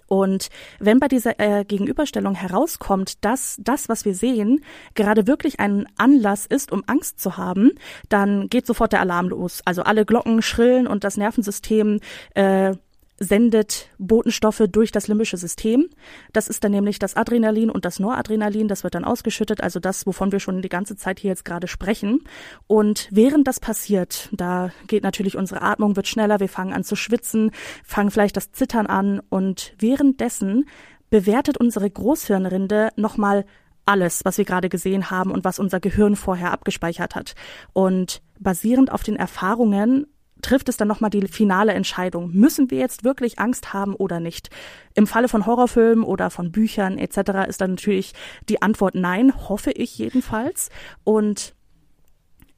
Und 0.06 0.48
wenn 0.78 1.00
bei 1.00 1.08
dieser 1.08 1.38
äh, 1.40 1.64
Gegenüberstellung 1.64 2.34
herauskommt, 2.34 3.24
dass 3.24 3.56
das, 3.60 3.88
was 3.88 4.04
wir 4.04 4.14
sehen, 4.14 4.64
gerade 4.94 5.26
wirklich 5.26 5.60
ein 5.60 5.86
Anlass 5.96 6.46
ist, 6.46 6.72
um 6.72 6.82
Angst 6.86 7.20
zu 7.20 7.36
haben, 7.36 7.72
dann 8.08 8.48
geht 8.48 8.66
sofort 8.66 8.92
der 8.92 9.00
Alarm 9.00 9.28
los. 9.28 9.62
Also 9.64 9.82
alle 9.82 10.04
Glocken 10.04 10.42
schrillen 10.42 10.86
und 10.86 11.04
das 11.04 11.16
Nervensystem 11.16 12.00
äh, 12.34 12.74
sendet 13.18 13.90
Botenstoffe 13.98 14.64
durch 14.68 14.90
das 14.90 15.08
limbische 15.08 15.36
System. 15.36 15.88
Das 16.32 16.48
ist 16.48 16.64
dann 16.64 16.72
nämlich 16.72 16.98
das 16.98 17.14
Adrenalin 17.14 17.70
und 17.70 17.84
das 17.84 18.00
Noradrenalin, 18.00 18.68
das 18.68 18.84
wird 18.84 18.94
dann 18.94 19.04
ausgeschüttet, 19.04 19.62
also 19.62 19.80
das, 19.80 20.06
wovon 20.06 20.32
wir 20.32 20.40
schon 20.40 20.62
die 20.62 20.68
ganze 20.68 20.96
Zeit 20.96 21.20
hier 21.20 21.30
jetzt 21.30 21.44
gerade 21.44 21.68
sprechen. 21.68 22.24
Und 22.66 23.08
während 23.10 23.46
das 23.46 23.60
passiert, 23.60 24.28
da 24.32 24.70
geht 24.86 25.04
natürlich 25.04 25.36
unsere 25.36 25.62
Atmung 25.62 25.96
wird 25.96 26.08
schneller, 26.08 26.40
wir 26.40 26.48
fangen 26.48 26.72
an 26.72 26.84
zu 26.84 26.96
schwitzen, 26.96 27.52
fangen 27.84 28.10
vielleicht 28.10 28.36
das 28.36 28.52
Zittern 28.52 28.86
an 28.86 29.20
und 29.28 29.74
währenddessen 29.78 30.66
bewertet 31.10 31.58
unsere 31.58 31.88
Großhirnrinde 31.88 32.90
nochmal 32.96 33.44
alles, 33.86 34.24
was 34.24 34.38
wir 34.38 34.44
gerade 34.44 34.68
gesehen 34.68 35.10
haben 35.10 35.30
und 35.30 35.44
was 35.44 35.58
unser 35.58 35.78
Gehirn 35.78 36.16
vorher 36.16 36.52
abgespeichert 36.52 37.14
hat. 37.14 37.34
Und 37.72 38.22
basierend 38.40 38.90
auf 38.90 39.02
den 39.02 39.16
Erfahrungen 39.16 40.06
trifft 40.44 40.68
es 40.68 40.76
dann 40.76 40.88
nochmal 40.88 41.10
die 41.10 41.26
finale 41.26 41.72
Entscheidung. 41.72 42.30
Müssen 42.32 42.70
wir 42.70 42.78
jetzt 42.78 43.02
wirklich 43.02 43.38
Angst 43.38 43.72
haben 43.72 43.94
oder 43.94 44.20
nicht? 44.20 44.50
Im 44.94 45.06
Falle 45.06 45.28
von 45.28 45.46
Horrorfilmen 45.46 46.04
oder 46.04 46.30
von 46.30 46.52
Büchern 46.52 46.98
etc. 46.98 47.48
ist 47.48 47.60
dann 47.60 47.70
natürlich 47.70 48.12
die 48.48 48.60
Antwort 48.60 48.94
nein, 48.94 49.32
hoffe 49.48 49.70
ich 49.72 49.96
jedenfalls. 49.96 50.68
Und 51.02 51.54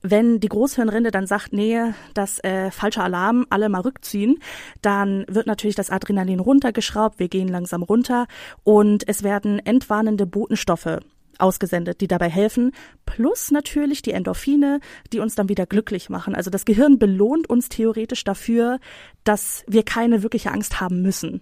wenn 0.03 0.41
die 0.41 0.49
Großhirnrinde 0.49 1.11
dann 1.11 1.27
sagt, 1.27 1.53
nee, 1.53 1.81
das 2.15 2.43
äh, 2.45 2.71
falsche 2.71 3.03
Alarm, 3.03 3.47
alle 3.51 3.69
mal 3.69 3.81
rückziehen, 3.81 4.39
dann 4.83 5.25
wird 5.29 5.47
natürlich 5.47 5.77
das 5.77 5.91
Adrenalin 5.91 6.41
runtergeschraubt, 6.41 7.19
wir 7.19 7.29
gehen 7.29 7.49
langsam 7.49 7.83
runter 7.83 8.27
und 8.65 9.09
es 9.09 9.23
werden 9.23 9.59
entwarnende 9.65 10.27
Botenstoffe 10.27 10.99
ausgesendet, 11.39 12.01
die 12.01 12.09
dabei 12.09 12.29
helfen, 12.29 12.73
plus 13.05 13.51
natürlich 13.51 14.03
die 14.03 14.13
Endorphine, 14.13 14.81
die 15.13 15.21
uns 15.21 15.35
dann 15.35 15.49
wieder 15.49 15.67
glücklich 15.67 16.11
machen. 16.11 16.35
Also 16.35 16.51
das 16.51 16.65
Gehirn 16.65 16.99
belohnt 16.99 17.49
uns 17.49 17.69
theoretisch 17.69 18.25
dafür, 18.25 18.79
dass 19.25 19.65
wir 19.67 19.83
keine 19.83 20.23
wirkliche 20.23 20.51
Angst 20.51 20.81
haben 20.81 21.03
müssen. 21.03 21.41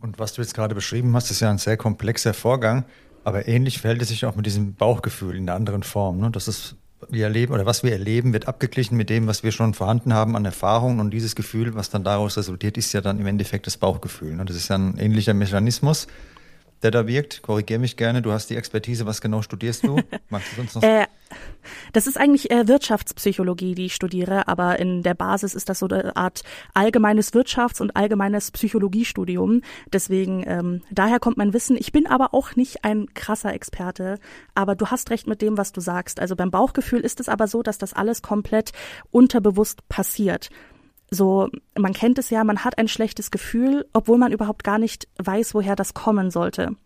Und 0.00 0.18
was 0.18 0.32
du 0.34 0.42
jetzt 0.42 0.54
gerade 0.54 0.74
beschrieben 0.74 1.14
hast, 1.14 1.30
ist 1.30 1.40
ja 1.40 1.50
ein 1.50 1.58
sehr 1.58 1.76
komplexer 1.76 2.34
Vorgang, 2.34 2.84
aber 3.24 3.48
ähnlich 3.48 3.80
verhält 3.80 4.00
es 4.02 4.08
sich 4.08 4.24
auch 4.26 4.36
mit 4.36 4.46
diesem 4.46 4.74
Bauchgefühl 4.74 5.36
in 5.36 5.48
einer 5.48 5.56
anderen 5.56 5.82
Form. 5.82 6.18
Ne? 6.18 6.30
Das 6.30 6.46
ist, 6.46 6.76
wir 7.08 7.24
erleben 7.24 7.52
oder 7.52 7.66
was 7.66 7.82
wir 7.82 7.92
erleben, 7.92 8.32
wird 8.32 8.46
abgeglichen 8.46 8.96
mit 8.96 9.10
dem, 9.10 9.26
was 9.26 9.42
wir 9.42 9.50
schon 9.50 9.74
vorhanden 9.74 10.14
haben 10.14 10.36
an 10.36 10.44
Erfahrungen 10.44 11.00
und 11.00 11.10
dieses 11.10 11.34
Gefühl, 11.34 11.74
was 11.74 11.90
dann 11.90 12.04
daraus 12.04 12.36
resultiert, 12.36 12.78
ist 12.78 12.92
ja 12.92 13.00
dann 13.00 13.18
im 13.18 13.26
Endeffekt 13.26 13.66
das 13.66 13.76
Bauchgefühl. 13.76 14.34
Ne? 14.34 14.44
Das 14.44 14.56
ist 14.56 14.68
ja 14.68 14.78
ein 14.78 14.98
ähnlicher 14.98 15.34
Mechanismus 15.34 16.06
der 16.82 16.90
da 16.90 17.06
wirkt? 17.06 17.42
Korrigier 17.42 17.78
mich 17.78 17.96
gerne, 17.96 18.22
du 18.22 18.32
hast 18.32 18.50
die 18.50 18.56
Expertise. 18.56 19.06
Was 19.06 19.20
genau 19.20 19.42
studierst 19.42 19.84
du? 19.84 20.00
Magst 20.30 20.52
du 20.52 20.56
sonst 20.56 20.74
noch? 20.76 20.82
Äh, 20.82 21.06
das 21.92 22.06
ist 22.06 22.18
eigentlich 22.18 22.50
äh, 22.50 22.68
Wirtschaftspsychologie, 22.68 23.74
die 23.74 23.86
ich 23.86 23.94
studiere, 23.94 24.48
aber 24.48 24.78
in 24.78 25.02
der 25.02 25.14
Basis 25.14 25.54
ist 25.54 25.68
das 25.68 25.80
so 25.80 25.88
eine 25.88 26.16
Art 26.16 26.42
allgemeines 26.74 27.32
Wirtschafts- 27.32 27.82
und 27.82 27.96
allgemeines 27.96 28.50
Psychologiestudium. 28.50 29.62
Deswegen, 29.92 30.44
ähm, 30.46 30.82
daher 30.90 31.18
kommt 31.18 31.36
mein 31.36 31.52
Wissen. 31.52 31.76
Ich 31.76 31.92
bin 31.92 32.06
aber 32.06 32.34
auch 32.34 32.56
nicht 32.56 32.84
ein 32.84 33.06
krasser 33.14 33.52
Experte, 33.52 34.18
aber 34.54 34.74
du 34.74 34.86
hast 34.86 35.10
recht 35.10 35.26
mit 35.26 35.42
dem, 35.42 35.58
was 35.58 35.72
du 35.72 35.80
sagst. 35.80 36.20
Also 36.20 36.36
beim 36.36 36.50
Bauchgefühl 36.50 37.00
ist 37.00 37.20
es 37.20 37.28
aber 37.28 37.48
so, 37.48 37.62
dass 37.62 37.78
das 37.78 37.92
alles 37.92 38.22
komplett 38.22 38.72
unterbewusst 39.10 39.88
passiert 39.88 40.50
so, 41.10 41.48
man 41.76 41.92
kennt 41.92 42.18
es 42.18 42.30
ja, 42.30 42.44
man 42.44 42.64
hat 42.64 42.78
ein 42.78 42.88
schlechtes 42.88 43.30
Gefühl, 43.30 43.86
obwohl 43.92 44.18
man 44.18 44.32
überhaupt 44.32 44.64
gar 44.64 44.78
nicht 44.78 45.08
weiß, 45.18 45.54
woher 45.54 45.76
das 45.76 45.94
kommen 45.94 46.30
sollte. 46.30 46.76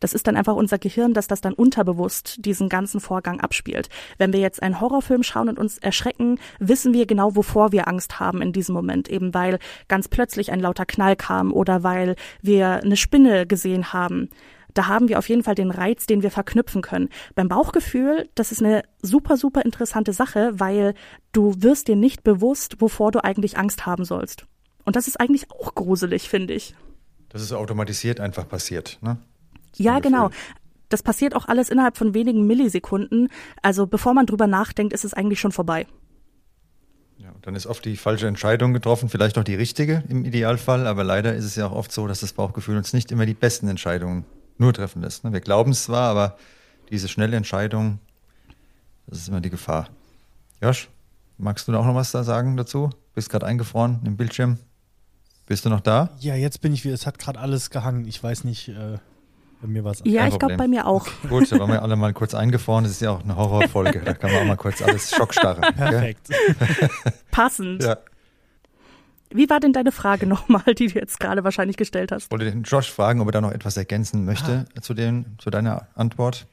Das 0.00 0.12
ist 0.12 0.26
dann 0.26 0.36
einfach 0.36 0.54
unser 0.54 0.78
Gehirn, 0.78 1.14
dass 1.14 1.28
das 1.28 1.40
dann 1.40 1.54
unterbewusst 1.54 2.44
diesen 2.44 2.68
ganzen 2.68 3.00
Vorgang 3.00 3.40
abspielt. 3.40 3.88
Wenn 4.18 4.32
wir 4.32 4.40
jetzt 4.40 4.62
einen 4.62 4.80
Horrorfilm 4.80 5.22
schauen 5.22 5.48
und 5.48 5.58
uns 5.58 5.78
erschrecken, 5.78 6.38
wissen 6.58 6.92
wir 6.92 7.06
genau, 7.06 7.36
wovor 7.36 7.72
wir 7.72 7.88
Angst 7.88 8.20
haben 8.20 8.42
in 8.42 8.52
diesem 8.52 8.74
Moment, 8.74 9.08
eben 9.08 9.32
weil 9.32 9.58
ganz 9.88 10.08
plötzlich 10.08 10.52
ein 10.52 10.60
lauter 10.60 10.84
Knall 10.84 11.16
kam 11.16 11.52
oder 11.52 11.82
weil 11.82 12.16
wir 12.42 12.82
eine 12.82 12.96
Spinne 12.96 13.46
gesehen 13.46 13.92
haben 13.92 14.28
da 14.74 14.88
haben 14.88 15.08
wir 15.08 15.18
auf 15.18 15.28
jeden 15.28 15.42
Fall 15.42 15.54
den 15.54 15.70
Reiz, 15.70 16.06
den 16.06 16.22
wir 16.22 16.30
verknüpfen 16.30 16.82
können. 16.82 17.08
Beim 17.34 17.48
Bauchgefühl, 17.48 18.28
das 18.34 18.52
ist 18.52 18.62
eine 18.62 18.82
super, 19.00 19.36
super 19.36 19.64
interessante 19.64 20.12
Sache, 20.12 20.50
weil 20.54 20.94
du 21.32 21.54
wirst 21.62 21.88
dir 21.88 21.96
nicht 21.96 22.24
bewusst, 22.24 22.80
wovor 22.80 23.12
du 23.12 23.22
eigentlich 23.24 23.56
Angst 23.56 23.86
haben 23.86 24.04
sollst. 24.04 24.46
Und 24.84 24.96
das 24.96 25.08
ist 25.08 25.18
eigentlich 25.18 25.50
auch 25.50 25.74
gruselig, 25.74 26.28
finde 26.28 26.54
ich. 26.54 26.74
Das 27.28 27.40
ist 27.40 27.52
automatisiert 27.52 28.20
einfach 28.20 28.48
passiert, 28.48 28.98
ne? 29.00 29.16
ja, 29.76 29.98
genau. 30.00 30.30
Das 30.88 31.02
passiert 31.02 31.34
auch 31.34 31.48
alles 31.48 31.70
innerhalb 31.70 31.96
von 31.96 32.14
wenigen 32.14 32.46
Millisekunden. 32.46 33.28
Also 33.62 33.86
bevor 33.86 34.14
man 34.14 34.26
drüber 34.26 34.46
nachdenkt, 34.46 34.92
ist 34.92 35.04
es 35.04 35.14
eigentlich 35.14 35.40
schon 35.40 35.50
vorbei. 35.50 35.86
Ja, 37.16 37.32
dann 37.42 37.56
ist 37.56 37.66
oft 37.66 37.84
die 37.84 37.96
falsche 37.96 38.26
Entscheidung 38.26 38.72
getroffen, 38.72 39.08
vielleicht 39.08 39.38
auch 39.38 39.44
die 39.44 39.54
richtige 39.54 40.04
im 40.08 40.24
Idealfall, 40.24 40.86
aber 40.86 41.02
leider 41.02 41.34
ist 41.34 41.44
es 41.44 41.56
ja 41.56 41.66
auch 41.66 41.72
oft 41.72 41.90
so, 41.90 42.06
dass 42.06 42.20
das 42.20 42.32
Bauchgefühl 42.32 42.76
uns 42.76 42.92
nicht 42.92 43.10
immer 43.10 43.24
die 43.24 43.34
besten 43.34 43.66
Entscheidungen 43.68 44.24
nur 44.58 44.72
treffen 44.72 45.02
lässt. 45.02 45.24
Ne? 45.24 45.32
Wir 45.32 45.40
glauben 45.40 45.72
es 45.72 45.84
zwar, 45.84 46.10
aber 46.10 46.36
diese 46.90 47.08
schnelle 47.08 47.36
Entscheidung, 47.36 47.98
das 49.06 49.18
ist 49.18 49.28
immer 49.28 49.40
die 49.40 49.50
Gefahr. 49.50 49.88
Josh, 50.62 50.88
magst 51.38 51.68
du 51.68 51.72
da 51.72 51.78
auch 51.78 51.86
noch 51.86 51.94
was 51.94 52.12
da 52.12 52.24
sagen 52.24 52.56
dazu? 52.56 52.90
Bist 53.14 53.30
gerade 53.30 53.46
eingefroren 53.46 54.00
im 54.04 54.16
Bildschirm. 54.16 54.58
Bist 55.46 55.64
du 55.64 55.68
noch 55.68 55.80
da? 55.80 56.10
Ja, 56.20 56.34
jetzt 56.34 56.60
bin 56.62 56.72
ich 56.72 56.84
wieder. 56.84 56.94
Es 56.94 57.06
hat 57.06 57.18
gerade 57.18 57.38
alles 57.38 57.70
gehangen. 57.70 58.06
Ich 58.06 58.22
weiß 58.22 58.44
nicht, 58.44 58.68
äh, 58.68 58.98
bei 59.60 59.68
mir 59.68 59.84
was. 59.84 60.02
Ja, 60.04 60.26
ich 60.26 60.38
glaube 60.38 60.56
bei 60.56 60.68
mir 60.68 60.86
auch. 60.86 61.06
Gut, 61.28 61.50
da 61.52 61.58
waren 61.58 61.70
wir 61.70 61.82
alle 61.82 61.96
mal 61.96 62.12
kurz 62.12 62.34
eingefroren. 62.34 62.84
Das 62.84 62.92
ist 62.92 63.02
ja 63.02 63.10
auch 63.10 63.22
eine 63.22 63.36
Horrorfolge. 63.36 64.00
Da 64.04 64.14
kann 64.14 64.32
man 64.32 64.42
auch 64.42 64.46
mal 64.46 64.56
kurz 64.56 64.80
alles 64.80 65.10
schockstarren. 65.10 65.62
Perfekt. 65.76 66.28
Passend. 67.30 67.82
Ja. 67.82 67.98
Wie 69.34 69.50
war 69.50 69.58
denn 69.58 69.72
deine 69.72 69.90
Frage 69.90 70.26
nochmal, 70.28 70.74
die 70.78 70.86
du 70.86 70.98
jetzt 70.98 71.18
gerade 71.18 71.44
wahrscheinlich 71.44 71.76
gestellt 71.76 72.12
hast? 72.12 72.26
Ich 72.26 72.30
wollte 72.30 72.44
den 72.44 72.62
Josh 72.62 72.90
fragen, 72.90 73.20
ob 73.20 73.28
er 73.28 73.32
da 73.32 73.40
noch 73.40 73.50
etwas 73.50 73.76
ergänzen 73.76 74.24
möchte 74.24 74.64
ah. 74.76 74.80
zu, 74.80 74.94
dem, 74.94 75.26
zu 75.38 75.50
deiner 75.50 75.88
Antwort. 75.96 76.46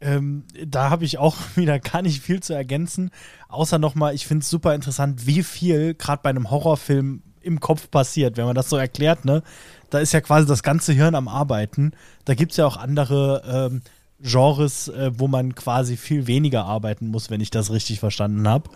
Ähm, 0.00 0.44
da 0.66 0.90
habe 0.90 1.04
ich 1.04 1.18
auch 1.18 1.36
wieder 1.56 1.78
gar 1.78 2.02
nicht 2.02 2.22
viel 2.22 2.40
zu 2.40 2.54
ergänzen, 2.54 3.10
außer 3.48 3.78
nochmal, 3.78 4.14
ich 4.14 4.26
finde 4.26 4.42
es 4.42 4.50
super 4.50 4.74
interessant, 4.74 5.26
wie 5.26 5.42
viel 5.42 5.94
gerade 5.94 6.22
bei 6.22 6.30
einem 6.30 6.50
Horrorfilm 6.50 7.22
im 7.42 7.60
Kopf 7.60 7.90
passiert, 7.90 8.36
wenn 8.36 8.46
man 8.46 8.56
das 8.56 8.68
so 8.68 8.76
erklärt, 8.76 9.24
ne? 9.24 9.42
Da 9.90 10.00
ist 10.00 10.12
ja 10.12 10.20
quasi 10.20 10.48
das 10.48 10.64
ganze 10.64 10.92
Hirn 10.92 11.14
am 11.14 11.28
Arbeiten. 11.28 11.92
Da 12.24 12.34
gibt 12.34 12.50
es 12.50 12.56
ja 12.56 12.66
auch 12.66 12.76
andere 12.76 13.70
ähm, 13.70 13.82
Genres, 14.20 14.88
äh, 14.88 15.12
wo 15.14 15.28
man 15.28 15.54
quasi 15.54 15.96
viel 15.96 16.26
weniger 16.26 16.64
arbeiten 16.64 17.06
muss, 17.08 17.30
wenn 17.30 17.40
ich 17.40 17.50
das 17.50 17.70
richtig 17.70 18.00
verstanden 18.00 18.48
habe. 18.48 18.68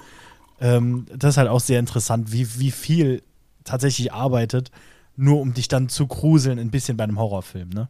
Ähm, 0.61 1.07
das 1.13 1.31
ist 1.31 1.37
halt 1.39 1.49
auch 1.49 1.59
sehr 1.59 1.81
interessant, 1.81 2.33
wie, 2.33 2.61
wie 2.61 2.71
viel 2.71 3.23
tatsächlich 3.71 4.13
arbeitet, 4.13 4.71
nur 5.17 5.41
um 5.41 5.55
dich 5.55 5.69
dann 5.69 5.89
zu 5.89 6.07
gruseln, 6.07 6.59
ein 6.59 6.71
bisschen 6.71 6.97
bei 6.97 7.05
einem 7.05 7.19
Horrorfilm, 7.19 7.71
ne? 7.71 7.89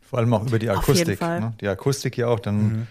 Vor 0.00 0.18
allem 0.18 0.34
auch 0.34 0.46
über 0.46 0.58
die 0.58 0.68
Akustik. 0.68 1.20
Ne? 1.20 1.54
Die 1.60 1.68
Akustik 1.68 2.18
ja 2.18 2.28
auch 2.28 2.38
dann, 2.38 2.56
mhm. 2.56 2.86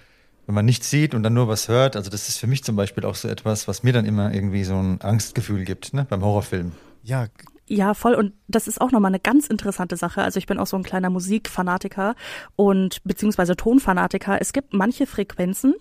wenn 0.47 0.55
man 0.55 0.65
nichts 0.65 0.89
sieht 0.89 1.13
und 1.13 1.21
dann 1.21 1.35
nur 1.35 1.47
was 1.47 1.67
hört. 1.67 1.95
Also, 1.95 2.09
das 2.09 2.29
ist 2.29 2.39
für 2.39 2.47
mich 2.47 2.63
zum 2.63 2.75
Beispiel 2.75 3.05
auch 3.05 3.15
so 3.15 3.27
etwas, 3.27 3.67
was 3.67 3.83
mir 3.83 3.93
dann 3.93 4.05
immer 4.05 4.33
irgendwie 4.33 4.63
so 4.63 4.75
ein 4.75 5.01
Angstgefühl 5.01 5.63
gibt, 5.63 5.93
ne? 5.93 6.05
Beim 6.09 6.23
Horrorfilm. 6.23 6.71
Ja, 7.03 7.27
ja, 7.67 7.93
voll. 7.93 8.15
Und 8.15 8.33
das 8.49 8.67
ist 8.67 8.81
auch 8.81 8.91
nochmal 8.91 9.11
eine 9.11 9.21
ganz 9.21 9.47
interessante 9.47 9.95
Sache. 9.95 10.21
Also 10.23 10.39
ich 10.39 10.45
bin 10.45 10.57
auch 10.57 10.67
so 10.67 10.75
ein 10.75 10.83
kleiner 10.83 11.09
Musikfanatiker 11.09 12.15
und 12.57 13.01
beziehungsweise 13.05 13.55
Tonfanatiker. 13.55 14.41
Es 14.41 14.51
gibt 14.51 14.73
manche 14.73 15.05
Frequenzen, 15.05 15.75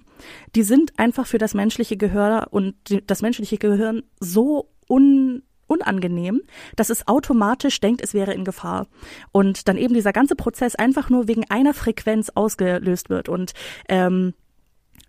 die 0.54 0.62
sind 0.62 0.96
einfach 1.00 1.26
für 1.26 1.38
das 1.38 1.52
menschliche 1.52 1.96
Gehör 1.96 2.46
und 2.52 2.76
das 3.08 3.22
menschliche 3.22 3.58
Gehirn 3.58 4.04
so 4.20 4.68
un 4.88 5.42
unangenehm, 5.70 6.42
dass 6.76 6.90
es 6.90 7.06
automatisch 7.06 7.80
denkt, 7.80 8.02
es 8.02 8.12
wäre 8.12 8.34
in 8.34 8.44
Gefahr. 8.44 8.88
Und 9.32 9.68
dann 9.68 9.76
eben 9.76 9.94
dieser 9.94 10.12
ganze 10.12 10.34
Prozess 10.34 10.74
einfach 10.74 11.08
nur 11.08 11.28
wegen 11.28 11.48
einer 11.48 11.74
Frequenz 11.74 12.30
ausgelöst 12.34 13.08
wird. 13.08 13.28
Und 13.28 13.52
ähm, 13.88 14.34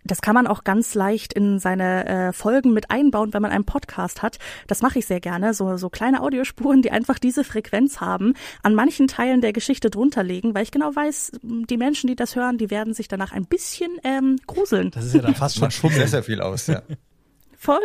das 0.04 0.20
kann 0.20 0.34
man 0.34 0.46
auch 0.46 0.64
ganz 0.64 0.94
leicht 0.94 1.32
in 1.32 1.58
seine 1.58 2.06
äh, 2.06 2.32
Folgen 2.32 2.72
mit 2.72 2.90
einbauen, 2.90 3.32
wenn 3.32 3.42
man 3.42 3.52
einen 3.52 3.64
Podcast 3.64 4.22
hat. 4.22 4.38
Das 4.66 4.82
mache 4.82 4.98
ich 4.98 5.06
sehr 5.06 5.20
gerne. 5.20 5.54
So, 5.54 5.76
so 5.76 5.90
kleine 5.90 6.22
Audiospuren, 6.22 6.82
die 6.82 6.90
einfach 6.90 7.18
diese 7.18 7.44
Frequenz 7.44 8.00
haben, 8.00 8.34
an 8.62 8.74
manchen 8.74 9.06
Teilen 9.06 9.40
der 9.40 9.52
Geschichte 9.52 9.90
drunter 9.90 10.24
legen, 10.24 10.54
weil 10.54 10.64
ich 10.64 10.72
genau 10.72 10.94
weiß, 10.94 11.32
die 11.42 11.76
Menschen, 11.76 12.08
die 12.08 12.16
das 12.16 12.34
hören, 12.34 12.58
die 12.58 12.70
werden 12.70 12.94
sich 12.94 13.08
danach 13.08 13.32
ein 13.32 13.46
bisschen 13.46 13.90
ähm, 14.02 14.38
gruseln. 14.46 14.90
Das 14.90 15.04
ist 15.04 15.14
ja 15.14 15.22
dann 15.22 15.34
fast 15.34 15.56
schon 15.56 15.70
Schwummel. 15.70 15.98
Sehr, 15.98 16.08
sehr 16.08 16.22
viel 16.22 16.40
aus, 16.40 16.66
ja. 16.66 16.82
Voll. 17.56 17.78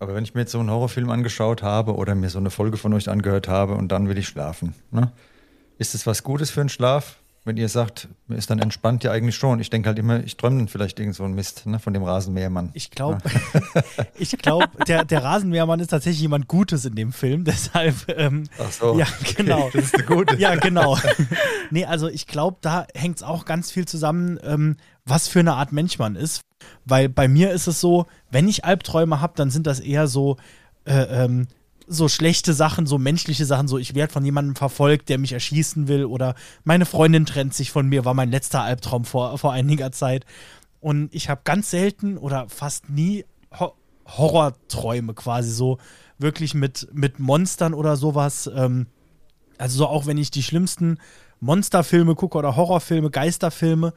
Aber 0.00 0.14
wenn 0.14 0.24
ich 0.24 0.34
mir 0.34 0.42
jetzt 0.42 0.52
so 0.52 0.60
einen 0.60 0.70
Horrorfilm 0.70 1.10
angeschaut 1.10 1.62
habe 1.62 1.94
oder 1.94 2.14
mir 2.14 2.30
so 2.30 2.38
eine 2.38 2.50
Folge 2.50 2.76
von 2.76 2.92
euch 2.94 3.08
angehört 3.08 3.48
habe 3.48 3.74
und 3.74 3.90
dann 3.90 4.08
will 4.08 4.18
ich 4.18 4.28
schlafen, 4.28 4.74
ne? 4.90 5.12
ist 5.78 5.94
es 5.94 6.06
was 6.06 6.22
Gutes 6.22 6.50
für 6.50 6.60
einen 6.60 6.68
Schlaf? 6.68 7.18
wenn 7.48 7.56
ihr 7.56 7.68
sagt, 7.68 8.08
mir 8.26 8.36
ist 8.36 8.50
dann 8.50 8.58
entspannt, 8.58 9.02
ja 9.04 9.10
eigentlich 9.10 9.34
schon. 9.34 9.58
Ich 9.58 9.70
denke 9.70 9.88
halt 9.88 9.98
immer, 9.98 10.22
ich 10.22 10.36
träume 10.36 10.58
dann 10.58 10.68
vielleicht 10.68 11.00
irgend 11.00 11.16
so 11.16 11.24
einen 11.24 11.34
Mist 11.34 11.66
ne, 11.66 11.78
von 11.78 11.94
dem 11.94 12.02
Rasenmähermann. 12.02 12.70
Ich 12.74 12.90
glaube, 12.90 13.18
ich 14.18 14.36
glaube, 14.36 14.68
der, 14.86 15.04
der 15.06 15.24
Rasenmähermann 15.24 15.80
ist 15.80 15.88
tatsächlich 15.88 16.20
jemand 16.20 16.46
Gutes 16.46 16.84
in 16.84 16.94
dem 16.94 17.12
Film. 17.12 17.44
Deshalb, 17.48 17.94
ähm, 18.08 18.44
Ach 18.58 18.70
so. 18.70 18.98
Ja, 18.98 19.06
genau. 19.34 19.66
Okay, 19.66 19.78
das 19.78 19.84
ist 19.86 19.94
eine 19.94 20.04
gute. 20.04 20.36
Ja, 20.36 20.56
genau. 20.56 20.98
nee, 21.70 21.86
also 21.86 22.08
ich 22.08 22.26
glaube, 22.26 22.58
da 22.60 22.86
hängt 22.94 23.16
es 23.16 23.22
auch 23.22 23.46
ganz 23.46 23.70
viel 23.70 23.86
zusammen, 23.86 24.38
ähm, 24.42 24.76
was 25.08 25.28
für 25.28 25.40
eine 25.40 25.54
Art 25.54 25.72
Mensch 25.72 25.98
man 25.98 26.16
ist. 26.16 26.42
Weil 26.84 27.08
bei 27.08 27.28
mir 27.28 27.52
ist 27.52 27.66
es 27.66 27.80
so, 27.80 28.06
wenn 28.30 28.48
ich 28.48 28.64
Albträume 28.64 29.20
habe, 29.20 29.34
dann 29.36 29.50
sind 29.50 29.66
das 29.66 29.80
eher 29.80 30.06
so, 30.06 30.36
äh, 30.84 31.24
ähm, 31.24 31.46
so 31.86 32.08
schlechte 32.08 32.52
Sachen, 32.52 32.86
so 32.86 32.98
menschliche 32.98 33.46
Sachen, 33.46 33.68
so 33.68 33.78
ich 33.78 33.94
werde 33.94 34.12
von 34.12 34.24
jemandem 34.24 34.56
verfolgt, 34.56 35.08
der 35.08 35.18
mich 35.18 35.32
erschießen 35.32 35.88
will 35.88 36.04
oder 36.04 36.34
meine 36.64 36.84
Freundin 36.84 37.24
trennt 37.26 37.54
sich 37.54 37.70
von 37.70 37.88
mir, 37.88 38.04
war 38.04 38.14
mein 38.14 38.30
letzter 38.30 38.62
Albtraum 38.62 39.04
vor, 39.04 39.38
vor 39.38 39.52
einiger 39.52 39.92
Zeit. 39.92 40.26
Und 40.80 41.14
ich 41.14 41.28
habe 41.28 41.40
ganz 41.44 41.70
selten 41.70 42.18
oder 42.18 42.48
fast 42.48 42.90
nie 42.90 43.24
Ho 43.58 43.74
Horrorträume 44.06 45.12
quasi 45.12 45.50
so 45.50 45.76
wirklich 46.18 46.54
mit, 46.54 46.88
mit 46.92 47.18
Monstern 47.18 47.74
oder 47.74 47.96
sowas. 47.96 48.50
Ähm, 48.54 48.86
also 49.58 49.78
so 49.78 49.86
auch 49.86 50.06
wenn 50.06 50.16
ich 50.16 50.30
die 50.30 50.42
schlimmsten 50.42 50.98
Monsterfilme 51.40 52.14
gucke 52.14 52.38
oder 52.38 52.56
Horrorfilme, 52.56 53.10
Geisterfilme, 53.10 53.92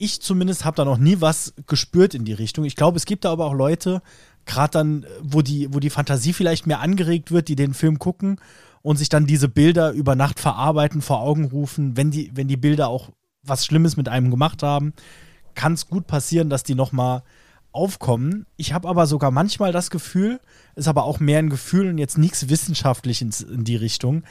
ich 0.00 0.22
zumindest 0.22 0.64
habe 0.64 0.76
da 0.76 0.86
noch 0.86 0.96
nie 0.96 1.20
was 1.20 1.52
gespürt 1.66 2.14
in 2.14 2.24
die 2.24 2.32
Richtung. 2.32 2.64
Ich 2.64 2.74
glaube, 2.74 2.96
es 2.96 3.04
gibt 3.04 3.26
da 3.26 3.32
aber 3.32 3.44
auch 3.44 3.52
Leute, 3.52 4.00
gerade 4.46 4.70
dann, 4.70 5.06
wo 5.22 5.42
die, 5.42 5.72
wo 5.74 5.78
die 5.78 5.90
Fantasie 5.90 6.32
vielleicht 6.32 6.66
mehr 6.66 6.80
angeregt 6.80 7.30
wird, 7.32 7.48
die 7.48 7.54
den 7.54 7.74
Film 7.74 7.98
gucken 7.98 8.40
und 8.80 8.96
sich 8.96 9.10
dann 9.10 9.26
diese 9.26 9.50
Bilder 9.50 9.92
über 9.92 10.16
Nacht 10.16 10.40
verarbeiten, 10.40 11.02
vor 11.02 11.20
Augen 11.20 11.44
rufen, 11.44 11.98
wenn 11.98 12.10
die, 12.10 12.30
wenn 12.34 12.48
die 12.48 12.56
Bilder 12.56 12.88
auch 12.88 13.10
was 13.42 13.66
Schlimmes 13.66 13.98
mit 13.98 14.08
einem 14.08 14.30
gemacht 14.30 14.62
haben, 14.62 14.94
kann 15.54 15.74
es 15.74 15.86
gut 15.86 16.06
passieren, 16.06 16.48
dass 16.48 16.62
die 16.62 16.74
nochmal 16.74 17.22
aufkommen. 17.70 18.46
Ich 18.56 18.72
habe 18.72 18.88
aber 18.88 19.06
sogar 19.06 19.30
manchmal 19.30 19.70
das 19.70 19.90
Gefühl, 19.90 20.40
ist 20.76 20.88
aber 20.88 21.04
auch 21.04 21.20
mehr 21.20 21.40
ein 21.40 21.50
Gefühl 21.50 21.90
und 21.90 21.98
jetzt 21.98 22.16
nichts 22.16 22.48
wissenschaftlich 22.48 23.20
in, 23.20 23.32
in 23.52 23.64
die 23.64 23.76
Richtung, 23.76 24.24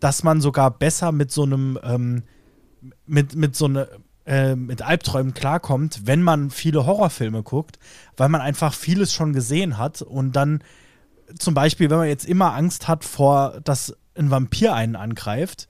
dass 0.00 0.22
man 0.22 0.40
sogar 0.40 0.70
besser 0.70 1.12
mit 1.12 1.30
so 1.30 1.42
einem, 1.42 1.78
ähm, 1.82 2.22
mit, 3.04 3.36
mit 3.36 3.54
so 3.54 3.66
einer 3.66 3.86
äh, 4.30 4.54
mit 4.54 4.80
Albträumen 4.80 5.34
klarkommt, 5.34 6.02
wenn 6.04 6.22
man 6.22 6.50
viele 6.50 6.86
Horrorfilme 6.86 7.42
guckt, 7.42 7.80
weil 8.16 8.28
man 8.28 8.40
einfach 8.40 8.72
vieles 8.72 9.12
schon 9.12 9.32
gesehen 9.32 9.76
hat 9.76 10.02
und 10.02 10.36
dann 10.36 10.62
zum 11.36 11.54
Beispiel, 11.54 11.90
wenn 11.90 11.98
man 11.98 12.06
jetzt 12.06 12.26
immer 12.26 12.54
Angst 12.54 12.86
hat 12.86 13.04
vor, 13.04 13.60
dass 13.64 13.92
ein 14.14 14.30
Vampir 14.30 14.72
einen 14.72 14.94
angreift 14.94 15.66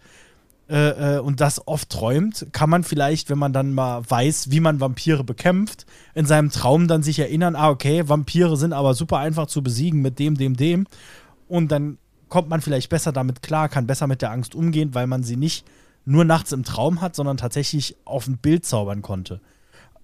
äh, 0.69 1.17
äh, 1.17 1.19
und 1.21 1.41
das 1.41 1.67
oft 1.67 1.89
träumt, 1.89 2.49
kann 2.53 2.69
man 2.69 2.85
vielleicht, 2.85 3.31
wenn 3.31 3.39
man 3.39 3.55
dann 3.55 3.73
mal 3.73 4.03
weiß, 4.07 4.51
wie 4.51 4.61
man 4.61 4.79
Vampire 4.79 5.25
bekämpft, 5.25 5.87
in 6.15 6.27
seinem 6.27 6.51
Traum 6.51 6.87
dann 6.87 7.03
sich 7.03 7.19
erinnern, 7.19 7.57
ah, 7.57 7.71
okay, 7.71 8.11
Vampire 8.11 8.59
sind 8.59 8.75
aber 8.75 8.93
super 8.93 9.19
einfach 9.19 9.47
zu 9.47 9.63
besiegen 9.63 10.03
mit 10.03 10.19
dem, 10.19 10.37
dem, 10.37 10.55
dem. 10.55 10.87
Und 11.49 11.73
dann 11.73 11.97
kommt 12.29 12.51
man 12.51 12.61
vielleicht 12.61 12.91
besser 12.91 13.11
damit 13.11 13.41
klar, 13.41 13.71
kann 13.71 13.87
besser 13.87 14.07
mit 14.07 14.21
der 14.21 14.33
Angst 14.33 14.55
umgehen, 14.55 14.95
weil 14.95 15.07
man 15.07 15.23
sie 15.23 15.37
nicht 15.37 15.65
nur 16.11 16.25
nachts 16.25 16.53
im 16.53 16.65
Traum 16.65 17.01
hat, 17.01 17.15
sondern 17.15 17.37
tatsächlich 17.37 17.97
auf 18.05 18.27
ein 18.27 18.39
Bild 18.39 18.67
zaubern 18.67 19.01
konnte. 19.01 19.41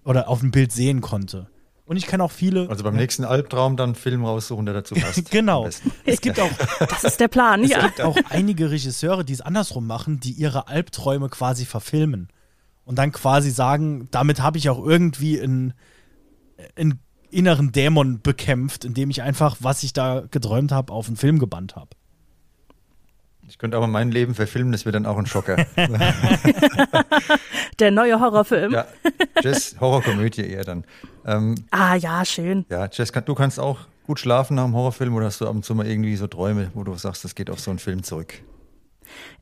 Oder 0.05 0.29
auf 0.29 0.43
ein 0.43 0.53
Bild 0.53 0.71
sehen 0.71 1.01
konnte. 1.01 1.49
Und 1.85 1.97
ich 1.97 2.07
kenne 2.07 2.23
auch 2.23 2.31
viele. 2.31 2.69
Also 2.69 2.85
beim 2.85 2.95
ja. 2.95 3.01
nächsten 3.01 3.25
Albtraum 3.25 3.77
dann 3.77 3.91
einen 3.91 3.95
Film 3.97 4.25
raussuchen, 4.25 4.67
der 4.67 4.75
dazu 4.75 4.95
passt. 4.95 5.31
genau. 5.31 5.69
Es 6.05 6.21
gibt 6.21 6.39
auch. 6.41 6.51
Das 6.79 7.05
ist 7.05 7.21
der 7.21 7.29
Plan, 7.29 7.63
es 7.65 7.71
ja. 7.71 7.79
Es 7.79 7.85
gibt 7.85 8.01
auch 8.01 8.17
einige 8.31 8.71
Regisseure, 8.71 9.25
die 9.25 9.33
es 9.33 9.41
andersrum 9.41 9.87
machen, 9.87 10.21
die 10.21 10.33
ihre 10.33 10.69
Albträume 10.69 11.29
quasi 11.29 11.65
verfilmen. 11.65 12.29
Und 12.85 12.99
dann 12.99 13.11
quasi 13.11 13.51
sagen, 13.51 14.09
damit 14.13 14.41
habe 14.41 14.59
ich 14.59 14.69
auch 14.69 14.85
irgendwie 14.85 15.41
einen, 15.41 15.75
einen 16.77 17.01
inneren 17.31 17.73
Dämon 17.73 18.21
bekämpft, 18.21 18.85
indem 18.85 19.11
ich 19.11 19.23
einfach, 19.23 19.57
was 19.61 19.83
ich 19.83 19.93
da 19.93 20.23
geträumt 20.31 20.71
habe, 20.71 20.93
auf 20.93 21.09
einen 21.09 21.17
Film 21.17 21.41
gebannt 21.41 21.75
habe. 21.75 21.91
Ich 23.49 23.59
könnte 23.59 23.76
aber 23.76 23.86
mein 23.86 24.11
Leben 24.11 24.34
verfilmen, 24.34 24.72
das 24.72 24.84
wäre 24.84 24.92
dann 24.92 25.07
auch 25.07 25.18
ein 25.18 25.26
Schocker. 25.26 25.57
Der 27.78 27.90
neue 27.90 28.18
Horrorfilm. 28.20 28.72
Ja, 28.72 28.86
Jess, 29.40 29.76
Horrorkomödie 29.80 30.42
eher 30.42 30.64
dann. 30.64 30.84
Ähm, 31.24 31.55
ah 31.70 31.94
ja, 31.94 32.24
schön. 32.24 32.66
Ja, 32.70 32.88
Jess, 32.90 33.12
du 33.12 33.34
kannst 33.34 33.61
auch 33.61 33.80
gut 34.07 34.18
schlafen 34.18 34.57
nach 34.57 34.64
einem 34.64 34.74
Horrorfilm 34.74 35.14
oder 35.14 35.26
hast 35.26 35.40
du 35.40 35.47
ab 35.47 35.55
und 35.55 35.64
zu 35.64 35.74
mal 35.74 35.86
irgendwie 35.86 36.16
so 36.16 36.26
Träume, 36.26 36.70
wo 36.74 36.82
du 36.82 36.94
sagst, 36.97 37.24
das 37.24 37.34
geht 37.34 37.51
auf 37.51 37.61
so 37.61 37.70
einen 37.70 37.78
Film 37.78 38.03
zurück? 38.03 38.34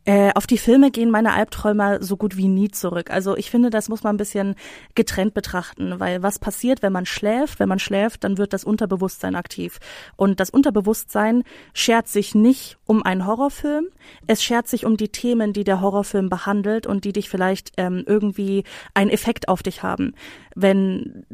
Äh, 0.06 0.32
auf 0.34 0.46
die 0.46 0.58
Filme 0.58 0.90
gehen 0.90 1.10
meine 1.10 1.32
Albträume 1.32 2.02
so 2.02 2.18
gut 2.18 2.36
wie 2.36 2.48
nie 2.48 2.70
zurück. 2.70 3.10
Also 3.10 3.36
ich 3.38 3.50
finde, 3.50 3.70
das 3.70 3.88
muss 3.88 4.02
man 4.02 4.14
ein 4.14 4.18
bisschen 4.18 4.54
getrennt 4.94 5.32
betrachten, 5.32 5.98
weil 5.98 6.22
was 6.22 6.38
passiert, 6.38 6.82
wenn 6.82 6.92
man 6.92 7.06
schläft? 7.06 7.58
Wenn 7.58 7.70
man 7.70 7.78
schläft, 7.78 8.22
dann 8.24 8.36
wird 8.36 8.52
das 8.52 8.64
Unterbewusstsein 8.64 9.34
aktiv. 9.34 9.78
Und 10.16 10.40
das 10.40 10.50
Unterbewusstsein 10.50 11.42
schert 11.72 12.08
sich 12.08 12.34
nicht 12.34 12.76
um 12.84 13.02
einen 13.02 13.26
Horrorfilm, 13.26 13.86
es 14.26 14.42
schert 14.42 14.68
sich 14.68 14.84
um 14.84 14.98
die 14.98 15.08
Themen, 15.08 15.54
die 15.54 15.64
der 15.64 15.80
Horrorfilm 15.80 16.28
behandelt 16.28 16.86
und 16.86 17.06
die 17.06 17.14
dich 17.14 17.30
vielleicht 17.30 17.72
ähm, 17.78 18.04
irgendwie 18.06 18.64
einen 18.92 19.10
Effekt 19.10 19.48
auf 19.48 19.62
dich 19.62 19.82
haben. 19.82 20.14
Wenn, 20.54 21.24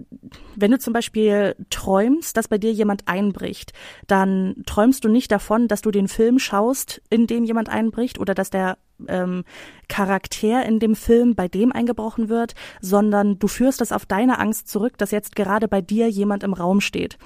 wenn 0.55 0.70
du 0.70 0.78
zum 0.78 0.93
Beispiel 0.93 1.57
träumst, 1.70 2.37
dass 2.37 2.47
bei 2.47 2.57
dir 2.57 2.72
jemand 2.72 3.09
einbricht, 3.09 3.72
dann 4.07 4.62
träumst 4.64 5.05
du 5.05 5.09
nicht 5.09 5.33
davon, 5.33 5.66
dass 5.66 5.83
du 5.83 5.91
den 5.91 6.07
Film 6.07 6.39
schaust, 6.39 7.03
in 7.11 7.26
dem 7.26 7.45
jemand 7.45 7.68
einbricht 7.68 8.19
oder 8.20 8.34
dass 8.34 8.50
der 8.50 8.78
ähm, 9.08 9.44
Charakter 9.88 10.64
in 10.64 10.78
dem 10.78 10.94
Film 10.94 11.34
bei 11.34 11.48
dem 11.48 11.72
eingebrochen 11.72 12.28
wird, 12.28 12.54
sondern 12.80 13.38
du 13.38 13.48
führst 13.48 13.80
das 13.80 13.92
auf 13.92 14.06
deine 14.06 14.38
Angst 14.38 14.68
zurück, 14.68 14.98
dass 14.98 15.10
jetzt 15.10 15.34
gerade 15.34 15.68
bei 15.68 15.80
dir 15.80 16.08
jemand 16.08 16.42
im 16.42 16.52
Raum 16.52 16.80
steht. 16.80 17.18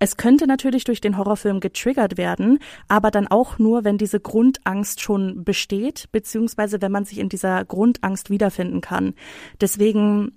Es 0.00 0.16
könnte 0.16 0.48
natürlich 0.48 0.84
durch 0.84 1.00
den 1.00 1.16
Horrorfilm 1.16 1.60
getriggert 1.60 2.18
werden, 2.18 2.58
aber 2.88 3.12
dann 3.12 3.28
auch 3.28 3.58
nur, 3.58 3.84
wenn 3.84 3.96
diese 3.96 4.18
Grundangst 4.18 5.00
schon 5.00 5.44
besteht, 5.44 6.08
beziehungsweise 6.10 6.82
wenn 6.82 6.90
man 6.90 7.04
sich 7.04 7.18
in 7.18 7.28
dieser 7.28 7.64
Grundangst 7.64 8.28
wiederfinden 8.28 8.80
kann. 8.80 9.14
Deswegen 9.60 10.32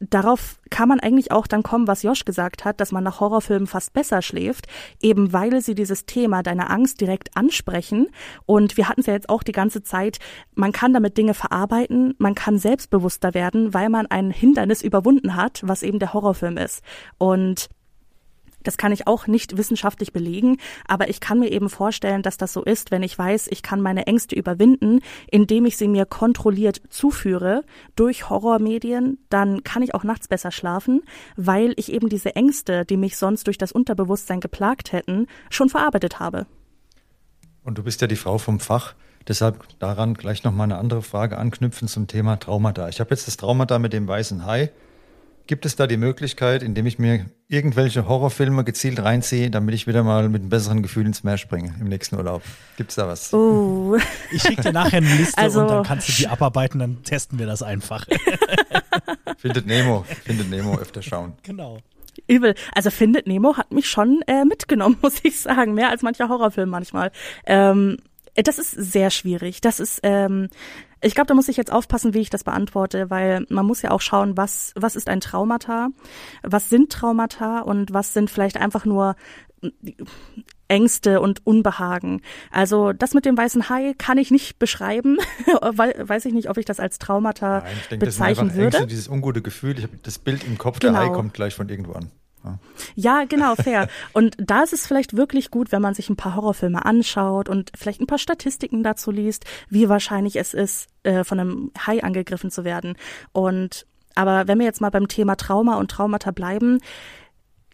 darauf 0.00 0.58
kann 0.70 0.88
man 0.88 1.00
eigentlich 1.00 1.32
auch 1.32 1.46
dann 1.46 1.62
kommen, 1.62 1.88
was 1.88 2.02
Josh 2.02 2.24
gesagt 2.24 2.64
hat, 2.64 2.80
dass 2.80 2.92
man 2.92 3.04
nach 3.04 3.20
Horrorfilmen 3.20 3.66
fast 3.66 3.92
besser 3.92 4.22
schläft, 4.22 4.66
eben 5.00 5.32
weil 5.32 5.60
sie 5.60 5.74
dieses 5.74 6.06
Thema 6.06 6.42
deiner 6.42 6.70
Angst 6.70 7.00
direkt 7.00 7.36
ansprechen. 7.36 8.08
Und 8.44 8.76
wir 8.76 8.88
hatten 8.88 9.00
es 9.00 9.06
ja 9.06 9.14
jetzt 9.14 9.28
auch 9.28 9.42
die 9.42 9.52
ganze 9.52 9.82
Zeit, 9.82 10.18
man 10.54 10.72
kann 10.72 10.92
damit 10.92 11.16
Dinge 11.16 11.34
verarbeiten, 11.34 12.14
man 12.18 12.34
kann 12.34 12.58
selbstbewusster 12.58 13.34
werden, 13.34 13.72
weil 13.74 13.88
man 13.88 14.06
ein 14.06 14.30
Hindernis 14.30 14.82
überwunden 14.82 15.36
hat, 15.36 15.62
was 15.64 15.82
eben 15.82 15.98
der 15.98 16.12
Horrorfilm 16.12 16.58
ist. 16.58 16.82
Und 17.18 17.68
das 18.66 18.76
kann 18.76 18.92
ich 18.92 19.06
auch 19.06 19.26
nicht 19.26 19.56
wissenschaftlich 19.56 20.12
belegen, 20.12 20.58
aber 20.86 21.08
ich 21.08 21.20
kann 21.20 21.38
mir 21.38 21.50
eben 21.50 21.68
vorstellen, 21.68 22.22
dass 22.22 22.36
das 22.36 22.52
so 22.52 22.62
ist, 22.62 22.90
wenn 22.90 23.02
ich 23.02 23.16
weiß, 23.16 23.48
ich 23.50 23.62
kann 23.62 23.80
meine 23.80 24.06
Ängste 24.06 24.34
überwinden, 24.36 25.00
indem 25.30 25.66
ich 25.66 25.76
sie 25.76 25.88
mir 25.88 26.06
kontrolliert 26.06 26.80
zuführe 26.90 27.62
durch 27.94 28.28
Horrormedien, 28.28 29.18
dann 29.28 29.62
kann 29.64 29.82
ich 29.82 29.94
auch 29.94 30.04
nachts 30.04 30.28
besser 30.28 30.50
schlafen, 30.50 31.02
weil 31.36 31.74
ich 31.76 31.92
eben 31.92 32.08
diese 32.08 32.36
Ängste, 32.36 32.84
die 32.84 32.96
mich 32.96 33.16
sonst 33.16 33.46
durch 33.46 33.58
das 33.58 33.72
Unterbewusstsein 33.72 34.40
geplagt 34.40 34.92
hätten, 34.92 35.26
schon 35.50 35.68
verarbeitet 35.68 36.18
habe. 36.18 36.46
Und 37.62 37.78
du 37.78 37.82
bist 37.82 38.00
ja 38.00 38.06
die 38.06 38.16
Frau 38.16 38.38
vom 38.38 38.60
Fach. 38.60 38.94
Deshalb 39.28 39.66
daran 39.80 40.14
gleich 40.14 40.44
noch 40.44 40.52
mal 40.52 40.64
eine 40.64 40.78
andere 40.78 41.02
Frage 41.02 41.36
anknüpfen 41.38 41.88
zum 41.88 42.06
Thema 42.06 42.36
Traumata. 42.36 42.88
Ich 42.88 43.00
habe 43.00 43.10
jetzt 43.10 43.26
das 43.26 43.36
Traumata 43.36 43.80
mit 43.80 43.92
dem 43.92 44.06
weißen 44.06 44.46
Hai 44.46 44.70
Gibt 45.46 45.64
es 45.64 45.76
da 45.76 45.86
die 45.86 45.96
Möglichkeit, 45.96 46.64
indem 46.64 46.86
ich 46.86 46.98
mir 46.98 47.26
irgendwelche 47.46 48.08
Horrorfilme 48.08 48.64
gezielt 48.64 49.00
reinziehe, 49.00 49.48
damit 49.48 49.76
ich 49.76 49.86
wieder 49.86 50.02
mal 50.02 50.28
mit 50.28 50.42
einem 50.42 50.48
besseren 50.48 50.82
Gefühl 50.82 51.06
ins 51.06 51.22
Meer 51.22 51.38
springe 51.38 51.72
im 51.80 51.88
nächsten 51.88 52.16
Urlaub? 52.16 52.42
Gibt 52.76 52.90
es 52.90 52.96
da 52.96 53.06
was? 53.06 53.32
Oh. 53.32 53.96
Ich 54.32 54.42
schicke 54.42 54.62
dir 54.62 54.72
nachher 54.72 54.96
eine 54.96 55.14
Liste 55.14 55.38
also, 55.38 55.60
und 55.60 55.68
dann 55.68 55.84
kannst 55.84 56.08
du 56.08 56.12
die 56.12 56.26
abarbeiten, 56.26 56.80
dann 56.80 57.04
testen 57.04 57.38
wir 57.38 57.46
das 57.46 57.62
einfach. 57.62 58.06
findet 59.38 59.66
Nemo, 59.66 60.04
findet 60.24 60.50
Nemo 60.50 60.78
öfter 60.78 61.00
schauen. 61.00 61.34
Genau. 61.44 61.78
Übel. 62.26 62.54
Also 62.74 62.90
Findet 62.90 63.28
Nemo 63.28 63.56
hat 63.56 63.70
mich 63.70 63.88
schon 63.88 64.22
äh, 64.26 64.44
mitgenommen, 64.44 64.98
muss 65.02 65.20
ich 65.22 65.40
sagen. 65.40 65.74
Mehr 65.74 65.90
als 65.90 66.02
mancher 66.02 66.28
Horrorfilm 66.28 66.68
manchmal. 66.68 67.12
Ähm, 67.44 67.98
das 68.42 68.58
ist 68.58 68.70
sehr 68.70 69.10
schwierig. 69.10 69.60
Das 69.60 69.80
ist, 69.80 70.00
ähm, 70.02 70.48
ich 71.00 71.14
glaube, 71.14 71.28
da 71.28 71.34
muss 71.34 71.48
ich 71.48 71.56
jetzt 71.56 71.72
aufpassen, 71.72 72.14
wie 72.14 72.20
ich 72.20 72.30
das 72.30 72.44
beantworte, 72.44 73.10
weil 73.10 73.46
man 73.48 73.66
muss 73.66 73.82
ja 73.82 73.90
auch 73.90 74.00
schauen, 74.00 74.36
was, 74.36 74.72
was 74.76 74.96
ist 74.96 75.08
ein 75.08 75.20
Traumata, 75.20 75.88
was 76.42 76.68
sind 76.68 76.92
Traumata 76.92 77.60
und 77.60 77.92
was 77.92 78.12
sind 78.12 78.30
vielleicht 78.30 78.56
einfach 78.56 78.84
nur 78.84 79.16
Ängste 80.68 81.20
und 81.20 81.46
Unbehagen. 81.46 82.22
Also 82.50 82.92
das 82.92 83.14
mit 83.14 83.24
dem 83.24 83.36
weißen 83.36 83.68
Hai 83.68 83.94
kann 83.96 84.18
ich 84.18 84.30
nicht 84.30 84.58
beschreiben. 84.58 85.18
Weiß 85.46 86.24
ich 86.24 86.34
nicht, 86.34 86.50
ob 86.50 86.58
ich 86.58 86.64
das 86.64 86.80
als 86.80 86.98
Traumata 86.98 87.60
Nein, 87.60 87.76
ich 87.80 87.88
denke, 87.88 88.06
bezeichnen 88.06 88.48
das 88.48 88.54
sind 88.54 88.64
würde. 88.64 88.76
Ängste, 88.78 88.86
dieses 88.88 89.08
ungute 89.08 89.42
Gefühl. 89.42 89.78
Ich 89.78 89.84
habe 89.84 89.96
das 90.02 90.18
Bild 90.18 90.44
im 90.44 90.58
Kopf, 90.58 90.80
genau. 90.80 90.94
der 90.94 91.08
Hai 91.08 91.14
kommt 91.14 91.34
gleich 91.34 91.54
von 91.54 91.68
irgendwo 91.68 91.92
an. 91.92 92.10
Ja. 92.46 92.58
ja, 92.94 93.24
genau, 93.24 93.54
fair. 93.54 93.88
Und 94.12 94.36
da 94.38 94.62
ist 94.62 94.72
es 94.72 94.86
vielleicht 94.86 95.16
wirklich 95.16 95.50
gut, 95.50 95.72
wenn 95.72 95.82
man 95.82 95.94
sich 95.94 96.08
ein 96.08 96.16
paar 96.16 96.36
Horrorfilme 96.36 96.84
anschaut 96.84 97.48
und 97.48 97.70
vielleicht 97.76 98.00
ein 98.00 98.06
paar 98.06 98.18
Statistiken 98.18 98.82
dazu 98.82 99.10
liest, 99.10 99.44
wie 99.68 99.88
wahrscheinlich 99.88 100.36
es 100.36 100.54
ist, 100.54 100.88
äh, 101.02 101.24
von 101.24 101.40
einem 101.40 101.70
Hai 101.86 102.02
angegriffen 102.02 102.50
zu 102.50 102.64
werden. 102.64 102.96
Und 103.32 103.86
aber 104.14 104.48
wenn 104.48 104.58
wir 104.58 104.66
jetzt 104.66 104.80
mal 104.80 104.90
beim 104.90 105.08
Thema 105.08 105.36
Trauma 105.36 105.76
und 105.76 105.90
Traumata 105.90 106.30
bleiben, 106.30 106.80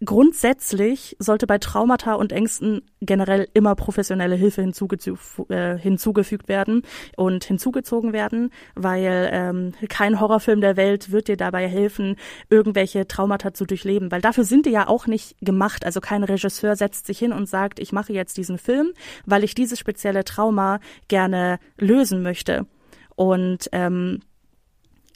Grundsätzlich 0.04 1.16
sollte 1.20 1.46
bei 1.46 1.58
Traumata 1.58 2.14
und 2.14 2.32
Ängsten 2.32 2.82
generell 3.00 3.46
immer 3.54 3.76
professionelle 3.76 4.34
Hilfe 4.34 4.62
äh, 4.62 5.78
hinzugefügt 5.78 6.48
werden 6.48 6.82
und 7.16 7.44
hinzugezogen 7.44 8.12
werden, 8.12 8.50
weil 8.74 9.28
ähm, 9.32 9.72
kein 9.88 10.18
Horrorfilm 10.18 10.60
der 10.60 10.76
Welt 10.76 11.12
wird 11.12 11.28
dir 11.28 11.36
dabei 11.36 11.68
helfen, 11.68 12.16
irgendwelche 12.50 13.06
Traumata 13.06 13.54
zu 13.54 13.64
durchleben, 13.64 14.10
weil 14.10 14.20
dafür 14.20 14.42
sind 14.42 14.66
die 14.66 14.70
ja 14.70 14.88
auch 14.88 15.06
nicht 15.06 15.36
gemacht. 15.40 15.84
Also 15.84 16.00
kein 16.00 16.24
Regisseur 16.24 16.74
setzt 16.74 17.06
sich 17.06 17.20
hin 17.20 17.32
und 17.32 17.48
sagt, 17.48 17.78
ich 17.78 17.92
mache 17.92 18.12
jetzt 18.12 18.36
diesen 18.36 18.58
Film, 18.58 18.92
weil 19.24 19.44
ich 19.44 19.54
dieses 19.54 19.78
spezielle 19.78 20.24
Trauma 20.24 20.80
gerne 21.06 21.60
lösen 21.78 22.22
möchte. 22.22 22.66
Und 23.14 23.68
ähm, 23.70 24.20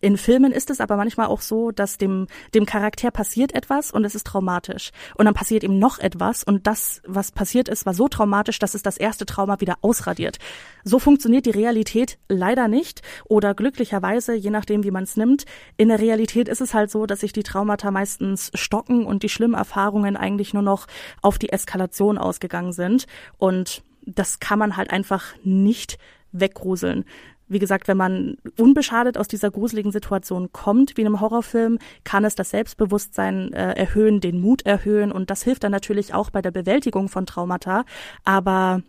in 0.01 0.17
Filmen 0.17 0.53
ist 0.53 0.71
es 0.71 0.81
aber 0.81 0.97
manchmal 0.97 1.27
auch 1.27 1.41
so, 1.41 1.71
dass 1.71 1.99
dem, 1.99 2.27
dem 2.55 2.67
Charakter 2.67 3.11
passiert 3.11 3.55
etwas 3.55 3.91
und 3.91 4.05
es 4.05 4.15
ist 4.15 4.27
traumatisch. 4.27 4.91
Und 5.15 5.25
dann 5.25 5.35
passiert 5.35 5.63
ihm 5.63 5.79
noch 5.79 5.99
etwas 5.99 6.45
und 6.45 6.67
das, 6.67 7.03
was 7.07 7.33
passiert 7.33 7.69
ist, 7.69 7.87
war 7.87 7.95
so 7.95 8.09
traumatisch, 8.09 8.59
dass 8.59 8.75
es 8.75 8.83
das 8.83 8.99
erste 8.99 9.27
Trauma 9.27 9.61
wieder 9.61 9.77
ausradiert. 9.81 10.39
So 10.85 10.99
funktioniert 10.99 11.47
die 11.47 11.51
Realität 11.51 12.19
leider 12.29 12.69
nicht 12.69 13.03
oder 13.25 13.55
glücklicherweise, 13.55 14.35
je 14.35 14.51
nachdem, 14.51 14.85
wie 14.85 14.91
man 14.91 15.05
es 15.05 15.17
nimmt. 15.17 15.45
In 15.77 15.89
der 15.89 15.99
Realität 15.99 16.49
ist 16.49 16.61
es 16.61 16.75
halt 16.75 16.91
so, 16.91 17.07
dass 17.07 17.21
sich 17.21 17.33
die 17.33 17.43
Traumata 17.43 17.91
meistens 17.91 18.51
stocken 18.55 19.07
und 19.07 19.23
die 19.23 19.29
schlimmen 19.29 19.55
Erfahrungen 19.55 20.17
eigentlich 20.17 20.53
nur 20.53 20.63
noch 20.63 20.87
auf 21.23 21.39
die 21.39 21.51
Eskalation 21.51 22.19
ausgegangen 22.19 22.73
sind. 22.73 23.07
Und 23.39 23.83
das 24.05 24.41
kann 24.41 24.59
man 24.59 24.77
halt 24.77 24.91
einfach 24.91 25.35
nicht 25.43 25.99
weggruseln 26.33 27.05
wie 27.49 27.59
gesagt, 27.59 27.89
wenn 27.89 27.97
man 27.97 28.37
unbeschadet 28.59 29.17
aus 29.19 29.29
dieser 29.29 29.51
gruseligen 29.51 29.93
Situation 29.93 30.51
kommt, 30.53 30.97
wie 30.97 31.03
in 31.03 31.07
einem 31.07 31.21
Horrorfilm, 31.21 31.79
kann 32.05 32.25
es 32.25 32.35
das 32.35 32.51
Selbstbewusstsein 32.51 33.53
äh, 33.53 33.73
erhöhen, 33.73 34.21
den 34.21 34.41
Mut 34.41 34.67
erhöhen 34.67 35.13
und 35.13 35.31
das 35.31 35.43
hilft 35.43 35.65
dann 35.65 35.73
natürlich 35.73 36.15
auch 36.15 36.31
bei 36.31 36.43
der 36.43 36.51
Bewältigung 36.51 37.09
von 37.09 37.27
Traumata. 37.27 37.85
Aber 38.25 38.83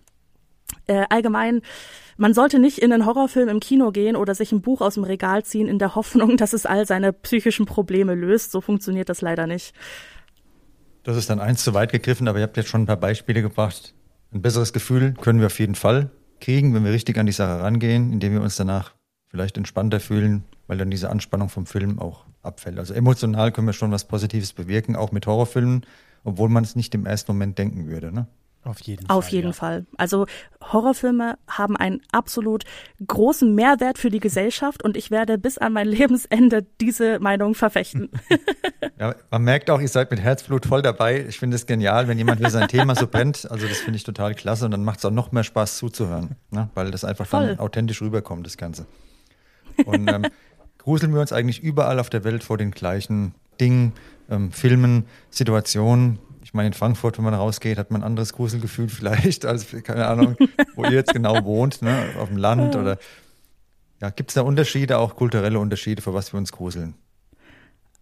äh, 0.87 1.05
allgemein, 1.09 1.61
man 2.17 2.33
sollte 2.33 2.59
nicht 2.59 2.79
in 2.79 2.91
einen 2.91 3.05
Horrorfilm 3.05 3.49
im 3.49 3.59
Kino 3.59 3.91
gehen 3.91 4.15
oder 4.15 4.33
sich 4.33 4.51
ein 4.51 4.61
Buch 4.61 4.81
aus 4.81 4.95
dem 4.95 5.03
Regal 5.03 5.43
ziehen 5.43 5.67
in 5.67 5.79
der 5.79 5.95
Hoffnung, 5.95 6.37
dass 6.37 6.53
es 6.53 6.65
all 6.65 6.85
seine 6.85 7.13
psychischen 7.13 7.65
Probleme 7.65 8.15
löst. 8.15 8.51
So 8.51 8.61
funktioniert 8.61 9.09
das 9.09 9.21
leider 9.21 9.47
nicht. 9.47 9.73
Das 11.03 11.15
ist 11.15 11.29
dann 11.29 11.39
eins 11.39 11.63
zu 11.63 11.73
weit 11.73 11.91
gegriffen, 11.91 12.27
aber 12.27 12.39
ihr 12.39 12.43
habt 12.43 12.57
jetzt 12.57 12.69
schon 12.69 12.81
ein 12.81 12.87
paar 12.87 12.97
Beispiele 12.97 13.41
gebracht. 13.41 13.93
Ein 14.33 14.41
besseres 14.41 14.73
Gefühl 14.73 15.13
können 15.13 15.39
wir 15.39 15.47
auf 15.47 15.59
jeden 15.59 15.75
Fall 15.75 16.09
kriegen, 16.39 16.73
wenn 16.73 16.83
wir 16.83 16.91
richtig 16.91 17.17
an 17.17 17.25
die 17.25 17.31
Sache 17.31 17.61
rangehen, 17.61 18.11
indem 18.13 18.33
wir 18.33 18.41
uns 18.41 18.55
danach 18.55 18.93
vielleicht 19.27 19.57
entspannter 19.57 19.99
fühlen, 19.99 20.43
weil 20.67 20.77
dann 20.77 20.89
diese 20.89 21.09
Anspannung 21.09 21.49
vom 21.49 21.65
Film 21.65 21.99
auch 21.99 22.25
abfällt. 22.41 22.79
Also 22.79 22.93
emotional 22.93 23.51
können 23.51 23.67
wir 23.67 23.73
schon 23.73 23.91
was 23.91 24.07
Positives 24.07 24.53
bewirken, 24.53 24.95
auch 24.95 25.11
mit 25.11 25.27
Horrorfilmen, 25.27 25.85
obwohl 26.23 26.49
man 26.49 26.63
es 26.63 26.75
nicht 26.75 26.95
im 26.95 27.05
ersten 27.05 27.31
Moment 27.33 27.57
denken 27.57 27.87
würde. 27.87 28.11
Ne? 28.11 28.27
Auf 28.67 28.81
jeden 28.81 29.07
Fall. 29.07 29.17
Auf 29.17 29.29
jeden 29.29 29.47
ja. 29.47 29.53
Fall. 29.53 29.85
Also 29.97 30.25
Horrorfilme 30.61 31.37
haben 31.47 31.77
einen 31.77 32.01
absolut 32.11 32.65
großen 33.05 33.53
Mehrwert 33.55 33.97
für 33.97 34.09
die 34.09 34.19
Gesellschaft 34.19 34.83
und 34.83 34.97
ich 34.97 35.09
werde 35.09 35.37
bis 35.37 35.57
an 35.57 35.73
mein 35.73 35.87
Lebensende 35.87 36.65
diese 36.81 37.19
Meinung 37.19 37.55
verfechten. 37.55 38.09
ja, 38.99 39.15
man 39.31 39.43
merkt 39.43 39.69
auch, 39.69 39.79
ihr 39.79 39.87
seid 39.87 40.11
mit 40.11 40.19
Herzblut 40.19 40.65
voll 40.65 40.81
dabei. 40.81 41.25
Ich 41.27 41.39
finde 41.39 41.55
es 41.55 41.65
genial, 41.65 42.07
wenn 42.07 42.17
jemand 42.17 42.41
für 42.41 42.49
sein 42.49 42.67
Thema 42.67 42.95
so 42.95 43.07
brennt. 43.07 43.49
Also 43.49 43.67
das 43.67 43.77
finde 43.77 43.97
ich 43.97 44.03
total 44.03 44.35
klasse 44.35 44.65
und 44.65 44.71
dann 44.71 44.83
macht 44.83 44.99
es 44.99 45.05
auch 45.05 45.11
noch 45.11 45.31
mehr 45.31 45.43
Spaß 45.43 45.77
zuzuhören, 45.77 46.35
ne? 46.51 46.69
weil 46.75 46.91
das 46.91 47.05
einfach 47.05 47.25
voll. 47.25 47.47
dann 47.47 47.59
authentisch 47.59 48.01
rüberkommt, 48.01 48.45
das 48.45 48.57
Ganze. 48.57 48.85
Und 49.85 50.11
ähm, 50.11 50.25
gruseln 50.77 51.13
wir 51.13 51.21
uns 51.21 51.31
eigentlich 51.31 51.63
überall 51.63 51.99
auf 51.99 52.09
der 52.09 52.23
Welt 52.25 52.43
vor 52.43 52.57
den 52.57 52.71
gleichen 52.71 53.33
Dingen, 53.61 53.93
ähm, 54.29 54.51
Filmen, 54.51 55.05
Situationen, 55.29 56.19
ich 56.47 56.53
meine, 56.53 56.67
in 56.67 56.73
Frankfurt, 56.73 57.17
wenn 57.17 57.25
man 57.25 57.33
rausgeht, 57.33 57.77
hat 57.77 57.91
man 57.91 58.01
ein 58.01 58.05
anderes 58.07 58.31
Gruselgefühl 58.31 58.87
vielleicht 58.87 59.45
als, 59.45 59.67
keine 59.83 60.07
Ahnung, 60.07 60.37
wo 60.75 60.85
ihr 60.85 60.93
jetzt 60.93 61.11
genau 61.11 61.43
wohnt, 61.43 61.81
ne? 61.81 62.11
auf 62.17 62.29
dem 62.29 62.37
Land 62.37 62.77
oder 62.77 62.97
ja, 64.01 64.11
gibt 64.11 64.29
es 64.29 64.35
da 64.35 64.43
Unterschiede, 64.43 64.97
auch 64.97 65.17
kulturelle 65.17 65.59
Unterschiede, 65.59 66.01
für 66.01 66.13
was 66.13 66.31
wir 66.31 66.37
uns 66.37 66.53
gruseln? 66.53 66.95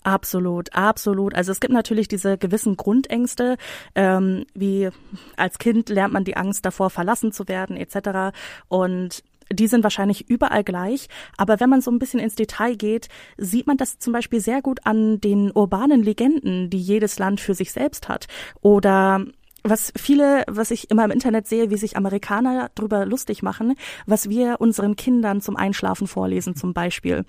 Absolut, 0.04 0.76
absolut. 0.76 1.34
Also 1.34 1.52
es 1.52 1.60
gibt 1.60 1.74
natürlich 1.74 2.08
diese 2.08 2.38
gewissen 2.38 2.78
Grundängste, 2.78 3.58
ähm, 3.96 4.46
wie 4.54 4.90
als 5.38 5.58
Kind 5.58 5.90
lernt 5.90 6.14
man 6.14 6.24
die 6.24 6.38
Angst 6.38 6.68
davor, 6.68 6.92
verlassen 6.92 7.32
zu 7.32 7.48
werden, 7.48 7.76
etc. 7.78 8.38
Und 8.68 9.24
die 9.52 9.68
sind 9.68 9.84
wahrscheinlich 9.84 10.30
überall 10.30 10.64
gleich, 10.64 11.08
aber 11.38 11.60
wenn 11.60 11.70
man 11.70 11.82
so 11.82 11.92
ein 11.92 12.00
bisschen 12.00 12.20
ins 12.20 12.36
Detail 12.36 12.76
geht, 12.76 13.10
sieht 13.38 13.68
man 13.68 13.78
das 13.78 14.00
zum 14.00 14.14
Beispiel 14.14 14.40
sehr 14.40 14.62
gut 14.62 14.80
an 14.86 15.22
den 15.22 15.52
urbanen 15.52 16.04
Legenden, 16.04 16.70
die 16.70 16.80
jedes 16.80 17.20
Land 17.20 17.40
für 17.40 17.54
sich 17.54 17.72
selbst 17.72 18.10
hat. 18.10 18.28
Oder 18.62 19.26
was 19.64 19.92
viele, 19.98 20.44
was 20.48 20.70
ich 20.72 20.92
immer 20.92 21.06
im 21.06 21.12
Internet 21.12 21.48
sehe, 21.48 21.72
wie 21.72 21.78
sich 21.78 21.98
Amerikaner 21.98 22.70
drüber 22.76 23.06
lustig 23.06 23.42
machen, 23.42 23.76
was 24.06 24.30
wir 24.30 24.62
unseren 24.62 24.96
Kindern 24.96 25.42
zum 25.42 25.56
Einschlafen 25.56 26.08
vorlesen 26.08 26.56
zum 26.56 26.74
Beispiel. 26.74 27.26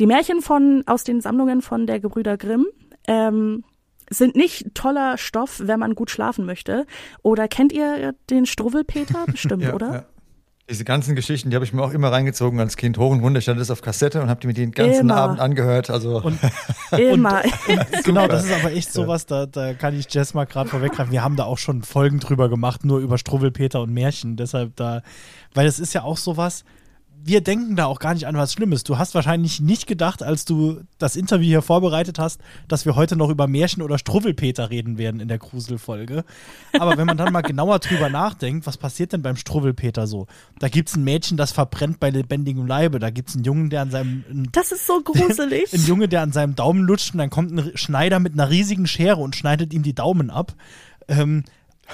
Die 0.00 0.06
Märchen 0.06 0.40
von 0.40 0.84
aus 0.86 1.04
den 1.04 1.20
Sammlungen 1.20 1.60
von 1.60 1.86
der 1.86 2.00
Gebrüder 2.00 2.38
Grimm 2.38 2.66
ähm, 3.06 3.62
sind 4.08 4.36
nicht 4.36 4.74
toller 4.74 5.18
Stoff, 5.18 5.60
wenn 5.62 5.80
man 5.80 5.94
gut 5.94 6.10
schlafen 6.10 6.46
möchte. 6.46 6.86
Oder 7.22 7.48
kennt 7.48 7.72
ihr 7.72 8.14
den 8.30 8.46
Struwwelpeter? 8.46 9.26
Bestimmt, 9.30 9.64
ja, 9.64 9.74
oder? 9.74 9.92
Ja. 9.92 10.04
Diese 10.68 10.84
ganzen 10.84 11.14
Geschichten, 11.14 11.50
die 11.50 11.54
habe 11.54 11.64
ich 11.64 11.72
mir 11.72 11.80
auch 11.82 11.92
immer 11.92 12.10
reingezogen 12.10 12.58
als 12.58 12.76
Kind 12.76 12.98
hoch 12.98 13.12
und 13.12 13.20
runter. 13.20 13.38
Ich 13.38 13.46
hatte 13.46 13.60
das 13.60 13.70
auf 13.70 13.82
Kassette 13.82 14.20
und 14.20 14.28
habe 14.28 14.40
die 14.40 14.48
mir 14.48 14.52
den 14.52 14.72
ganzen 14.72 15.02
immer. 15.02 15.16
Abend 15.16 15.38
angehört. 15.38 15.90
Also 15.90 16.20
und, 16.20 16.40
immer. 16.98 17.42
Und, 17.68 17.78
und 17.94 18.04
genau, 18.04 18.26
das 18.26 18.44
ist 18.44 18.52
aber 18.52 18.72
echt 18.72 18.92
sowas, 18.92 19.26
da, 19.26 19.46
da 19.46 19.74
kann 19.74 19.96
ich 19.96 20.12
Jess 20.12 20.34
mal 20.34 20.44
gerade 20.44 20.68
vorweggreifen. 20.68 21.12
Wir 21.12 21.22
haben 21.22 21.36
da 21.36 21.44
auch 21.44 21.58
schon 21.58 21.82
Folgen 21.82 22.18
drüber 22.18 22.48
gemacht, 22.48 22.84
nur 22.84 22.98
über 22.98 23.16
Struwwelpeter 23.16 23.80
und 23.80 23.92
Märchen. 23.94 24.36
Deshalb 24.36 24.74
da, 24.74 25.02
weil 25.54 25.68
es 25.68 25.78
ist 25.78 25.94
ja 25.94 26.02
auch 26.02 26.16
sowas, 26.16 26.64
wir 27.22 27.40
denken 27.40 27.76
da 27.76 27.86
auch 27.86 27.98
gar 27.98 28.14
nicht 28.14 28.26
an 28.26 28.36
was 28.36 28.52
Schlimmes. 28.52 28.84
Du 28.84 28.98
hast 28.98 29.14
wahrscheinlich 29.14 29.60
nicht 29.60 29.86
gedacht, 29.86 30.22
als 30.22 30.44
du 30.44 30.82
das 30.98 31.16
Interview 31.16 31.46
hier 31.46 31.62
vorbereitet 31.62 32.18
hast, 32.18 32.40
dass 32.68 32.84
wir 32.84 32.94
heute 32.94 33.16
noch 33.16 33.30
über 33.30 33.48
Märchen 33.48 33.82
oder 33.82 33.98
Struwwelpeter 33.98 34.70
reden 34.70 34.96
werden 34.96 35.20
in 35.20 35.28
der 35.28 35.38
Gruselfolge. 35.38 36.24
Aber 36.78 36.96
wenn 36.96 37.06
man 37.06 37.16
dann 37.16 37.32
mal 37.32 37.40
genauer 37.42 37.80
drüber 37.80 38.08
nachdenkt, 38.08 38.66
was 38.66 38.76
passiert 38.76 39.12
denn 39.12 39.22
beim 39.22 39.36
Struwwelpeter 39.36 40.06
so? 40.06 40.26
Da 40.58 40.68
gibt 40.68 40.88
es 40.88 40.96
ein 40.96 41.04
Mädchen, 41.04 41.36
das 41.36 41.52
verbrennt 41.52 41.98
bei 41.98 42.10
lebendigem 42.10 42.66
Leibe. 42.66 42.98
Da 42.98 43.10
gibt 43.10 43.30
es 43.30 43.34
einen 43.34 43.44
Jungen, 43.44 43.70
der 43.70 43.82
an 43.82 43.90
seinem. 43.90 44.24
Ein, 44.30 44.48
das 44.52 44.70
ist 44.70 44.86
so 44.86 45.00
gruselig. 45.00 45.72
ein 45.72 45.84
Junge, 45.84 46.08
der 46.08 46.22
an 46.22 46.32
seinem 46.32 46.54
Daumen 46.54 46.82
lutscht 46.84 47.12
und 47.12 47.18
dann 47.18 47.30
kommt 47.30 47.50
ein 47.52 47.76
Schneider 47.76 48.20
mit 48.20 48.34
einer 48.34 48.50
riesigen 48.50 48.86
Schere 48.86 49.20
und 49.20 49.34
schneidet 49.34 49.74
ihm 49.74 49.82
die 49.82 49.94
Daumen 49.94 50.30
ab. 50.30 50.54
Ähm, 51.08 51.44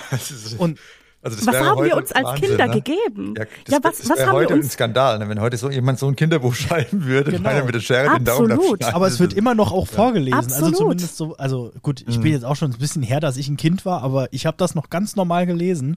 und 0.58 0.78
also 1.22 1.46
was 1.46 1.56
haben 1.56 1.84
wir 1.84 1.96
uns 1.96 2.10
als 2.10 2.26
Wahnsinn, 2.26 2.48
Kinder 2.48 2.66
ne? 2.66 2.74
gegeben? 2.74 3.34
Ja, 3.36 3.44
das, 3.44 3.74
ja 3.74 3.78
was, 3.82 3.98
das 3.98 4.10
was 4.10 4.26
haben 4.26 4.32
heute 4.32 4.48
wir 4.50 4.56
uns? 4.56 4.66
ein 4.66 4.70
Skandal, 4.70 5.18
ne? 5.20 5.28
wenn 5.28 5.40
heute 5.40 5.56
so 5.56 5.70
jemand 5.70 6.00
so 6.00 6.08
ein 6.08 6.16
Kinderbuch 6.16 6.54
schreiben 6.56 7.04
würde, 7.04 7.30
genau. 7.30 7.48
einer 7.48 7.64
mit 7.64 7.74
der 7.74 7.80
Schere 7.80 8.10
Absolut. 8.10 8.18
den 8.18 8.24
Daumen 8.24 8.52
abschneidet. 8.52 8.94
Aber 8.94 9.06
es 9.06 9.20
wird 9.20 9.32
immer 9.32 9.54
noch 9.54 9.70
auch 9.70 9.86
vorgelesen. 9.86 10.34
Also 10.34 10.48
Absolut. 10.48 10.72
Also 10.72 10.82
zumindest 10.82 11.16
so, 11.16 11.36
also 11.36 11.72
gut, 11.82 12.02
ich 12.08 12.18
mhm. 12.18 12.22
bin 12.22 12.32
jetzt 12.32 12.44
auch 12.44 12.56
schon 12.56 12.72
ein 12.72 12.78
bisschen 12.78 13.02
her, 13.02 13.20
dass 13.20 13.36
ich 13.36 13.48
ein 13.48 13.56
Kind 13.56 13.86
war, 13.86 14.02
aber 14.02 14.32
ich 14.32 14.46
habe 14.46 14.56
das 14.56 14.74
noch 14.74 14.90
ganz 14.90 15.14
normal 15.14 15.46
gelesen. 15.46 15.96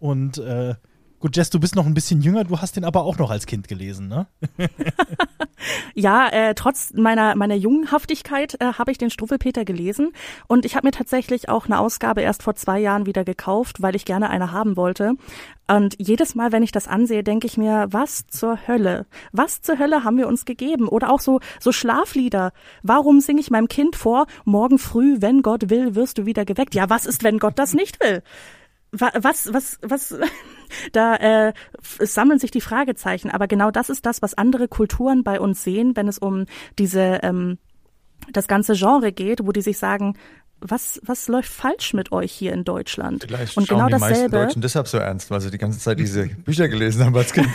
Und 0.00 0.38
äh, 0.38 0.74
Gut, 1.20 1.36
Jess, 1.36 1.50
du 1.50 1.60
bist 1.60 1.76
noch 1.76 1.84
ein 1.84 1.92
bisschen 1.92 2.22
jünger, 2.22 2.44
du 2.44 2.58
hast 2.62 2.76
den 2.76 2.84
aber 2.84 3.02
auch 3.02 3.18
noch 3.18 3.30
als 3.30 3.44
Kind 3.44 3.68
gelesen, 3.68 4.08
ne? 4.08 4.26
ja, 5.94 6.26
äh, 6.28 6.54
trotz 6.54 6.94
meiner 6.94 7.36
meiner 7.36 7.56
Jungenhaftigkeit 7.56 8.56
äh, 8.58 8.72
habe 8.72 8.90
ich 8.90 8.96
den 8.96 9.10
Struffelpeter 9.10 9.66
gelesen 9.66 10.12
und 10.48 10.64
ich 10.64 10.76
habe 10.76 10.86
mir 10.86 10.92
tatsächlich 10.92 11.50
auch 11.50 11.66
eine 11.66 11.78
Ausgabe 11.78 12.22
erst 12.22 12.42
vor 12.42 12.54
zwei 12.54 12.80
Jahren 12.80 13.04
wieder 13.04 13.24
gekauft, 13.24 13.82
weil 13.82 13.96
ich 13.96 14.06
gerne 14.06 14.30
eine 14.30 14.50
haben 14.50 14.78
wollte. 14.78 15.12
Und 15.70 15.94
jedes 15.98 16.34
Mal, 16.34 16.52
wenn 16.52 16.62
ich 16.62 16.72
das 16.72 16.88
ansehe, 16.88 17.22
denke 17.22 17.46
ich 17.46 17.58
mir, 17.58 17.88
was 17.90 18.26
zur 18.26 18.66
Hölle? 18.66 19.04
Was 19.30 19.60
zur 19.60 19.78
Hölle 19.78 20.04
haben 20.04 20.16
wir 20.16 20.26
uns 20.26 20.46
gegeben? 20.46 20.88
Oder 20.88 21.12
auch 21.12 21.20
so 21.20 21.40
so 21.58 21.70
Schlaflieder. 21.70 22.52
Warum 22.82 23.20
singe 23.20 23.40
ich 23.40 23.50
meinem 23.50 23.68
Kind 23.68 23.94
vor, 23.94 24.26
morgen 24.46 24.78
früh, 24.78 25.18
wenn 25.20 25.42
Gott 25.42 25.68
will, 25.68 25.94
wirst 25.94 26.16
du 26.16 26.24
wieder 26.24 26.46
geweckt? 26.46 26.74
Ja, 26.74 26.88
was 26.88 27.04
ist, 27.04 27.22
wenn 27.24 27.38
Gott 27.38 27.58
das 27.58 27.74
nicht 27.74 28.00
will? 28.02 28.22
Was, 28.92 29.52
was, 29.52 29.78
was, 29.82 30.14
da 30.92 31.16
äh, 31.16 31.52
sammeln 31.80 32.38
sich 32.38 32.50
die 32.50 32.60
Fragezeichen. 32.60 33.30
Aber 33.30 33.46
genau 33.46 33.70
das 33.70 33.90
ist 33.90 34.06
das, 34.06 34.22
was 34.22 34.34
andere 34.34 34.68
Kulturen 34.68 35.24
bei 35.24 35.40
uns 35.40 35.62
sehen, 35.62 35.96
wenn 35.96 36.08
es 36.08 36.18
um 36.18 36.46
diese 36.78 37.20
ähm, 37.22 37.58
das 38.32 38.48
ganze 38.48 38.74
Genre 38.74 39.12
geht, 39.12 39.46
wo 39.46 39.52
die 39.52 39.62
sich 39.62 39.78
sagen, 39.78 40.16
was, 40.60 41.00
was 41.04 41.28
läuft 41.28 41.50
falsch 41.50 41.94
mit 41.94 42.12
euch 42.12 42.32
hier 42.32 42.52
in 42.52 42.64
Deutschland? 42.64 43.24
Vielleicht 43.26 43.56
und 43.56 43.68
genau 43.68 43.86
die 43.86 43.92
dasselbe. 43.92 44.14
meisten 44.14 44.30
Deutschen 44.30 44.62
deshalb 44.62 44.88
so 44.88 44.98
ernst, 44.98 45.30
weil 45.30 45.40
sie 45.40 45.50
die 45.50 45.58
ganze 45.58 45.78
Zeit 45.78 45.98
diese 45.98 46.26
Bücher 46.26 46.68
gelesen 46.68 47.04
haben 47.04 47.16
als 47.16 47.32
Kind. 47.32 47.48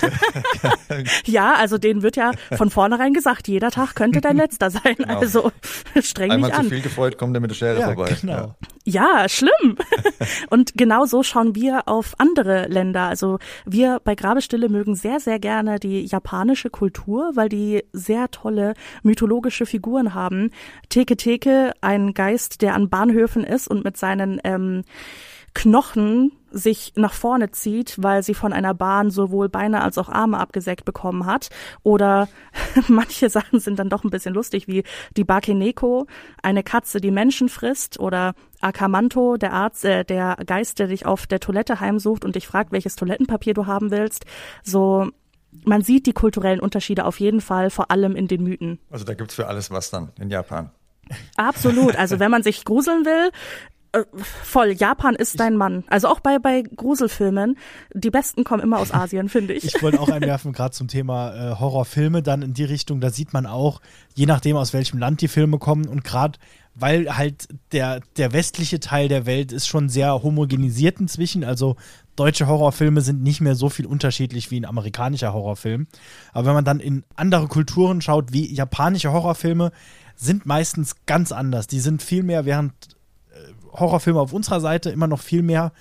ja, 1.26 1.54
also 1.54 1.78
denen 1.78 2.02
wird 2.02 2.16
ja 2.16 2.32
von 2.56 2.70
vornherein 2.70 3.14
gesagt, 3.14 3.48
jeder 3.48 3.72
Tag 3.72 3.96
könnte 3.96 4.22
dein 4.22 4.38
letzter 4.38 4.70
sein. 4.72 4.96
Genau. 4.98 5.18
Also 5.18 5.52
streng 6.02 6.32
Einmal 6.32 6.50
dich 6.50 6.60
an. 6.60 6.66
zu 6.66 6.72
viel 6.72 6.82
gefreut, 6.82 7.18
kommt 7.18 7.36
er 7.36 7.42
mit 7.42 7.52
der 7.52 7.56
Schere 7.56 7.80
ja, 7.80 7.94
vorbei. 7.94 8.16
Genau. 8.20 8.56
Ja. 8.86 9.22
ja, 9.22 9.30
schlimm. 9.30 9.78
und 10.50 10.74
genau 10.76 11.06
so 11.06 11.22
schauen 11.24 11.56
wir 11.56 11.88
auf 11.88 12.16
andere 12.18 12.68
Länder. 12.68 13.04
Also 13.04 13.40
wir 13.66 14.00
bei 14.04 14.16
Grabestille 14.16 14.70
mögen 14.70 14.96
sehr, 14.96 15.20
sehr 15.20 15.40
gerne 15.40 15.80
die 15.80 16.06
japanische 16.06 16.70
Kultur, 16.70 17.32
weil 17.36 17.50
die 17.50 17.84
sehr 17.94 18.32
tolle 18.32 18.74
mythologische 19.04 19.66
Figuren 19.66 20.14
haben. 20.14 20.52
Teke 20.90 21.18
Teke, 21.18 21.74
ein 21.82 22.14
Geist, 22.14 22.62
der 22.62 22.74
an 22.74 22.90
Bahnhöfen 22.96 23.44
ist 23.44 23.68
und 23.68 23.84
mit 23.84 23.98
seinen 23.98 24.40
ähm, 24.46 24.84
Knochen 25.54 26.32
sich 26.50 26.94
nach 26.96 27.12
vorne 27.12 27.52
zieht, 27.52 28.02
weil 28.02 28.24
sie 28.24 28.34
von 28.34 28.54
einer 28.54 28.74
Bahn 28.74 29.10
sowohl 29.10 29.50
Beine 29.50 29.82
als 29.82 29.98
auch 29.98 30.08
Arme 30.08 30.40
abgesägt 30.40 30.86
bekommen 30.86 31.26
hat. 31.26 31.50
Oder 31.84 32.30
manche 32.88 33.30
Sachen 33.30 33.60
sind 33.60 33.80
dann 33.80 33.90
doch 33.90 34.06
ein 34.06 34.12
bisschen 34.12 34.34
lustig, 34.34 34.70
wie 34.70 34.84
die 35.18 35.26
Bakeneko, 35.26 36.08
eine 36.42 36.64
Katze, 36.64 37.02
die 37.02 37.12
Menschen 37.12 37.50
frisst, 37.50 38.00
oder 38.00 38.34
Akamanto, 38.62 39.36
der 39.36 39.52
Arzt, 39.52 39.84
äh, 39.84 40.06
der 40.06 40.38
Geist, 40.46 40.80
der 40.80 40.88
dich 40.88 41.06
auf 41.06 41.28
der 41.28 41.42
Toilette 41.42 41.82
heimsucht 41.82 42.24
und 42.24 42.36
dich 42.36 42.48
fragt, 42.48 42.72
welches 42.72 42.96
Toilettenpapier 42.96 43.54
du 43.54 43.66
haben 43.66 43.92
willst. 43.92 44.26
So, 44.64 45.10
man 45.66 45.82
sieht 45.82 46.06
die 46.06 46.14
kulturellen 46.14 46.62
Unterschiede 46.62 47.04
auf 47.04 47.20
jeden 47.20 47.42
Fall, 47.42 47.70
vor 47.70 47.92
allem 47.92 48.16
in 48.16 48.30
den 48.30 48.44
Mythen. 48.44 48.80
Also 48.90 49.04
da 49.04 49.14
gibt's 49.14 49.36
für 49.36 49.48
alles 49.48 49.70
was 49.70 49.90
dann 49.90 50.14
in 50.18 50.30
Japan. 50.30 50.72
Absolut. 51.38 51.96
Also 51.96 52.20
wenn 52.20 52.32
man 52.32 52.44
sich 52.44 52.66
gruseln 52.66 53.06
will, 53.06 53.32
äh, 53.96 54.04
voll. 54.18 54.72
Japan 54.72 55.16
ist 55.16 55.40
dein 55.40 55.56
Mann. 55.56 55.84
Also 55.88 56.10
auch 56.10 56.20
bei, 56.20 56.38
bei 56.38 56.64
Gruselfilmen. 56.64 57.58
Die 57.94 58.10
besten 58.10 58.44
kommen 58.44 58.62
immer 58.62 58.80
aus 58.80 58.94
Asien, 58.94 59.30
finde 59.30 59.54
ich. 59.54 59.64
Ich 59.64 59.82
wollte 59.82 60.00
auch 60.00 60.10
einwerfen, 60.10 60.52
gerade 60.54 60.72
zum 60.72 60.88
Thema 60.88 61.34
äh, 61.34 61.56
Horrorfilme, 61.60 62.22
dann 62.22 62.42
in 62.42 62.54
die 62.54 62.66
Richtung, 62.66 63.00
da 63.00 63.10
sieht 63.10 63.34
man 63.34 63.46
auch, 63.46 63.82
je 64.14 64.26
nachdem, 64.26 64.58
aus 64.58 64.74
welchem 64.74 65.00
Land 65.00 65.22
die 65.22 65.28
Filme 65.28 65.60
kommen 65.60 65.88
und 65.88 66.04
gerade 66.04 66.40
weil 66.76 67.16
halt 67.16 67.48
der, 67.72 68.02
der 68.18 68.34
westliche 68.34 68.82
Teil 68.82 69.08
der 69.08 69.26
Welt 69.26 69.54
ist 69.54 69.66
schon 69.66 69.88
sehr 69.88 70.22
homogenisiert 70.22 71.00
inzwischen. 71.00 71.46
Also 71.46 71.78
deutsche 72.18 72.48
Horrorfilme 72.48 73.00
sind 73.00 73.24
nicht 73.24 73.40
mehr 73.40 73.56
so 73.56 73.70
viel 73.70 73.86
unterschiedlich 73.86 74.52
wie 74.52 74.60
ein 74.60 74.66
amerikanischer 74.66 75.34
Horrorfilm. 75.34 75.88
Aber 76.34 76.48
wenn 76.48 76.54
man 76.54 76.66
dann 76.66 76.82
in 76.82 77.06
andere 77.16 77.48
Kulturen 77.48 78.02
schaut, 78.02 78.34
wie 78.34 78.54
japanische 78.54 79.14
Horrorfilme, 79.14 79.72
sind 80.16 80.46
meistens 80.46 80.96
ganz 81.06 81.32
anders. 81.32 81.68
Die 81.68 81.80
sind 81.80 82.02
viel 82.02 82.24
mehr, 82.24 82.46
während 82.46 82.74
äh, 83.32 83.38
Horrorfilme 83.74 84.20
auf 84.20 84.34
unserer 84.34 84.62
Seite 84.62 84.90
immer 84.90 85.08
noch 85.08 85.22
viel 85.22 85.42
mehr 85.42 85.72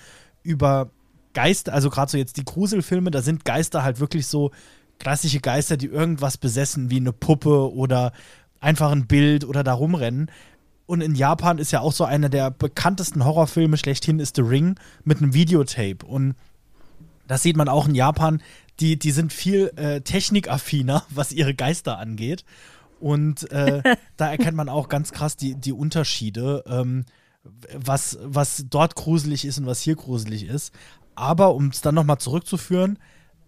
über 0.43 0.89
Geister, 1.33 1.73
also 1.73 1.89
gerade 1.89 2.11
so 2.11 2.17
jetzt 2.17 2.37
die 2.37 2.45
Gruselfilme, 2.45 3.11
da 3.11 3.21
sind 3.21 3.45
Geister 3.45 3.83
halt 3.83 3.99
wirklich 3.99 4.25
so 4.25 4.51
klassische 4.99 5.41
Geister, 5.41 5.77
die 5.77 5.87
irgendwas 5.87 6.37
besessen, 6.37 6.89
wie 6.89 6.97
eine 6.97 7.11
Puppe 7.11 7.73
oder 7.73 8.13
einfach 8.61 8.91
ein 8.91 9.05
Bild 9.07 9.45
oder 9.45 9.63
da 9.63 9.73
rumrennen. 9.73 10.31
Und 10.87 11.01
in 11.01 11.15
Japan 11.15 11.57
ist 11.57 11.71
ja 11.71 11.81
auch 11.81 11.91
so 11.91 12.05
einer 12.05 12.29
der 12.29 12.51
bekanntesten 12.51 13.25
Horrorfilme 13.25 13.77
schlechthin 13.77 14.19
ist 14.19 14.35
The 14.35 14.43
Ring 14.43 14.75
mit 15.03 15.17
einem 15.17 15.33
Videotape. 15.33 16.05
Und 16.05 16.35
das 17.27 17.43
sieht 17.43 17.57
man 17.57 17.69
auch 17.69 17.87
in 17.87 17.95
Japan. 17.95 18.41
Die, 18.79 18.97
die 18.97 19.11
sind 19.11 19.33
viel 19.33 19.71
äh, 19.75 20.01
technikaffiner, 20.01 21.03
was 21.09 21.31
ihre 21.31 21.53
Geister 21.53 21.97
angeht. 21.97 22.45
Und 23.05 23.51
äh, 23.51 23.83
da 24.17 24.31
erkennt 24.31 24.57
man 24.57 24.67
auch 24.67 24.89
ganz 24.89 25.11
krass 25.11 25.37
die, 25.37 25.53
die 25.53 25.73
Unterschiede, 25.73 26.63
ähm, 26.65 27.05
was, 27.77 28.17
was 28.23 28.65
dort 28.67 28.95
gruselig 28.95 29.45
ist 29.45 29.59
und 29.59 29.67
was 29.67 29.79
hier 29.79 29.95
gruselig 29.95 30.47
ist. 30.47 30.73
Aber 31.13 31.53
um 31.53 31.67
es 31.67 31.81
dann 31.81 31.93
nochmal 31.93 32.17
zurückzuführen, 32.17 32.97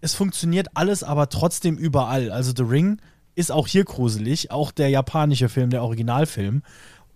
es 0.00 0.14
funktioniert 0.14 0.68
alles 0.74 1.02
aber 1.02 1.28
trotzdem 1.28 1.76
überall. 1.76 2.30
Also 2.30 2.52
The 2.56 2.62
Ring 2.62 3.00
ist 3.34 3.50
auch 3.50 3.66
hier 3.66 3.84
gruselig, 3.84 4.52
auch 4.52 4.70
der 4.70 4.90
japanische 4.90 5.48
Film, 5.48 5.70
der 5.70 5.82
Originalfilm. 5.82 6.62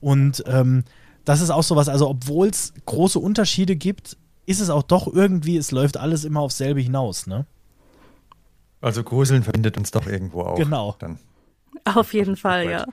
Und 0.00 0.42
ähm, 0.48 0.82
das 1.24 1.42
ist 1.42 1.50
auch 1.50 1.62
sowas, 1.62 1.88
also 1.88 2.08
obwohl 2.08 2.48
es 2.48 2.74
große 2.86 3.20
Unterschiede 3.20 3.76
gibt, 3.76 4.16
ist 4.46 4.58
es 4.58 4.68
auch 4.68 4.82
doch 4.82 5.06
irgendwie, 5.06 5.58
es 5.58 5.70
läuft 5.70 5.96
alles 5.96 6.24
immer 6.24 6.40
aufs 6.40 6.58
selbe 6.58 6.80
hinaus, 6.80 7.28
ne? 7.28 7.46
Also 8.80 9.04
Gruseln 9.04 9.44
verbindet 9.44 9.78
uns 9.78 9.92
doch 9.92 10.08
irgendwo 10.08 10.40
auch. 10.40 10.56
Genau. 10.56 10.96
Dann. 10.98 11.20
Auf 11.94 12.14
jeden 12.14 12.36
Fall, 12.36 12.68
ja. 12.70 12.84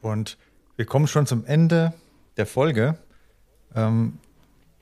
Und 0.00 0.36
wir 0.76 0.84
kommen 0.84 1.06
schon 1.06 1.26
zum 1.26 1.44
Ende 1.44 1.92
der 2.36 2.46
Folge. 2.46 2.98
Ähm, 3.74 4.18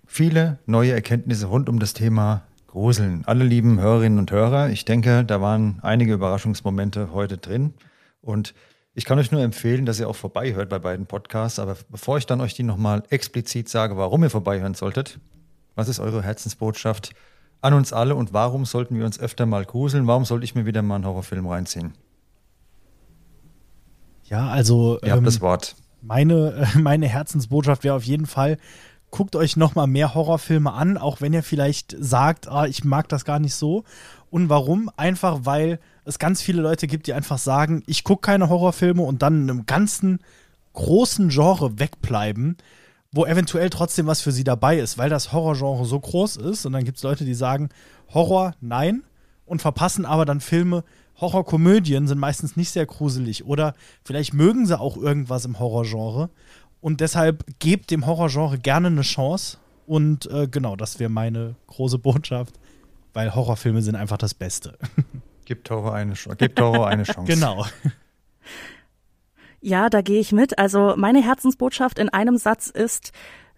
viele 0.07 0.59
neue 0.67 0.93
Erkenntnisse 0.93 1.47
rund 1.47 1.69
um 1.69 1.79
das 1.79 1.93
Thema 1.93 2.43
Gruseln. 2.67 3.23
Alle 3.27 3.45
lieben 3.45 3.81
Hörerinnen 3.81 4.19
und 4.19 4.31
Hörer, 4.31 4.71
ich 4.71 4.85
denke, 4.85 5.25
da 5.25 5.41
waren 5.41 5.79
einige 5.83 6.15
Überraschungsmomente 6.15 7.13
heute 7.13 7.37
drin. 7.37 7.75
Und 8.23 8.55
ich 8.95 9.05
kann 9.05 9.19
euch 9.19 9.31
nur 9.31 9.43
empfehlen, 9.43 9.87
dass 9.87 10.01
ihr 10.01 10.09
auch 10.09 10.17
vorbeihört 10.17 10.69
bei 10.71 10.79
beiden 10.79 11.07
Podcasts. 11.07 11.59
Aber 11.59 11.77
bevor 11.91 12.19
ich 12.19 12.27
dann 12.27 12.41
euch 12.41 12.55
die 12.55 12.63
nochmal 12.63 13.03
explizit 13.11 13.69
sage, 13.69 13.97
warum 13.97 14.23
ihr 14.23 14.31
vorbeihören 14.31 14.75
solltet, 14.75 15.19
was 15.75 15.89
ist 15.89 16.01
eure 16.01 16.23
Herzensbotschaft 16.23 17.15
an 17.61 17.75
uns 17.75 17.93
alle 17.93 18.15
und 18.15 18.33
warum 18.33 18.65
sollten 18.65 18.99
wir 18.99 19.05
uns 19.05 19.21
öfter 19.21 19.47
mal 19.47 19.65
gruseln? 19.65 20.07
Warum 20.07 20.25
sollte 20.25 20.45
ich 20.45 20.55
mir 20.55 20.67
wieder 20.67 20.83
mal 20.83 20.97
einen 20.97 21.07
Horrorfilm 21.07 21.47
reinziehen? 21.47 21.95
Ja, 24.33 24.49
also. 24.49 24.99
Ihr 25.03 25.09
ähm, 25.09 25.13
habt 25.17 25.27
das 25.27 25.41
Wort. 25.43 25.77
Meine, 26.01 26.67
meine 26.81 27.07
Herzensbotschaft 27.07 27.85
wäre 27.85 27.95
auf 27.95 28.05
jeden 28.05 28.27
Fall, 28.27 28.57
guckt 29.11 29.37
euch 29.37 29.59
nochmal 29.59 29.87
mehr 29.87 30.15
Horrorfilme 30.15 30.73
an, 30.73 30.97
auch 30.97 31.21
wenn 31.21 31.35
ihr 31.35 31.43
vielleicht 31.43 31.95
sagt, 32.01 32.49
ah, 32.49 32.65
ich 32.65 32.83
mag 32.83 33.11
das 33.11 33.27
gar 33.27 33.39
nicht 33.39 33.55
so. 33.55 33.85
Und 34.31 34.49
warum? 34.49 34.91
Einfach, 34.97 35.41
weil 35.43 35.79
es 36.07 36.19
ganz 36.19 36.41
viele 36.41 36.63
Leute 36.63 36.87
gibt, 36.87 37.07
die 37.07 37.13
einfach 37.13 37.37
sagen, 37.37 37.83
ich 37.87 38.05
gucke 38.05 38.23
keine 38.23 38.49
Horrorfilme 38.49 39.03
und 39.03 39.21
dann 39.21 39.43
in 39.43 39.51
einem 39.51 39.67
ganzen 39.67 40.21
großen 40.73 41.29
Genre 41.29 41.79
wegbleiben, 41.79 42.57
wo 43.13 43.27
eventuell 43.27 43.69
trotzdem 43.69 44.07
was 44.07 44.23
für 44.23 44.33
sie 44.33 44.45
dabei 44.45 44.79
ist, 44.79 44.97
weil 44.97 45.11
das 45.11 45.35
Horrorgenre 45.35 45.85
so 45.85 46.01
groß 46.01 46.37
ist. 46.39 46.65
Und 46.65 46.73
dann 46.73 46.85
gibt 46.85 46.97
es 46.97 47.03
Leute, 47.03 47.27
die 47.27 47.35
sagen, 47.35 47.69
Horror, 48.15 48.55
nein, 48.63 49.03
und 49.45 49.61
verpassen 49.61 50.07
aber 50.07 50.25
dann 50.25 50.41
Filme, 50.41 50.85
Horrorkomödien 51.21 52.09
sind 52.09 52.19
meistens 52.19 52.57
nicht 52.57 52.71
sehr 52.71 52.87
gruselig 52.87 53.45
oder 53.45 53.75
vielleicht 54.05 54.35
mögen 54.35 54.67
sie 54.67 54.79
auch 54.79 54.97
irgendwas 54.97 55.45
im 55.45 55.59
Horrorgenre 55.59 56.31
und 56.81 57.01
deshalb 57.01 57.45
gebt 57.59 57.91
dem 57.91 58.07
Horrorgenre 58.07 58.59
gerne 58.59 58.89
eine 58.89 59.03
Chance 59.03 59.59
und 59.87 60.27
äh, 60.31 60.49
genau, 60.49 60.77
das 60.77 60.99
wäre 60.99 61.11
meine 61.11 61.57
große 61.67 61.99
Botschaft, 61.99 62.59
weil 63.13 63.35
Horrorfilme 63.35 63.83
sind 63.83 63.95
einfach 63.95 64.19
das 64.19 64.35
Beste. 64.35 64.79
Gibt 65.45 65.69
Horror 65.71 65.95
eine, 65.95 66.15
gibt 66.39 66.61
Horror 66.61 66.87
eine 66.87 67.03
Chance. 67.03 67.31
genau. 67.31 67.67
Ja, 69.61 69.91
da 69.91 70.01
gehe 70.01 70.21
ich 70.21 70.33
mit. 70.33 70.59
Also 70.59 70.95
meine 70.97 71.23
Herzensbotschaft 71.23 71.99
in 71.99 72.09
einem 72.09 72.37
Satz 72.37 72.69
ist, 72.69 73.13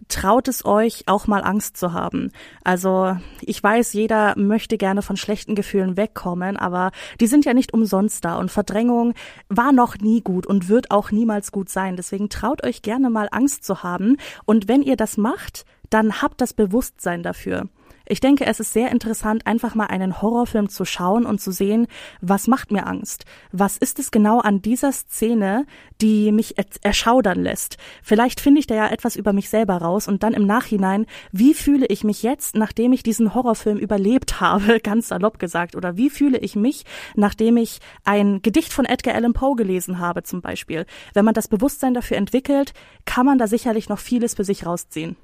traut 0.09 0.49
es 0.49 0.65
euch, 0.65 1.05
auch 1.07 1.27
mal 1.27 1.43
Angst 1.43 1.77
zu 1.77 1.93
haben. 1.93 2.31
Also 2.63 3.17
ich 3.41 3.63
weiß, 3.63 3.93
jeder 3.93 4.39
möchte 4.39 4.77
gerne 4.77 5.03
von 5.03 5.17
schlechten 5.17 5.55
Gefühlen 5.55 5.97
wegkommen, 5.97 6.57
aber 6.57 6.91
die 7.21 7.27
sind 7.27 7.45
ja 7.45 7.55
nicht 7.55 7.73
umsonst 7.73 8.25
da 8.25 8.37
und 8.37 8.51
Verdrängung 8.51 9.15
war 9.49 9.73
noch 9.73 9.99
nie 9.99 10.21
gut 10.21 10.47
und 10.47 10.69
wird 10.69 10.91
auch 10.91 11.11
niemals 11.11 11.53
gut 11.53 11.69
sein. 11.69 11.97
Deswegen 11.97 12.29
traut 12.29 12.65
euch 12.65 12.83
gerne 12.83 13.11
mal 13.11 13.29
Angst 13.31 13.65
zu 13.65 13.83
haben 13.83 14.17
und 14.45 14.69
wenn 14.69 14.83
ihr 14.83 14.97
das 14.97 15.17
macht, 15.17 15.65
dann 15.91 16.23
habt 16.23 16.41
das 16.41 16.53
Bewusstsein 16.53 17.23
dafür. 17.23 17.69
Ich 18.07 18.21
denke, 18.21 18.45
es 18.45 18.61
ist 18.61 18.75
sehr 18.75 18.91
interessant, 18.91 19.47
einfach 19.47 19.75
mal 19.75 19.87
einen 19.87 20.21
Horrorfilm 20.21 20.69
zu 20.69 20.85
schauen 20.85 21.25
und 21.25 21.41
zu 21.41 21.53
sehen, 21.53 21.87
was 22.21 22.49
macht 22.49 22.71
mir 22.71 22.87
Angst? 22.87 23.25
Was 23.51 23.79
ist 23.79 23.99
es 23.99 24.11
genau 24.11 24.41
an 24.41 24.61
dieser 24.61 24.93
Szene, 24.93 25.65
die 26.03 26.31
mich 26.31 26.55
erschaudern 26.83 27.43
lässt? 27.43 27.79
Vielleicht 28.03 28.41
finde 28.41 28.61
ich 28.61 28.67
da 28.67 28.75
ja 28.75 28.89
etwas 28.89 29.17
über 29.17 29.33
mich 29.33 29.49
selber 29.49 29.79
raus 29.79 30.07
und 30.07 30.23
dann 30.23 30.35
im 30.35 30.47
Nachhinein, 30.47 31.07
wie 31.33 31.55
fühle 31.55 31.87
ich 31.87 32.05
mich 32.05 32.23
jetzt, 32.23 32.57
nachdem 32.57 32.93
ich 32.93 33.03
diesen 33.03 33.35
Horrorfilm 33.35 33.79
überlebt 33.79 34.39
habe, 34.41 34.81
ganz 34.81 35.09
salopp 35.09 35.39
gesagt, 35.39 35.75
oder 35.75 35.97
wie 35.97 36.11
fühle 36.11 36.37
ich 36.37 36.57
mich, 36.57 36.85
nachdem 37.15 37.57
ich 37.57 37.79
ein 38.05 38.43
Gedicht 38.43 38.75
von 38.75 38.85
Edgar 38.85 39.15
Allan 39.15 39.33
Poe 39.33 39.57
gelesen 39.57 39.99
habe 39.99 40.25
zum 40.25 40.43
Beispiel? 40.43 40.85
Wenn 41.15 41.25
man 41.25 41.33
das 41.33 41.49
Bewusstsein 41.49 41.95
dafür 41.95 42.19
entwickelt, 42.19 42.75
kann 43.07 43.25
man 43.25 43.39
da 43.39 43.47
sicherlich 43.47 43.89
noch 43.89 43.99
vieles 43.99 44.35
für 44.35 44.45
sich 44.45 44.67
rausziehen. 44.67 45.17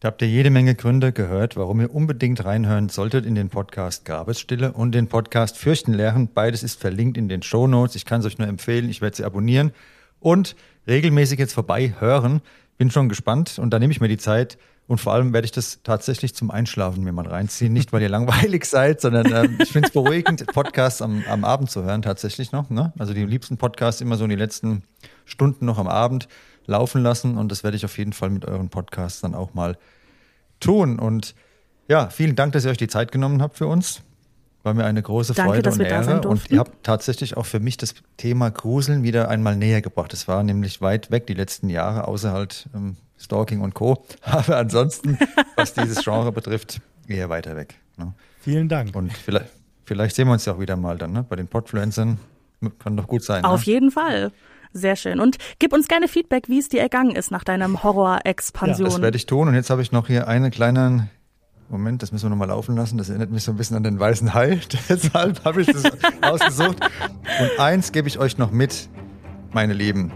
Da 0.00 0.06
habt 0.08 0.22
ihr 0.22 0.28
jede 0.28 0.48
Menge 0.48 0.74
Gründe 0.74 1.12
gehört, 1.12 1.58
warum 1.58 1.78
ihr 1.82 1.94
unbedingt 1.94 2.42
reinhören 2.46 2.88
solltet 2.88 3.26
in 3.26 3.34
den 3.34 3.50
Podcast 3.50 4.06
Grabesstille 4.06 4.72
und 4.72 4.92
den 4.92 5.08
Podcast 5.08 5.58
Fürchten 5.58 5.92
lernen. 5.92 6.30
Beides 6.32 6.62
ist 6.62 6.80
verlinkt 6.80 7.18
in 7.18 7.28
den 7.28 7.42
Show 7.42 7.66
Notes. 7.66 7.96
Ich 7.96 8.06
kann 8.06 8.20
es 8.20 8.26
euch 8.26 8.38
nur 8.38 8.48
empfehlen. 8.48 8.88
Ich 8.88 9.02
werde 9.02 9.18
sie 9.18 9.24
abonnieren 9.24 9.72
und 10.18 10.56
regelmäßig 10.88 11.38
jetzt 11.38 11.52
vorbei 11.52 11.92
hören. 11.98 12.40
Bin 12.78 12.90
schon 12.90 13.10
gespannt 13.10 13.58
und 13.58 13.74
da 13.74 13.78
nehme 13.78 13.92
ich 13.92 14.00
mir 14.00 14.08
die 14.08 14.16
Zeit 14.16 14.56
und 14.86 15.02
vor 15.02 15.12
allem 15.12 15.34
werde 15.34 15.44
ich 15.44 15.52
das 15.52 15.80
tatsächlich 15.82 16.34
zum 16.34 16.50
Einschlafen 16.50 17.04
mir 17.04 17.12
mal 17.12 17.26
reinziehen. 17.26 17.74
Nicht, 17.74 17.92
weil 17.92 18.00
ihr 18.00 18.08
langweilig 18.18 18.64
seid, 18.64 19.02
sondern 19.02 19.30
ähm, 19.30 19.58
ich 19.60 19.70
finde 19.70 19.88
es 19.88 19.92
beruhigend, 19.92 20.46
Podcasts 20.46 21.02
am, 21.02 21.24
am 21.28 21.44
Abend 21.44 21.70
zu 21.70 21.84
hören 21.84 22.00
tatsächlich 22.00 22.52
noch. 22.52 22.70
Ne? 22.70 22.94
Also 22.98 23.12
die 23.12 23.26
liebsten 23.26 23.58
Podcasts 23.58 24.00
immer 24.00 24.16
so 24.16 24.24
in 24.24 24.30
die 24.30 24.36
letzten 24.36 24.82
Stunden 25.26 25.66
noch 25.66 25.76
am 25.76 25.88
Abend 25.88 26.26
laufen 26.70 27.02
lassen 27.02 27.36
und 27.36 27.52
das 27.52 27.62
werde 27.62 27.76
ich 27.76 27.84
auf 27.84 27.98
jeden 27.98 28.14
Fall 28.14 28.30
mit 28.30 28.46
euren 28.46 28.70
Podcasts 28.70 29.20
dann 29.20 29.34
auch 29.34 29.52
mal 29.52 29.76
tun. 30.60 30.98
Und 30.98 31.34
ja, 31.88 32.08
vielen 32.08 32.36
Dank, 32.36 32.52
dass 32.52 32.64
ihr 32.64 32.70
euch 32.70 32.78
die 32.78 32.88
Zeit 32.88 33.12
genommen 33.12 33.42
habt 33.42 33.58
für 33.58 33.66
uns. 33.66 34.02
War 34.62 34.74
mir 34.74 34.84
eine 34.84 35.02
große 35.02 35.34
Danke, 35.34 35.52
Freude 35.52 35.70
und 35.70 35.80
Ehre. 35.80 36.20
Und 36.28 36.50
ihr 36.50 36.58
habt 36.58 36.84
tatsächlich 36.84 37.36
auch 37.36 37.46
für 37.46 37.60
mich 37.60 37.78
das 37.78 37.94
Thema 38.18 38.50
Gruseln 38.50 39.02
wieder 39.02 39.28
einmal 39.28 39.56
näher 39.56 39.80
gebracht. 39.80 40.12
Es 40.12 40.28
war 40.28 40.42
nämlich 40.42 40.82
weit 40.82 41.10
weg 41.10 41.26
die 41.26 41.34
letzten 41.34 41.70
Jahre, 41.70 42.06
außer 42.06 42.32
halt 42.32 42.68
ähm, 42.74 42.96
Stalking 43.18 43.62
und 43.62 43.74
Co. 43.74 44.04
Aber 44.22 44.58
ansonsten, 44.58 45.18
was 45.56 45.72
dieses 45.74 46.04
Genre 46.04 46.30
betrifft, 46.30 46.80
eher 47.08 47.30
weiter 47.30 47.56
weg. 47.56 47.76
Ne? 47.96 48.12
Vielen 48.40 48.68
Dank. 48.68 48.94
Und 48.94 49.12
vielleicht, 49.12 49.46
vielleicht 49.84 50.14
sehen 50.14 50.28
wir 50.28 50.34
uns 50.34 50.44
ja 50.44 50.52
auch 50.54 50.60
wieder 50.60 50.76
mal 50.76 50.98
dann 50.98 51.12
ne? 51.12 51.24
bei 51.26 51.36
den 51.36 51.48
Podfluencern. 51.48 52.18
Kann 52.78 52.96
doch 52.98 53.06
gut 53.06 53.24
sein. 53.24 53.44
Auf 53.44 53.66
ne? 53.66 53.72
jeden 53.72 53.90
Fall. 53.90 54.30
Sehr 54.72 54.96
schön. 54.96 55.20
Und 55.20 55.36
gib 55.58 55.72
uns 55.72 55.88
gerne 55.88 56.08
Feedback, 56.08 56.48
wie 56.48 56.58
es 56.58 56.68
dir 56.68 56.80
ergangen 56.80 57.16
ist 57.16 57.30
nach 57.30 57.44
deinem 57.44 57.82
Horror-Expansion. 57.82 58.86
Ja, 58.86 58.92
das 58.92 59.02
werde 59.02 59.16
ich 59.16 59.26
tun. 59.26 59.48
Und 59.48 59.54
jetzt 59.54 59.70
habe 59.70 59.82
ich 59.82 59.92
noch 59.92 60.06
hier 60.06 60.28
einen 60.28 60.50
kleinen 60.50 61.10
Moment, 61.68 62.02
das 62.02 62.10
müssen 62.12 62.26
wir 62.26 62.30
nochmal 62.30 62.48
laufen 62.48 62.76
lassen. 62.76 62.98
Das 62.98 63.08
erinnert 63.08 63.30
mich 63.30 63.44
so 63.44 63.52
ein 63.52 63.56
bisschen 63.56 63.76
an 63.76 63.84
den 63.84 63.98
weißen 63.98 64.34
Hai. 64.34 64.60
Deshalb 64.88 65.44
habe 65.44 65.62
ich 65.62 65.68
das 65.68 65.84
ausgesucht. 66.20 66.78
Und 66.80 67.60
eins 67.60 67.92
gebe 67.92 68.08
ich 68.08 68.18
euch 68.18 68.38
noch 68.38 68.50
mit, 68.50 68.88
meine 69.52 69.72
Lieben. 69.72 70.12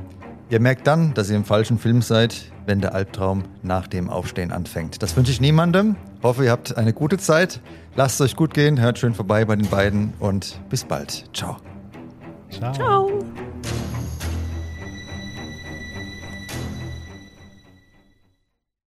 Ihr 0.50 0.60
merkt 0.60 0.86
dann, 0.86 1.14
dass 1.14 1.30
ihr 1.30 1.36
im 1.36 1.44
falschen 1.44 1.78
Film 1.78 2.02
seid, 2.02 2.52
wenn 2.66 2.80
der 2.80 2.94
Albtraum 2.94 3.44
nach 3.62 3.86
dem 3.86 4.10
Aufstehen 4.10 4.52
anfängt. 4.52 5.02
Das 5.02 5.16
wünsche 5.16 5.32
ich 5.32 5.40
niemandem. 5.40 5.96
Hoffe, 6.22 6.44
ihr 6.44 6.50
habt 6.50 6.76
eine 6.76 6.92
gute 6.92 7.18
Zeit. 7.18 7.60
Lasst 7.96 8.20
es 8.20 8.26
euch 8.26 8.36
gut 8.36 8.52
gehen. 8.52 8.80
Hört 8.80 8.98
schön 8.98 9.14
vorbei 9.14 9.44
bei 9.44 9.56
den 9.56 9.68
beiden 9.68 10.12
und 10.18 10.60
bis 10.68 10.84
bald. 10.84 11.24
Ciao. 11.32 11.56
Ciao. 12.50 12.72
Ciao. 12.72 13.18